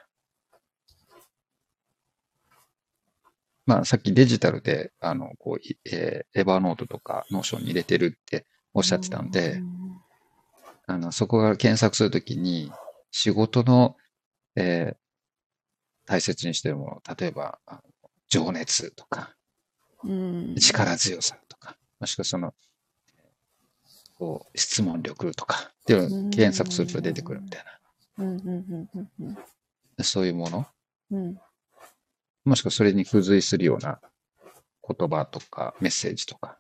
[3.66, 9.62] まあ、さっきデジタルで、あの、こう、いえー Evernote とか Notion に入れてるっておっしゃってたんで、
[10.88, 12.72] あの、そこが検索するときに、
[13.12, 13.96] 仕事の、
[14.56, 14.98] えー
[16.06, 17.60] 大切にしてるもの、例えば、
[18.30, 19.36] 情熱とか、
[20.04, 20.56] うん。
[20.56, 22.56] 力強さとか、もしくはその、
[24.20, 27.66] こう、質問力とか、っていうのを検索すると出てくるみたい
[28.18, 28.28] うん。
[28.28, 28.38] うん。
[28.38, 28.90] うん。
[28.94, 29.10] うん。
[29.22, 29.38] うん。
[29.98, 30.68] な、そういうもの、
[31.12, 31.40] うん。
[32.44, 34.02] もしくはそれに付随するような
[34.88, 36.58] 言葉とかメッセージとか。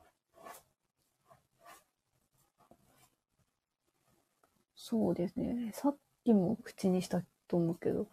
[4.75, 5.71] そうですね。
[5.73, 8.07] さっきも口にしたと思うけど、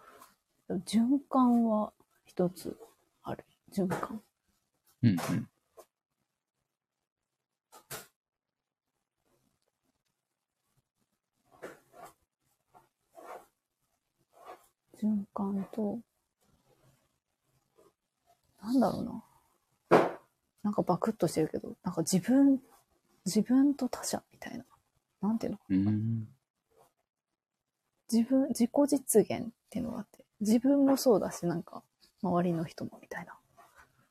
[0.68, 1.92] 循環は
[2.24, 2.76] 一つ
[3.22, 3.44] ある。
[3.72, 4.20] 循環。
[5.02, 5.48] うんうん。
[15.00, 16.00] 循環と、
[18.62, 19.24] なんだろうな。
[20.62, 22.60] なんかバクッとしてるけど、なんか自分、
[23.24, 24.64] 自分と他者みたいな。
[25.22, 26.28] なんていうのうん。
[28.12, 31.82] 自分、自己実現っていうのがあって、自分もそうだし、なんか、
[32.22, 33.36] 周りの人もみたいな。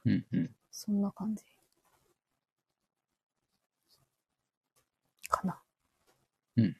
[0.05, 0.55] うんうん。
[0.71, 1.43] そんな感じ。
[5.29, 5.59] かな。
[6.57, 6.73] おー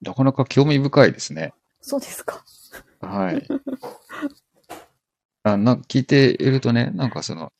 [0.00, 1.52] なかなか興味深いですね。
[1.80, 2.44] そうですか。
[3.00, 3.46] はい。
[5.44, 7.52] あな聞いているとね、なんかその、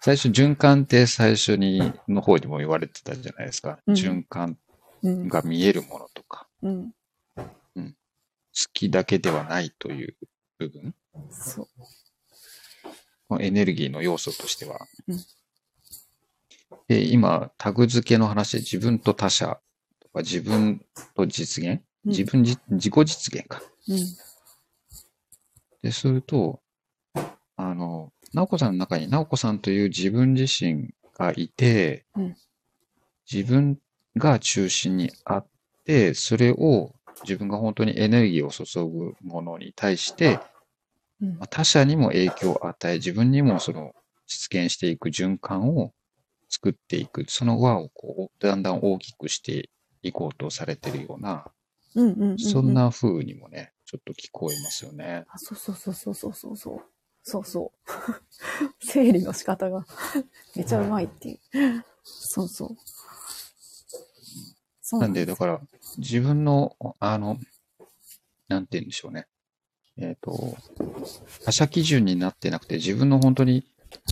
[0.00, 3.78] 最初循環って最初にの方にも言われてたじゃないですか。
[3.86, 4.58] うん循環
[5.02, 5.28] うん。
[5.28, 6.92] が見えるものとか、うん。
[7.36, 10.16] 好きだけではないという
[10.58, 10.94] 部分、
[11.30, 11.68] そ
[13.30, 13.42] う。
[13.42, 14.86] エネルギーの要素としては。
[15.08, 15.24] うん
[16.88, 19.63] で、今、タグ付けの話で自分と他者と
[20.14, 20.80] か自分
[21.14, 22.10] と実現、うん。
[22.10, 23.62] 自分じ、自己実現か。
[23.88, 23.98] うん。
[25.82, 26.60] で、すると、
[27.56, 32.36] あの、直子さんの中に直子さんという自分自身がいて、うん。
[33.30, 33.78] 自分
[34.16, 35.46] が中心にあっ
[35.84, 40.38] て、それを自分が本当にエネルギーを注ぐものに対して、
[41.20, 41.28] うん。
[41.38, 43.92] まあ他者にも影響を与え、自分にもその
[44.26, 45.92] 実現していく循環を
[46.48, 49.70] 作っていく、その輪をこう、だんだん大きくして
[50.04, 51.46] いこうとされているような、
[51.94, 52.38] うんうんうんうん。
[52.38, 52.74] そん。
[52.74, 55.24] な風にもね、ちょっと聞こえますよね。
[55.28, 56.80] あ、そうそうそうそうそうそうそう。
[57.22, 57.90] そうそう。
[58.84, 59.86] 整理の仕方が
[60.54, 61.84] めちゃうまいっていう。
[62.04, 62.76] そうそう。
[64.80, 65.60] そうなんで、すだから、
[65.96, 67.38] 自分の、あの、
[68.48, 69.26] なんて言うんでしょうね。
[69.96, 70.56] えっ、と、
[71.44, 73.66] 他者基準になってなくて、自分の本当に、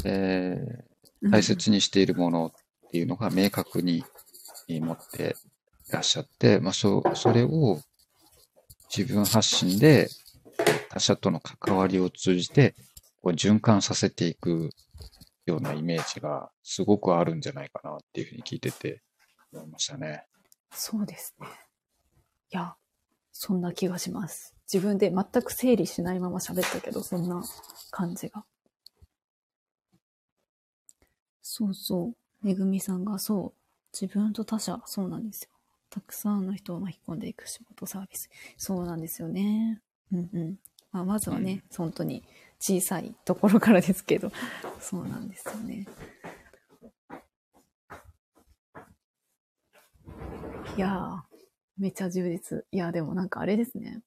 [0.05, 0.93] えー
[1.31, 4.05] 大切にしているものっていうのが明確に
[4.69, 5.33] 持ってい
[5.93, 7.81] らっしゃって、まあ、そ、それを
[8.95, 10.09] 自分発信で
[10.91, 12.75] 他者との関わりを通じて、
[13.23, 14.71] こう循環させていく
[15.47, 19.03] ようなイメージがすごくあるんじゃないかなっていうふうに聞いてて
[19.53, 20.27] 思いましたね。
[20.73, 21.47] そうですね。
[22.53, 22.75] いや、
[23.33, 24.55] そんな気がします。
[24.73, 27.43] 自分で全く整理しないまま喋ったけど、そんな
[27.91, 28.45] 感じが。
[31.43, 32.13] そうそ
[32.43, 32.47] う。
[32.47, 33.63] めぐみさんがそう。
[33.93, 35.52] 自分と他者、そうなんですよ。
[35.93, 38.31] たくさんの人を巻き込んでいく仕事サービス。
[38.57, 39.83] そうなんですよね。
[40.11, 40.57] うんうん。
[40.91, 42.25] まあ、まずはね、本当に
[42.59, 44.33] 小さいところからですけど、
[44.81, 45.87] そうなんですよね。
[50.79, 51.21] いやー、
[51.77, 52.65] めっちゃ充実。
[52.73, 54.01] いや、でもなんかあれですね。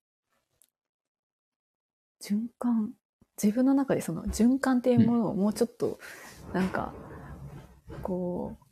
[2.20, 2.94] 循環。
[3.40, 6.00] 自分の中でその循環っていうものをもうちょっと、
[6.52, 6.94] なんか、
[8.02, 8.65] こう、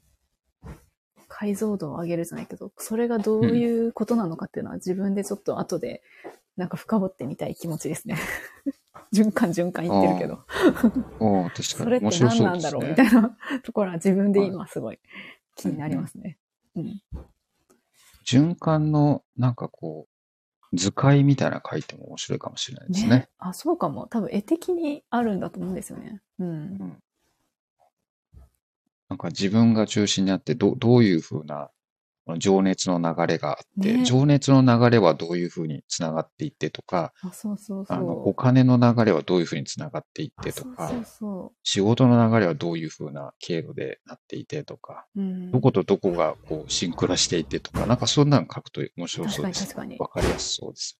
[1.35, 6.03] 解像度を上げるじゃないけど、それがどういうことなのかっていうのは自分でちょっと後で、
[6.57, 8.17] なんか深掘ってみたい気持ちですね。
[9.11, 10.45] 循環循環言ってるけど。
[11.19, 12.43] おー確か それって何。
[12.43, 14.99] なんだろうみたいなところは自分で今すごい
[15.55, 16.37] 気になりますね。
[16.75, 17.01] うん。
[18.23, 20.07] 循環のなんかこ
[20.71, 23.27] う、図解みたいなの書いても面白いかもしれないですね。
[23.39, 24.05] あ、そうかも。
[24.05, 26.21] 多分絵的にあるんだと思うんですよね。
[26.37, 27.01] うん。
[29.13, 31.69] なんか自分が中心にあってど、どういうふうな
[32.39, 37.97] 情熱の流れがあって、ね情熱の流れはどういうふうにつながっていってとか、あ、そうそうそう。
[37.97, 45.51] あの、お金の流れはどういうふうにつながっていってとかあそ、うそ仕事の流れはどういうふうな経路でなっていてとか、うん。
[45.51, 49.61] どことどこがこうシンクロしていてとか、なんかそんなの書くと面白そうです。
[49.61, 49.99] に確かに。
[49.99, 50.97] わかりやすそうです。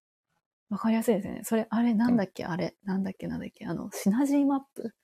[0.70, 1.40] わかりやすいですね。
[1.42, 4.94] それ、あれ、なんだっけ、あれ、なんだっけ、なんだっけ、あの、シナジーマップ？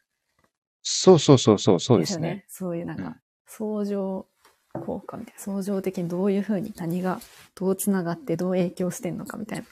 [0.82, 2.44] そうそうそうそう、そうですよねね。。
[2.48, 4.26] そういうなんうんか、相乗
[4.72, 7.20] 効果みたいな、相乗的にどういうふうに何が
[7.54, 9.64] どうつながってどう影響してんのかみたいな。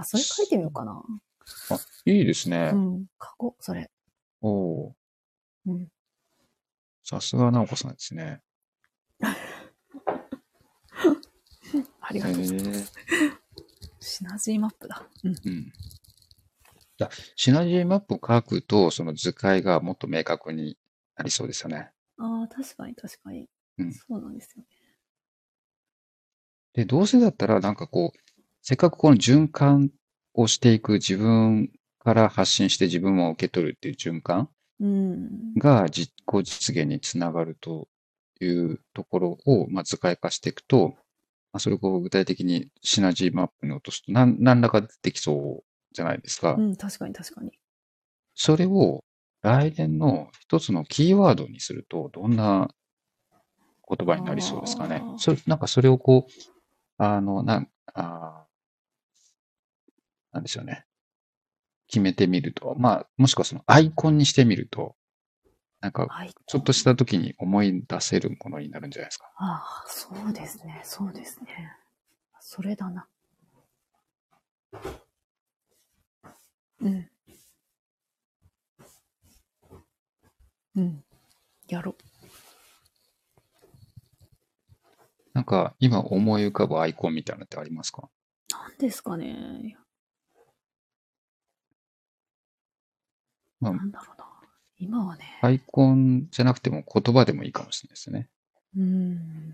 [0.00, 1.02] あ、それ書いてみようかな。
[2.04, 2.76] いいですねう。
[2.76, 3.90] ん、書こう、それ。
[4.40, 5.88] おおーうん。
[7.04, 8.40] さすが直子さんですね。
[12.00, 12.92] ありへがとうございます。
[13.06, 13.40] え。
[14.00, 15.06] シナジーマップだ。
[15.24, 15.36] うん。
[15.44, 15.72] うん。
[17.00, 20.76] だシナジーマップを書くと、その図解がもっと明確に
[21.16, 21.90] なりそうですよね。
[22.18, 23.46] ああ、確かに確かに。
[23.78, 24.68] うんそうなんですよね。
[26.74, 28.18] で、どうせだったら、なんかこう、
[28.62, 29.90] せっかくこの循環
[30.34, 34.48] をしていく自分から発信して自分も受け取るっていう循環
[34.78, 35.54] うん。
[35.56, 37.88] が実行実現につながると
[38.40, 40.94] いうところを、まあ、図解化していくと、
[41.52, 46.54] まあ、それを具体的にシナジーマップに落とすと、なん何らか出てきそうじゃないですか。
[46.54, 47.52] うん、確かに確かに。
[48.34, 49.04] それを
[49.42, 52.68] 来年の一つのキーワードにすると、どんな
[53.88, 56.32] 言葉になりそうですかねそれなんかそれをこう、
[56.98, 58.50] あの、なん、あー
[60.32, 60.84] なんでしょうね。
[61.88, 64.94] 決めてみると、まあ、もしくはそのアイコンにしてみると、
[65.80, 66.32] なんか、はい。
[66.46, 69.26] ちょっとした時に思い出せるものになるんじゃないですか。
[69.38, 71.48] ああ、そうですね、そうですね。
[72.38, 73.08] それだな。
[76.80, 77.10] うん。
[80.76, 81.04] うん。
[81.68, 81.94] やろう。
[85.32, 88.08] なんか、今思い浮かぶアイコンみたいなのってありますか？
[88.50, 89.76] なんですかね。
[93.60, 94.26] まあなんだろうな。
[94.78, 95.38] 今はね。
[95.42, 98.28] アイコンじゃなくても言葉でもいいかもしれないですね。
[98.76, 99.50] うん。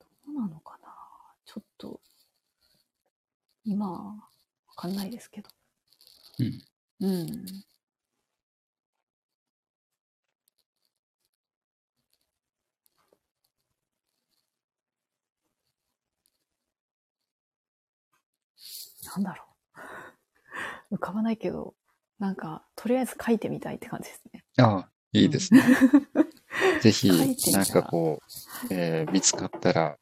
[0.00, 0.88] どうなのかな？
[1.44, 2.00] ちょっと、
[3.64, 4.14] 今、わ
[4.76, 5.50] かんないですけど。
[6.38, 6.64] うん。
[7.00, 7.28] うん。
[19.16, 19.44] なんだろ
[20.90, 20.94] う。
[20.96, 21.74] 浮かばないけど、
[22.18, 24.44] なんか、とりあえず書いてみたいって感じですね。
[24.58, 25.62] ああ、いいですね。
[26.80, 28.20] ぜひ 書いてみ、たらなんかこ
[28.70, 29.98] う、えー見つかったら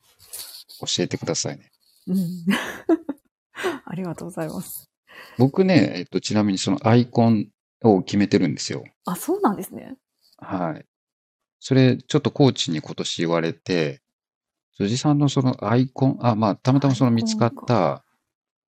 [0.87, 1.71] 教えてくださいね。
[2.07, 2.47] うん。
[3.85, 4.91] ありがとうございます。
[5.39, 7.49] 僕ね、えっと、ちなみにそのアイコン
[7.83, 8.85] を決めてるんですよ。
[9.05, 9.97] あ、そうなんですね。
[10.39, 10.85] はい。
[11.61, 14.03] それ、ちょっとコーチに今年言われて、
[14.77, 18.05] 辻さんのそのアイコン、あ、まあ、たまたまその見つかった、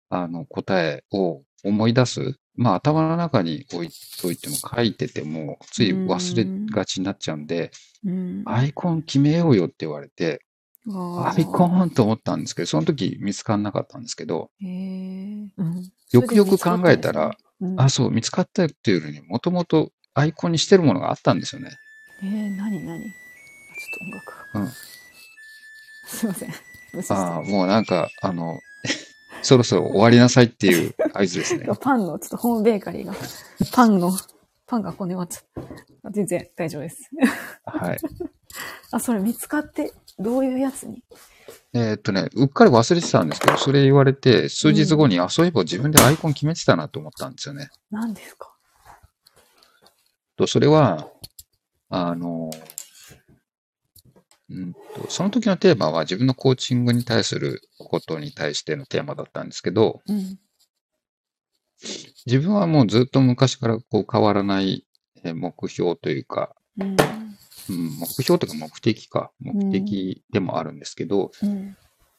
[0.09, 2.39] あの、答えを思い出す。
[2.55, 3.89] まあ、頭の中に置い
[4.21, 7.71] といても書いてても、つい忘れがちになっちゃうんで、
[8.05, 8.43] うん。
[8.45, 10.45] アイコン決めようよって言われて、
[10.87, 14.51] あアイコンと思ったんですけど、その時見つからなかったんですけど。
[14.61, 15.51] うん。
[16.11, 21.71] よくよく考えたら、うん、あ、そう、見つかったっていうよりに、もともとアイコンにしてるものがあったんですよね。
[22.21, 23.09] えー、なになにちょ
[23.89, 24.59] っと音楽が。
[24.61, 24.71] うん
[26.07, 26.53] すいません。
[27.09, 28.59] ああ、もうなんか、あの、
[29.41, 31.67] そろそろ終わりなさいっていう 合図ですね。
[31.81, 33.13] パンの、ちょっとホームベーカリーが、
[33.71, 34.11] パンの、
[34.65, 35.63] パンがこね終わっちゃっ
[36.03, 36.11] た。
[36.11, 37.09] 全然大丈夫です。
[37.65, 37.97] はい。
[38.91, 41.03] あ、それ見つかって、どういうやつに？
[41.73, 47.69] えーっとね、うっかり忘れてたんですけど、それ言われて、数日後に、あ、そういえば自分でアイコン決めてたなと思ったんですよね。
[47.91, 48.55] 何ですか？
[50.37, 51.09] と、それは、
[51.89, 52.49] あの、
[54.49, 54.79] うんと、
[55.09, 60.39] その時のテーマは自分のコーチングに対することに対してのテーマだったんですけど、うん。
[62.25, 64.85] 自分はもうずっと昔からこう変わらない
[65.23, 66.95] えー目標というか、うん。
[67.69, 71.77] うん、目標というか目的か、目的でもあるんですけど、うん。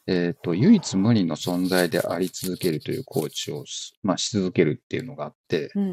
[0.09, 5.83] えっ、と、唯一無二の存在であり続けるというコーチをす、まあ、し続けるっていうのがあって、うん。
[5.83, 5.87] う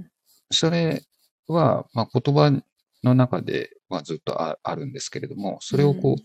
[0.00, 0.10] ん。
[0.50, 1.02] それ
[1.48, 2.62] は、まあ、言葉
[3.02, 6.16] の中ではずっとああるんですけれども、それをこう、うん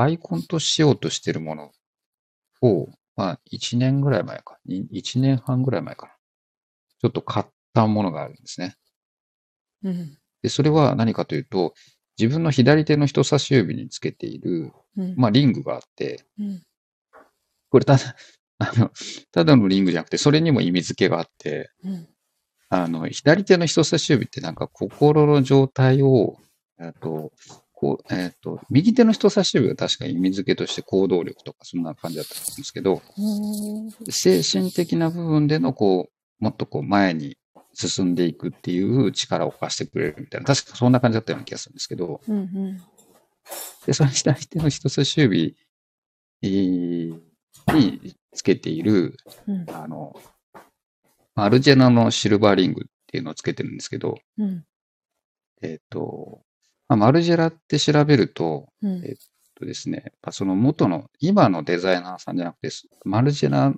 [0.00, 1.72] アイコンとしようとしているもの
[2.62, 6.12] を、まあ、1年ぐらい前か、1年半ぐらい前かな。
[7.02, 8.76] ちょっと買ったものがあるんですね。
[9.84, 10.16] うん。
[10.40, 11.74] で、それは何かというと、
[12.20, 15.14] 自分の左手の人差し指につけている、うん。
[15.16, 16.62] まあ、リングがあって、うん。
[17.70, 18.16] これただ、
[18.58, 18.90] あの、
[19.32, 22.08] ただのリングじゃなくて、それにも意味付けがあって、うん。
[22.68, 26.36] あの、左手の人差し指ってなんか心の状態を、
[26.78, 27.32] えっと、
[27.72, 33.02] こう、えっと、右手の人差し指が確か意味付けとして行動力とかそんな感じだったと思うんですけど、
[34.10, 37.38] 精神的な部分でのこう、もっとこう前に
[37.74, 42.36] 進んでいくっていう力を貸してくれるみたいな、確かそんな感じだったような気がするんですけど、うん。
[42.36, 42.82] うん。
[43.86, 45.56] で、その左手の人差し指
[46.42, 47.20] えー
[47.74, 49.16] につけている、
[49.46, 49.66] うん。
[49.70, 50.18] あの、
[51.34, 54.64] マルジェナのシルバーリングっていうのをつけてるんですけど、うん。
[55.62, 56.40] えっ、と、
[56.88, 59.04] まあ、マルジェラって調べると、うん。
[59.04, 59.16] えっ
[59.54, 62.70] とですね、その元の、今のデザイナーさんじゃなくて、
[63.04, 63.72] マルジェラ、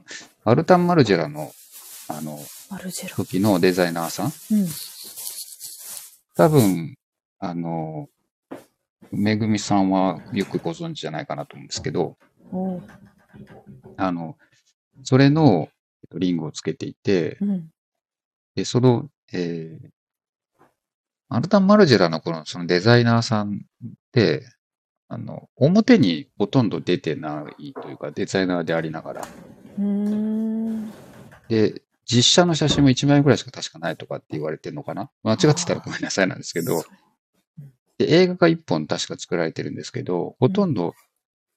[0.44, 1.52] マルタン・マルジェラの、
[2.16, 2.38] あの、
[2.70, 3.16] マルジェラ。
[3.16, 4.26] 時のデザイナーさん？
[4.26, 4.68] うん。
[6.34, 6.96] 多分、
[7.38, 8.08] あの、
[9.10, 12.16] めぐみさんはよくご存知じゃないかなと思うんですけど、
[13.96, 14.36] あの、
[15.02, 15.68] それの
[16.02, 17.70] えっとリングをつけていて、うん。
[18.54, 19.88] で、その、えー
[21.28, 24.46] マルタン・マルジェラのこのそのデザイナーさんって、
[25.08, 29.22] あの、表にほとんど出てないというか、デザイナーでありながら。
[31.48, 31.80] で、
[32.16, 35.10] 実写の写真も1枚ぐらいしか確かないとかって言われてるのかな？
[35.22, 36.82] 間違ってたらごめんなさいなんですけど、
[37.98, 40.94] で映画が1本確か作られてるんですけど、ほとんど、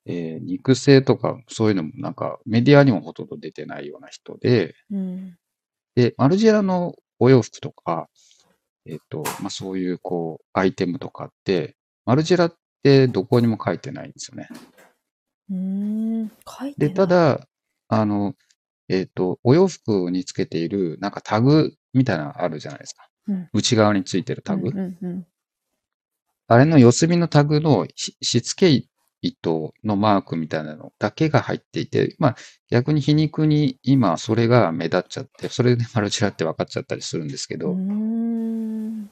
[0.06, 5.38] えー肉声とかそういうのもなんかメディアにもほとんど出てないような人で、うん。
[5.96, 8.10] で、マルジェラのお洋服とか、
[8.86, 11.76] えっ、と、まあ、そういうこう、アイテムとかって、
[12.06, 14.50] マルジェラってどこにも書いてないんですよね。
[15.50, 15.58] うー
[16.26, 16.32] ん。
[16.48, 17.48] 書いてで、ないた、だ、
[17.88, 18.36] あの、
[18.90, 23.08] えっ、と、お洋服につけている、なんかタグみたいなのあるじゃないですか。
[23.28, 24.70] うん内側についてるタグ。
[24.70, 25.28] うんうんうん
[26.48, 28.84] あれの四隅のタグのししつけ
[29.22, 32.36] 糸のマークみたいなのだけが入っていて、まあ
[32.70, 39.10] 逆に皮肉に今それが目立っちゃって、それでマルチラって分かっちゃったりするんですけど、うーん。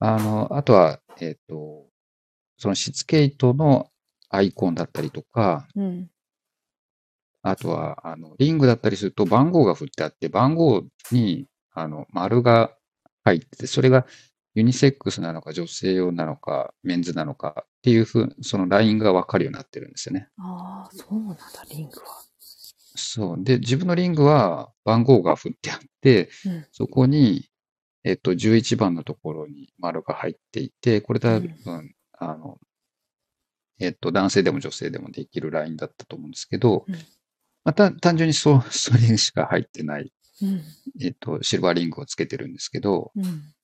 [0.00, 1.86] あの、あとは、えっ、と、
[2.58, 3.90] そのしつけ糸の
[4.28, 6.10] アイコンだったりとか、うん。
[7.44, 12.74] あとは、あの、リングだったりすると番号が振ってあって、番号に、あの、丸が
[13.22, 14.06] 入ってて、それが
[14.54, 20.28] ユニセックスなのか、女性用なのか、メンズなのかっていうふう、そのラインがわかるようになってるんですよね。
[20.38, 21.36] ああ、そうなんだ、
[21.70, 22.06] リングは。
[22.96, 23.44] そう。
[23.44, 27.50] で、自分のリングは番号が振ってあって、うんそこに、
[28.04, 32.58] えっと、11番のところに丸が入っていて、これ多分、あの、
[33.80, 36.94] えっと、男性でも女性でもできるラインだったと思うんですけど、うん
[37.64, 40.12] また単純にそう、 それしか入ってない、
[40.42, 40.62] うん。
[41.00, 43.54] えっと、シルバーリングをつけてるんですけど、うん。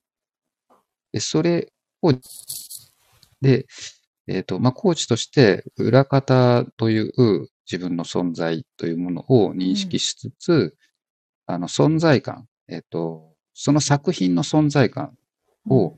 [1.12, 1.72] で、それ
[2.02, 2.12] を、
[3.40, 3.66] で、
[4.26, 10.76] えっと、まあ、コーチとして、裏方という自分の存在というものを認識しつつ、
[11.46, 15.16] あの、存在感、えっと、その作品の存在感
[15.68, 15.96] を、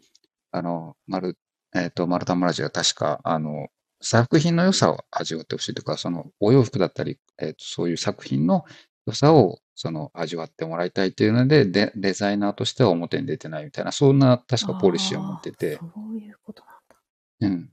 [0.51, 1.39] あの、マル、
[1.75, 3.69] えっと、マルタン・マラジが確か、あの、
[4.03, 8.65] 作品の良さを味わってほしいとか、その、お洋服だったり、えっと、そういう作品の
[9.07, 16.97] 良さを、その、味わってもらいたいというので、で、デザイナーとしては表に出てないみたいな、そんな、確かポリシーを持っててそういうことなんだ。
[17.41, 17.71] うん。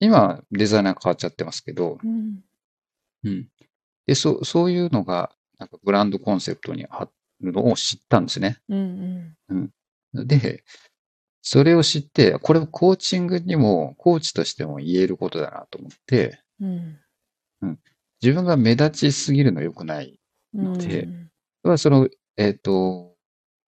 [0.00, 2.40] 今、デザイナー変わっちゃってますけど、うん。
[3.24, 3.48] うん。
[4.06, 7.08] で、そ、そういうのが、なんかブランドコンセプトにあ
[7.40, 8.58] るのを知ったんですね。
[8.68, 10.26] うんうん。
[10.26, 10.64] で、
[11.42, 16.98] それを知って、これコーチングにも、コーチとしても言えることだなと思って、うん。
[18.20, 20.18] 自分が目立ちすぎるの良くない。
[20.54, 20.78] うん。
[20.78, 21.08] で
[21.62, 23.14] は、その、えっ、と、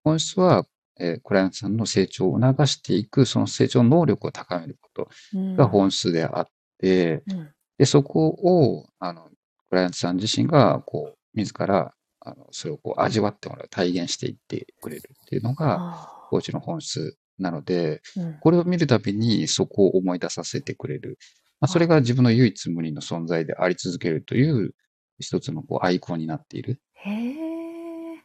[0.04, 0.66] 本質は、
[1.00, 6.48] えークライアントさんの成長を促していく、その成長能力を高めることうんが本質であっ
[6.80, 7.50] て、うん。
[7.78, 9.30] で、そこを、あの、
[9.70, 21.18] クライアントさん自身が、こう、自ら、あの、それをこう、味わってもらう、体現していってくれるっていうのが、あコーチの本質なので、ーうんこれを見るたびにそこを思い出させてくれる。
[21.60, 24.74] まあ、それが自分の唯一無二の存在であり続けるという、
[25.20, 28.16] 一つのこうアイコンになっているへえ。
[28.18, 28.22] っ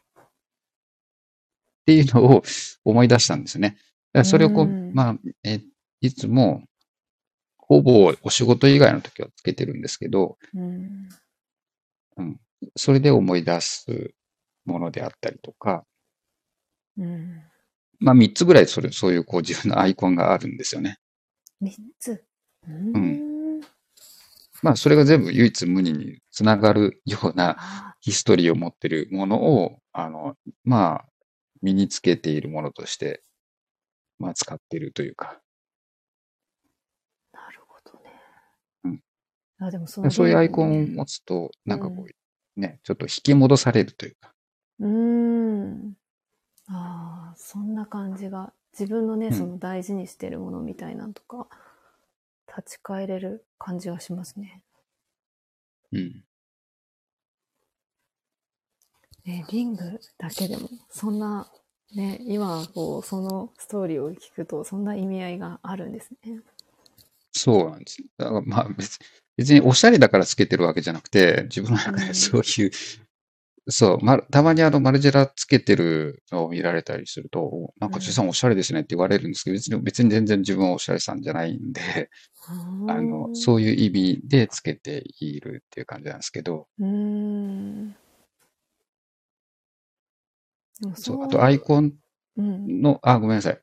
[1.85, 2.43] ていうのを
[2.83, 3.71] 思い出したんですね。
[3.71, 3.79] だか
[4.19, 5.59] らそれをこう、うんまあ、え、
[6.01, 6.63] いつも、
[7.57, 11.09] ほぼお仕事以外の時はつけてるんですけど、うん。
[12.75, 14.13] それで思い出す
[14.65, 15.83] ものであったりとか、
[16.97, 17.41] うん。
[17.99, 20.97] まあ3つぐらいそれ、そういうこう自分のアイコンがあるんですよね。
[21.61, 22.23] 三つ。
[22.67, 23.61] うん。
[24.61, 31.05] まあそれが全部唯一無二につながるようなあヒストリーを持ってるものを、あの、まあ、
[31.61, 33.23] 身につけているものとして、
[34.19, 38.11] まあ使っているというか、ーなるほどね。
[38.83, 39.01] うん。
[39.59, 44.33] あ、でもその、そういうアイコンを持つと、なんかこう、ね、ちょっと引き戻されるというか、
[44.79, 45.97] うーん。
[46.67, 51.47] ああ、そんな感じが、自分のね、うんその大事にしてるものみたいなんとか、
[52.47, 54.61] 立ち返れる感じがしますね。
[55.91, 56.23] うん。
[59.25, 61.51] ね、リングだけでも、そんな、
[61.95, 66.41] ね、今、こう、そのストーリーを聞くと、そんな意味合いがあるんですね。
[67.31, 68.01] そうなんです。
[68.17, 68.97] だからまあ別
[69.37, 72.71] 別におしゃれだからつけてるわけじゃなくて、自分の中うんでそういう、
[73.67, 82.09] そう、ま、たまにあのマルジェラつけてるのを見られたりすると、おなんか、うんじさんおしゃれですねって言われるんですけど、別に、別に全然自分はおしゃれさんじゃないんで、
[82.87, 86.85] あの、そういう意味でつけているっていう感じなんですけど、う。
[86.85, 87.95] ん。
[90.95, 91.93] そう、あとアイコン
[92.37, 92.81] うん。
[92.81, 93.59] の、あ、ごめんなさい。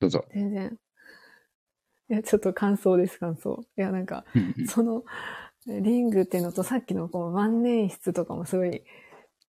[0.00, 0.24] どうぞ。
[0.32, 0.76] 全然。
[2.08, 3.64] いや、ちょっと感想です、感想。
[3.76, 4.24] いや、なんか、
[4.68, 5.04] その、
[5.66, 8.82] リングっていうのとさっきのこう万年筆とかもすごい、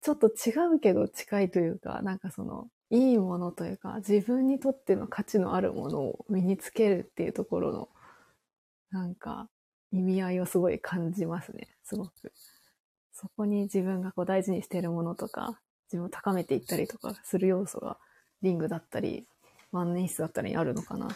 [0.06, 7.88] ちょっと違うけど近いというか、なんかその、いいものというか、自分にとっての価値のあるものを身につけるっていうところの、
[8.92, 9.48] なんか、
[9.90, 11.66] 意味合いをすごい感じますね。
[11.82, 12.32] すごく。
[13.10, 15.58] そこに自分がこう大事にしているものとか、
[15.88, 17.98] 自分を高めていったりとかする要素が、
[18.42, 19.26] リングだったり、
[19.72, 21.14] 万年筆だったりにあるのかなと。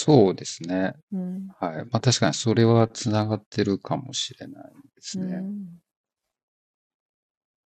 [0.00, 0.94] そうですね。
[1.12, 1.48] うん。
[1.58, 1.84] はい。
[1.86, 5.34] まあ確かにそれはつながってるかもしれないですね。
[5.34, 5.82] うん。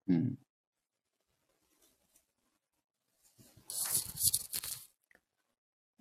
[0.09, 0.39] うん。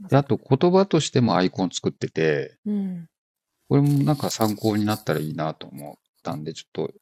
[0.07, 3.09] で、あと言葉としてもアイコン作ってて、うん。
[3.67, 6.93] これもなんか参考になったらいいなと思ったんで、ちょっと、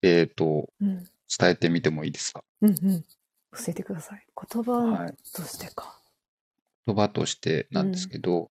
[0.00, 1.04] えっと、うん。
[1.38, 2.42] 伝えてみてもいいですか？
[2.62, 2.70] うん。
[2.70, 3.02] うん。
[3.02, 4.24] 教えてください。
[4.50, 5.14] 言葉はい。
[5.34, 6.01] としてか。
[6.86, 8.50] 言葉としてなんですけど、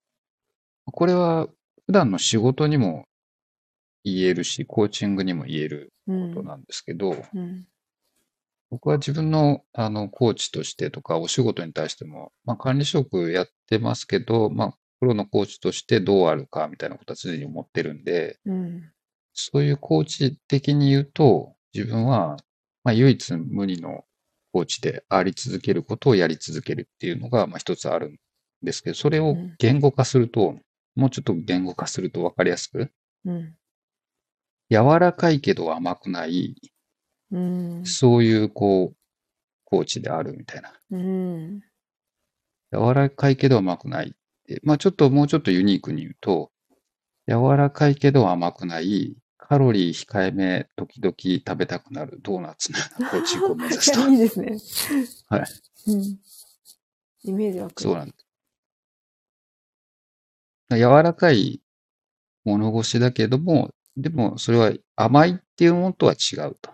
[0.85, 1.47] これは
[1.85, 3.05] 普段の仕事にも
[4.03, 7.65] 言えるし、コーチングにも言えるうんことなんですけど、うん。
[8.69, 18.91] 僕は自分のあのコーチとしてとかお仕事に対しても、まあ、管理職やってますけど、まあ、プロのコーチとしてどうあるかみたいなことは常に思ってるんで、うん。
[19.33, 22.37] そういうコーチ的に言うと、自分は、
[22.83, 24.05] まあ、唯一無二の
[24.55, 28.15] コーチであり続けることをやり続けるっていうのが、まあ、一つあるん
[28.63, 30.55] ですけど、それをうん言語化すると、
[30.95, 32.89] もうちょっと言語化すると分かりやすく、
[33.25, 33.53] うん。
[34.69, 36.55] 柔らかいけど甘くない、
[37.33, 37.85] うん。
[37.85, 38.97] そういう、こう、
[39.65, 40.71] コーチであるみたいな。
[40.89, 41.61] うん。
[42.71, 44.11] 柔らかいけど甘くないっ
[44.47, 44.61] て。
[44.63, 46.49] まあちょっともうちょっとユニークに言うと、
[47.27, 54.09] 柔らかいけど甘くない、カロリー控えめ、時々食べたくなるドーナツのようなコーチングを目指す いや、と。
[54.09, 54.57] いいですね。
[55.29, 55.45] はい。
[55.87, 56.01] うん。
[57.23, 57.81] イメージ湧く。
[57.83, 58.25] そうなんです。
[60.71, 61.61] 柔らかい
[62.43, 66.71] 物腰だけども、でもそれは甘いっていうものとは違うと。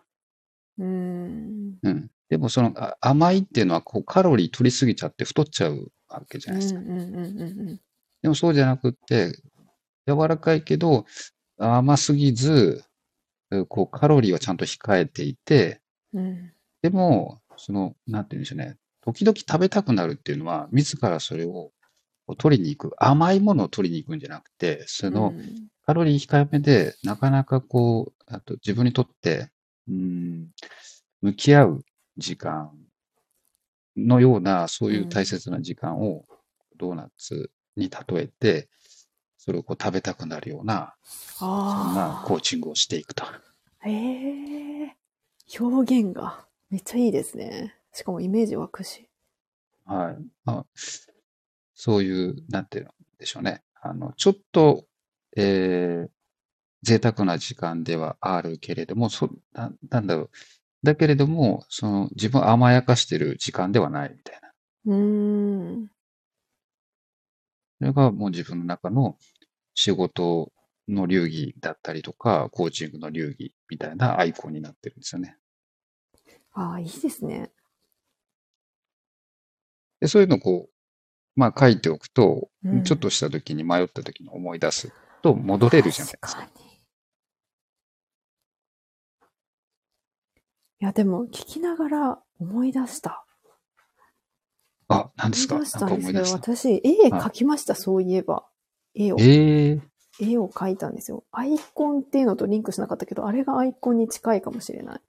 [0.77, 1.77] うん。
[1.83, 2.11] うん。
[2.29, 6.79] でもそのあ甘いっていうのはこうカロリー取りすぎちゃって太っちゃうわけじゃうんないですか。
[6.79, 7.81] うんうんうん
[8.21, 9.33] でもそうじゃなくって、
[10.07, 11.05] 柔らかいけど
[11.61, 12.83] 甘すぎず、
[13.69, 15.81] こうカロリーはちゃんと控えていて、
[16.13, 16.53] うん。
[16.81, 18.77] でも、その、なんて言うんでしょうね。
[19.01, 21.71] 時々食べたくなるっていうのは、自らそれを
[22.37, 22.95] 取りに行く。
[22.97, 25.33] 甘いものを取りに行くんじゃなくて、その、
[25.85, 29.49] カロリー控えめで、なかなかこう、あと自分にとって、
[29.87, 30.47] うん、
[31.21, 31.85] 向き合う
[32.17, 32.71] 時間
[33.97, 36.25] のような、そういう大切な時間を
[36.77, 38.69] ドーナツに例えて、
[39.43, 41.49] それをこう食べたくなるような、そん
[41.95, 43.25] なあコーチングをしていくと。
[43.25, 43.41] あ。
[43.89, 44.95] へえ。
[45.59, 47.75] 表現がめっちゃいいですね。
[47.91, 49.09] しかもイメージ湧くし。
[49.85, 50.23] はい。
[50.45, 50.65] まあ、
[51.73, 53.63] そういう、なんていうんでしょうね。
[53.81, 54.85] あの、ちょっと、
[55.35, 56.09] えー、
[56.83, 60.29] 贅沢な時間ではあるけれども、そ、な、なんだろう。
[60.83, 64.51] だけれども、その、自分を甘やかしてる時間ではないみたいな。
[64.85, 65.01] うー
[65.79, 65.91] ん。
[67.81, 69.17] それがもう自分の中の
[69.73, 70.51] 仕事
[70.87, 75.35] の流儀だったりとか、コーチングの流儀みたいなアイコンになってるんですよね。
[76.53, 77.51] ああ、いいですね。
[79.99, 80.73] で、そういうのをこう、
[81.35, 84.93] まあ書いておくと、うんちょっとした時に迷った時に思い出す
[85.23, 86.39] と戻れるじゃないですか。
[86.41, 86.65] 確かに。
[90.81, 93.25] いや、でも聞きながら思い出した。
[94.93, 95.55] あ、何ですか？
[96.37, 98.45] 私、絵描きました、そういえば。
[98.93, 99.17] 絵を。
[99.19, 99.81] ええ
[100.19, 101.23] 絵を描いたんですよ。
[101.31, 105.01] アイコンっていうのとリンクしなかったけど、あれがアイコンに近いかもしれない。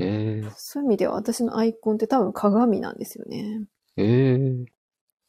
[0.00, 3.62] ええそういう意味では私のアイコンって多分鏡なんですよね。
[3.96, 4.64] ええ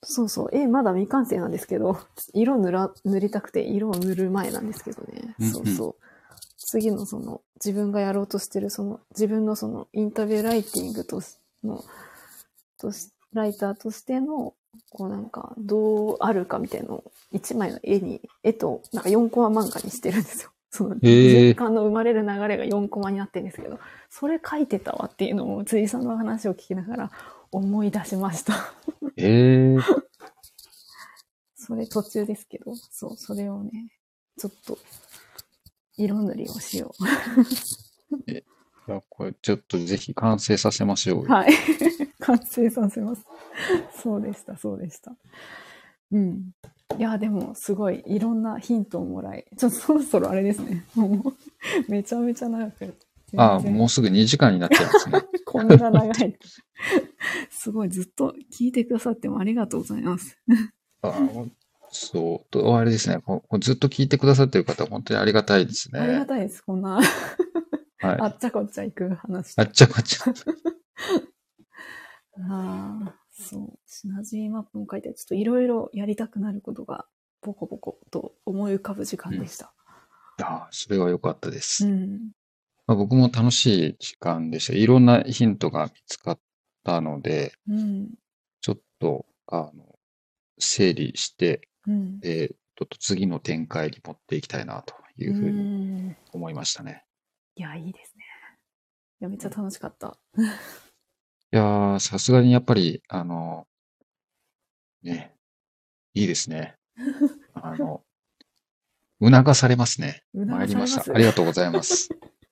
[0.04, 0.50] そうそう。
[0.52, 2.00] 絵まだ未完成なんですけど、
[2.34, 5.36] 色塗ら、塗りたくて色を塗る前なんですけどね。
[5.52, 5.96] そうそう。
[6.58, 11.84] 次のその自分がやろうとしてるその自分のそのインタビューライティングとしの、
[12.80, 14.54] とし、ライターとしての、
[14.90, 20.52] こうなんかどうあるかみたいなのを一枚の絵に、絵となんか4コマ漫画にしてるんですよ。
[20.74, 23.80] そのへー循環の生まれる流れが4コマになってるんですけど、
[24.10, 27.12] それ書いてたわっていうのを辻さんの話を聞きながら
[27.52, 28.74] 思い出しました。
[29.18, 29.78] ええ
[31.56, 33.92] それ途中ですけど、そう、それをね、
[34.38, 34.78] ちょっと、
[35.98, 36.94] 色塗りをしよ
[38.28, 38.34] い
[38.88, 41.24] や、これちょっとぜひ完成させましょうう。
[41.26, 41.30] よ。
[41.30, 41.54] はい。
[42.22, 43.26] 完成させます。
[44.02, 45.16] そうでした、そうでした。
[46.12, 46.52] うん。
[46.98, 50.86] いや、でも、すごい、いろんなヒントをもらい、ちょっとそろそろあれですね。
[50.96, 51.36] も
[51.88, 52.96] う、めちゃめちゃ長く。
[53.38, 55.22] あ、全然もうすぐ2時間になっちゃいますね。
[55.46, 56.38] こんな長い。
[57.50, 60.38] すごい、ずっと聞いてくださってもありがとうございます。
[61.02, 61.14] あ
[61.90, 62.52] そう。
[62.52, 66.26] と、あれですねこずっと聞いてくださってる方、本当にありがたいですありがね。
[66.26, 67.02] たいです、こんな。
[68.00, 68.20] はい。
[68.20, 69.54] あっちゃこっちゃ行く話。
[69.58, 70.34] あっちゃこっちゃ。
[72.40, 73.80] ああ、そう。
[73.86, 77.06] シナジーマップも書いて、ちょっといろいろやりたくなることが、
[77.42, 79.74] ポコポコと思い浮かぶ時間でした。
[80.44, 81.88] あそれは良かったです。
[81.88, 82.32] うん。
[82.88, 84.74] まあ、僕も楽しい時間でした。
[84.74, 86.40] いろんなヒントが見つかっ
[86.84, 88.10] たので、うん。
[88.62, 90.00] ちょっと、あの、
[90.58, 92.20] 整理して、うん。
[92.24, 95.54] えーちょっと次の展開に持っていきたいなというふうにう
[96.10, 97.06] ん思いましたね。
[97.56, 98.24] いや、いいですね。
[99.20, 100.18] いや、めっちゃ楽しかった。
[101.54, 103.68] いやー、さすがにやっぱり、あの、
[105.04, 105.36] ね、
[106.14, 106.78] いいですね。
[107.54, 108.04] あの、
[109.22, 110.24] 促されますね。
[110.34, 111.14] 促され参りました。
[111.14, 112.10] ありがとうございます。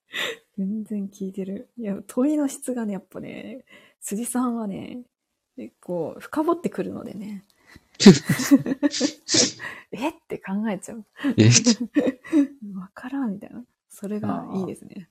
[0.58, 1.70] 全然聞いてる。
[1.78, 3.64] いや、問いの質がね、やっぱね、
[4.00, 5.02] 辻さんはね、
[5.56, 7.46] 結構深掘ってくるのでね、
[9.92, 10.14] えっ？
[10.28, 11.06] て考えちゃう。
[11.38, 11.48] え、
[12.74, 13.64] わからんみたいな。
[13.88, 15.08] それがいいですね。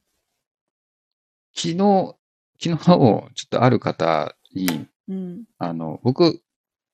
[1.55, 2.18] 昨日、
[2.61, 5.43] 昨日、ちょっとある方に、うん。
[5.57, 6.41] あの、僕、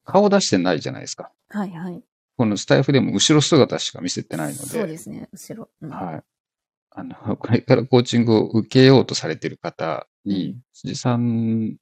[0.03, 1.31] 顔出してないじゃないですか。
[1.49, 2.03] はいはい。
[2.37, 5.69] このスタイフでも後ろ姿しか見せてないので、そうですね、後ろ。
[5.81, 6.23] うん、はい。
[6.91, 11.77] あの、 これからコーチングを受けようとされている方に、辻さん、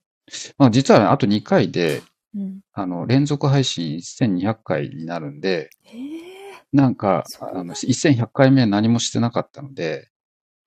[0.56, 2.02] まあ実はねあと2回で、
[2.34, 2.60] うん。
[2.72, 5.70] あの、連続配信1200回になるんで。
[6.72, 10.10] なんか、あの、1100回目何もしてなかったので、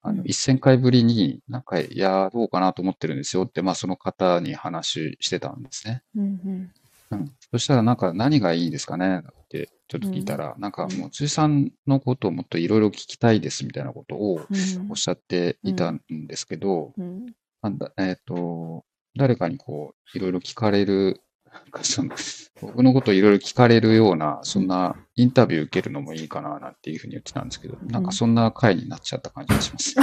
[0.01, 6.03] あの、うん1000回ぶりになんかやろうかなと思ってるんですよって、まあその方に話してたんですね。
[6.15, 6.71] うんうん。
[7.11, 7.31] うん。
[7.51, 9.19] そしたらなんか何がいいですかね？
[9.19, 17.25] ってちょっと聞いたら、なんかもう辻さんのことをもっといろいろ聞きたいですみたいなことをうんおっしゃっていたんですけど、うん。
[17.61, 18.83] なんだえっ、と、
[19.15, 21.21] 誰かにこう、いろいろ聞かれる、
[21.53, 22.15] なんかその、
[22.61, 29.95] 僕のことをいろいろ聞かれるような、そんなインタビュー受けるのもいいかな、なんていうふうに言ってたんですけど、なんかそんな回になっちゃった感じがします。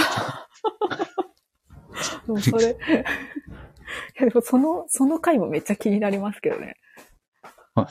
[2.26, 2.76] でもそれ、
[4.18, 6.74] いやでもその、その回もめっちゃ気になりますけどね。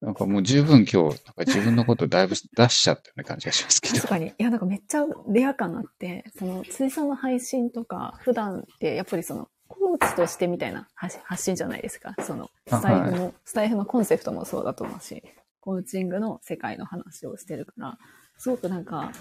[0.00, 4.08] なんかもう十分今日、なんか自分のことをだいぶ出しちゃったような感じがしますけど確。
[4.08, 4.26] かに。
[4.26, 12.14] いや、なんかめっちゃレア感あって、その、辻さんの配信とか、普段ってやっぱりその、コーチとしてみたいな発発信じゃないですか。
[12.20, 15.22] その、あスタイフの、スタイフのコンセプトもそうだと思うし、
[15.60, 17.98] コーチングの世界の話をしてるから、
[18.38, 19.12] すごくなんか、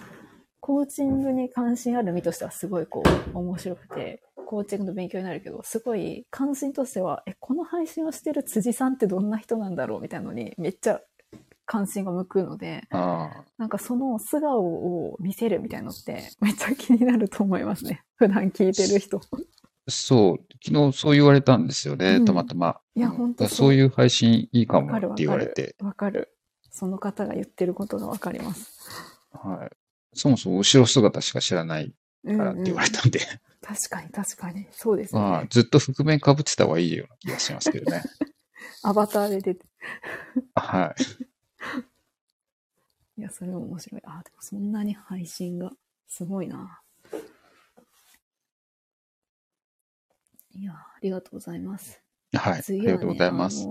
[0.59, 3.03] コーチングに関心ある身としてはすごいこ
[3.33, 11.01] う、面白くて、コーチングの勉強になるけど、すごい関心としては、え、この配信をしてる辻さんってどんな人なんだろうみたいなのに、めっちゃ
[11.65, 18.03] 関心が向くので、あなんかその素顔を見せるみたいなのってめっちゃ気になると思いますね。
[18.15, 19.21] 普段聞いてる人。
[19.87, 22.79] あ、そう、昨日そう言われたんですよね、うんたまたま。
[22.95, 25.85] いやうんほんとそうそういう配信いいかわもかるわかって言われてる。。
[25.85, 26.35] わかる。
[26.69, 28.71] その方が言ってることがわかります。
[29.31, 29.75] はい。
[30.13, 31.93] そもそも後ろ姿しか知らない
[32.23, 33.19] うんからって言われたんで、
[33.61, 34.67] 確かに確かに。
[34.71, 35.47] そうですまあね。
[35.49, 38.03] ずっと覆面被ってた方がいいような気がしますけどね。
[38.83, 39.65] アバターで出て。
[40.55, 40.95] は
[43.17, 43.21] い。
[43.21, 44.01] いや、それも面白い。
[44.05, 45.71] あ、でもそんなに配信が
[46.07, 46.80] すごいな。
[50.53, 52.01] いや、ありがとうございます。
[52.33, 52.53] はい。
[52.53, 53.67] はね、りがとうございます。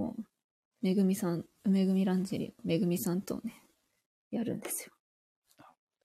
[0.82, 3.62] めぐみさん、めぐみランジェリー、めぐみさんとね、
[4.31, 4.93] やるんですよ。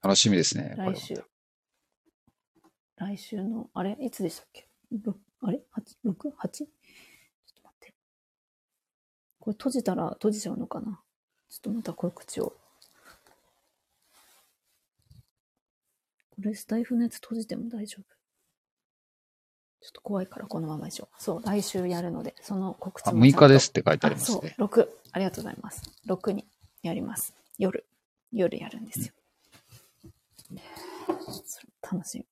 [0.02, 0.74] 楽しみですね。
[0.76, 1.24] 来週。
[2.96, 3.96] 来週の、あれ？
[4.00, 4.68] いつでしたっけ？
[5.04, 6.30] ろあれ ?8、6?
[6.38, 6.48] 8?
[6.48, 6.62] ち？
[6.62, 6.68] ょっ
[7.54, 7.94] と待って。
[9.40, 11.00] これ閉じたら閉じちゃうのかな？
[11.48, 12.54] ちょっとまた告知を。
[16.30, 18.15] これスタイフのやつ閉じても大丈夫？
[19.86, 21.22] ちょっと怖いからこのままでしょう。
[21.22, 24.88] そう、来週やるので、その告知あもちゃんと6日ですって書いてありますね。、6。
[25.12, 25.82] ありがとうございます。
[26.08, 26.44] 6に
[26.82, 27.34] やります。
[27.56, 27.86] 夜。
[28.32, 29.14] 夜やるんですよ。
[31.46, 32.26] それ楽しみ。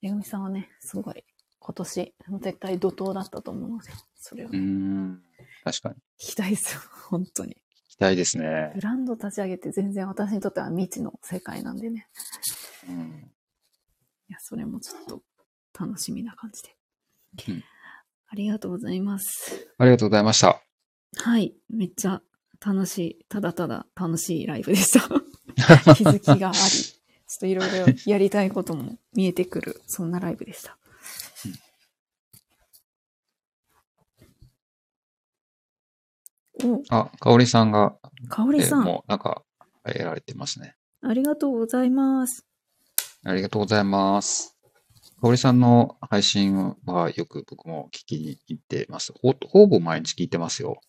[0.00, 1.24] めぐみさんはね、すごい、
[1.58, 5.22] 今年、絶対怒涛だったと思うので、それをうーん。
[5.62, 5.96] 確かに。
[6.18, 6.80] 聞きたいですよ。
[7.10, 7.58] 本当に。
[7.88, 8.80] 期待ですねブ。
[8.80, 12.08] ランド立ち上げて全然私にとっては未知の世界なんでね。
[12.88, 13.30] うん。
[14.28, 15.22] いや、それもちょっと
[15.78, 16.76] 楽しみな感じで。
[17.48, 17.64] うん
[18.34, 19.68] ありがとうございます。
[19.78, 20.60] ありがとうございました。
[21.18, 21.54] はい。
[21.70, 22.20] めっちゃ
[22.60, 25.08] 楽しい、ただただ楽しいライブでした。
[25.94, 30.76] 気づきがあり、 ちょっといろいろやりたいことも見えてくる、そんなライブでした。
[36.64, 39.44] お、あ、かおりさんが、えかおりさん、もうなんか、
[39.84, 40.74] やられてますね。
[41.02, 42.44] ありがとうございます。
[43.22, 44.53] ありがとうございます。
[45.24, 49.14] かおりさんの配信はよく僕も聞きに行ってます。
[49.22, 50.82] ほほぼ毎日聞いてますよ。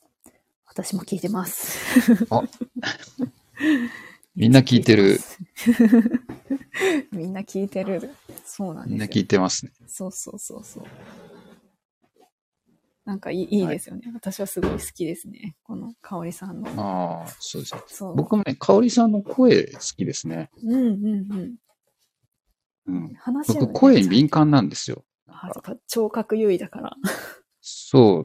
[0.65, 2.27] 私も聞いてます。
[2.29, 2.43] あ
[4.35, 5.21] みんな聞いてる。
[7.13, 8.13] みんな聞いてる。
[8.43, 9.21] そうなんみんな聞。
[9.21, 9.71] いてますね。
[9.87, 10.83] そうそうそうそう。
[13.05, 15.55] なんかいいいいですよね、私はすごい好きですね。
[15.63, 16.67] この香織さんの。
[16.71, 17.81] ああ、そうですね。
[17.87, 18.15] そう。
[18.17, 20.49] 僕もね、香織さんの声好きですね。
[20.61, 21.55] うんうんうん。
[22.87, 23.13] うん。
[23.15, 25.03] 話僕、声に敏感なんですよ。
[25.27, 26.95] あやっぱ聴覚優位だから。
[27.61, 28.23] そう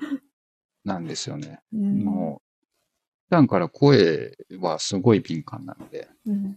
[0.85, 1.61] なんですよね。
[1.73, 2.67] うんもう、
[3.29, 6.57] 普段から声はすごい敏感なので、うん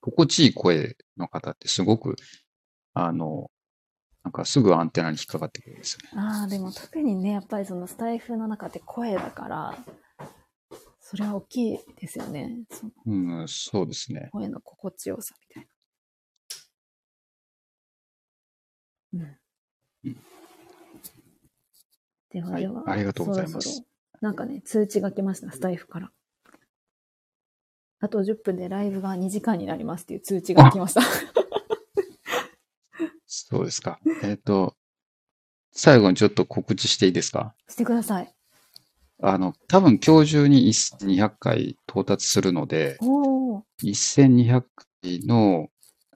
[0.00, 2.14] 心地いい声の方ってすごく、
[2.94, 3.50] あの、
[4.22, 6.22] なんかすぐアンテナに引っかかってくるんですよね。
[6.22, 9.74] ああ、でも特にね、やっぱりそのスタイフの中って声だから、
[11.00, 12.64] それは大きいですよね。
[13.04, 14.28] うん、そうですね。
[14.32, 15.68] 声の心地よさみたいな。
[19.16, 20.10] うん。
[20.10, 20.16] うん
[22.30, 23.86] でははいでは、ありがとうございますそろ
[24.20, 26.10] なんかね、通知が来ました、スタイフから。
[28.00, 31.02] あと10分でライブが2時間になりますっていう通知が来ました。
[33.26, 34.00] そうですか。
[34.22, 34.74] えっ、と、
[35.72, 37.54] 最後にちょっと告知していいですか？
[37.68, 38.34] してください。
[39.22, 43.62] あの、多分今日中に1200回到達するので、おー。
[43.82, 44.62] 1200
[45.02, 45.68] 回の、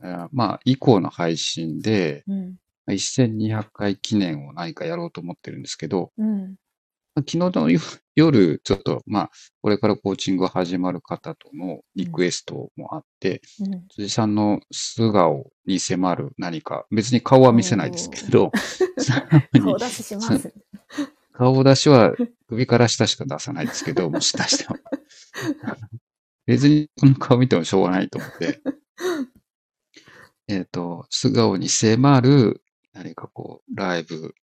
[0.02, 2.56] あまあ、以降の配信で、うん。
[2.94, 6.56] 1200回記念を何かやろうと思ってるんですけど、うん。
[7.16, 7.80] 昨日の夜
[8.14, 9.30] 夜、ちょっと、まあ、
[9.62, 13.88] これからコーチングが始まる方とのリクエストもあって、うん。
[13.88, 18.52] 辻さんの素顔に迫る何か、別に顔は見せないですけど、
[19.62, 20.54] 顔出しします。
[21.32, 22.14] 顔出し は
[22.48, 24.76] 首から下しか出さないですけど、 もし出しても。
[26.46, 28.60] 別にこの顔見てもしょうがないと思って。
[30.48, 32.62] えっと、素顔に迫る
[32.92, 34.34] 何かこう、ライブ、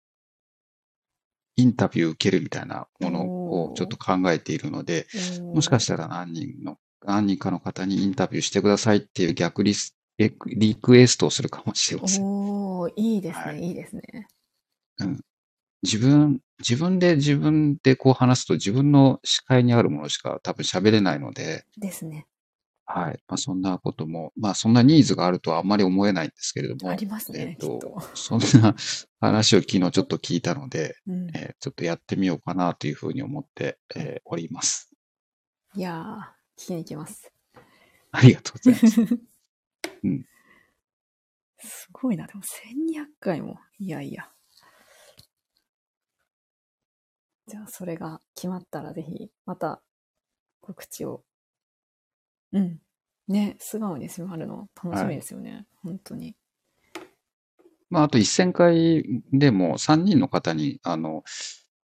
[1.55, 3.25] インタビュー受けるみたいなもの
[3.69, 5.07] をちょっと考えているので、
[5.53, 12.23] もしかしたら何人の、何人かの方にインタビューしてくださいっていう逆リスリクリクエストをするかもしれません。
[12.23, 14.27] おー、いいですね、はいいいですね。
[15.83, 22.25] 自分、自分で自分でこう話すと自分の視界にあるものしか多分喋れないので、ですね。
[22.89, 23.19] はい。
[23.27, 27.79] まあそんなことも、まあそんなニーズがあるとはあんまり思えないんですけれどもあ、りますね、えっと。
[28.13, 28.75] そんな
[29.19, 34.89] 話を昨日ちょっと聞いたので、うん、えーちょっとやってみようかなというふうに思って、えーおります。
[35.75, 37.29] いやー、聞きに行きます。
[38.11, 39.19] ありがとうございます。
[41.59, 43.59] すごいな、でも1200回も。
[43.79, 44.31] いやいや。
[47.47, 49.81] じゃあ、それが決まったらぜひ、また
[50.61, 51.23] 告知を。
[52.57, 52.81] うん。
[53.27, 55.65] ね、素顔に迫るの楽しみですよね。
[55.83, 56.35] 本当に。
[57.89, 61.23] まああと1000回でも3人の方に、あの、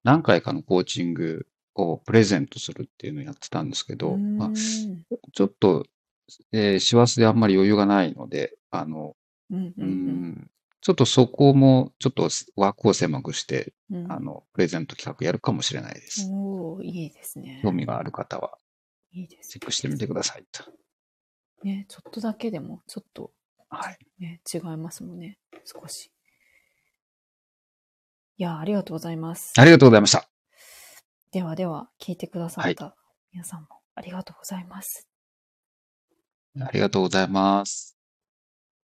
[0.04, 4.52] 何回かのコーチングをプレゼントするっていうのをやってたんですけど、まあ
[5.34, 5.86] ちょっと、
[6.52, 9.16] えー師走であんまり余裕がないので、あの、
[9.52, 10.52] うんううんん、
[10.82, 14.12] ちょっとそこも、ちょっと枠を狭くして、うん。
[14.12, 16.30] あの、プレゼント企画やるかもしれないです。
[16.30, 17.62] おー、いいですね。
[17.64, 18.58] 興味がある方は、
[19.14, 20.64] いいですチェックしてみてくださいと。
[21.64, 21.86] ね。
[21.88, 23.32] ちょっとだけでも、ちょっと
[23.76, 23.98] はい。
[24.20, 25.40] ね、違いますもんね。
[25.66, 26.12] 少し。
[28.38, 29.54] いやー、ありがとうございます。
[29.58, 30.30] ありがとうございました。
[31.32, 32.96] ではでは、聞いてくださった
[33.32, 35.08] 皆さんもありがとうございます。
[36.62, 37.98] ありがとうございます。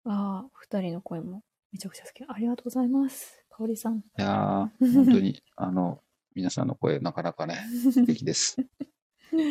[0.04, 2.24] ああ、二人の声もめちゃくちゃ好き。
[2.26, 3.44] ありがとうございます。
[3.50, 3.98] かおりさん。
[3.98, 6.02] いやー、 本当に、あの、
[6.34, 7.58] 皆さんの声、なかなかね、
[7.92, 8.56] 素敵です。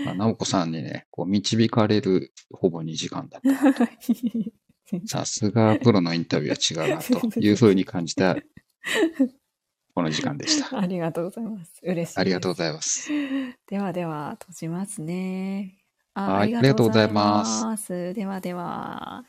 [0.05, 3.89] まあ、直子さんにね、こう、導かれるほぼ2時間だった。
[5.05, 8.35] さすがプロのインタビューは違うな、というふうに感じた、
[9.93, 10.79] この時間でした。
[10.79, 11.73] ありがとうございます。
[11.83, 12.19] 嬉しい。
[12.19, 13.09] ありがとうございます。
[13.67, 15.77] ではでは、閉じますね。
[16.13, 18.13] あはいありがとうございます。
[18.13, 19.23] ではでは。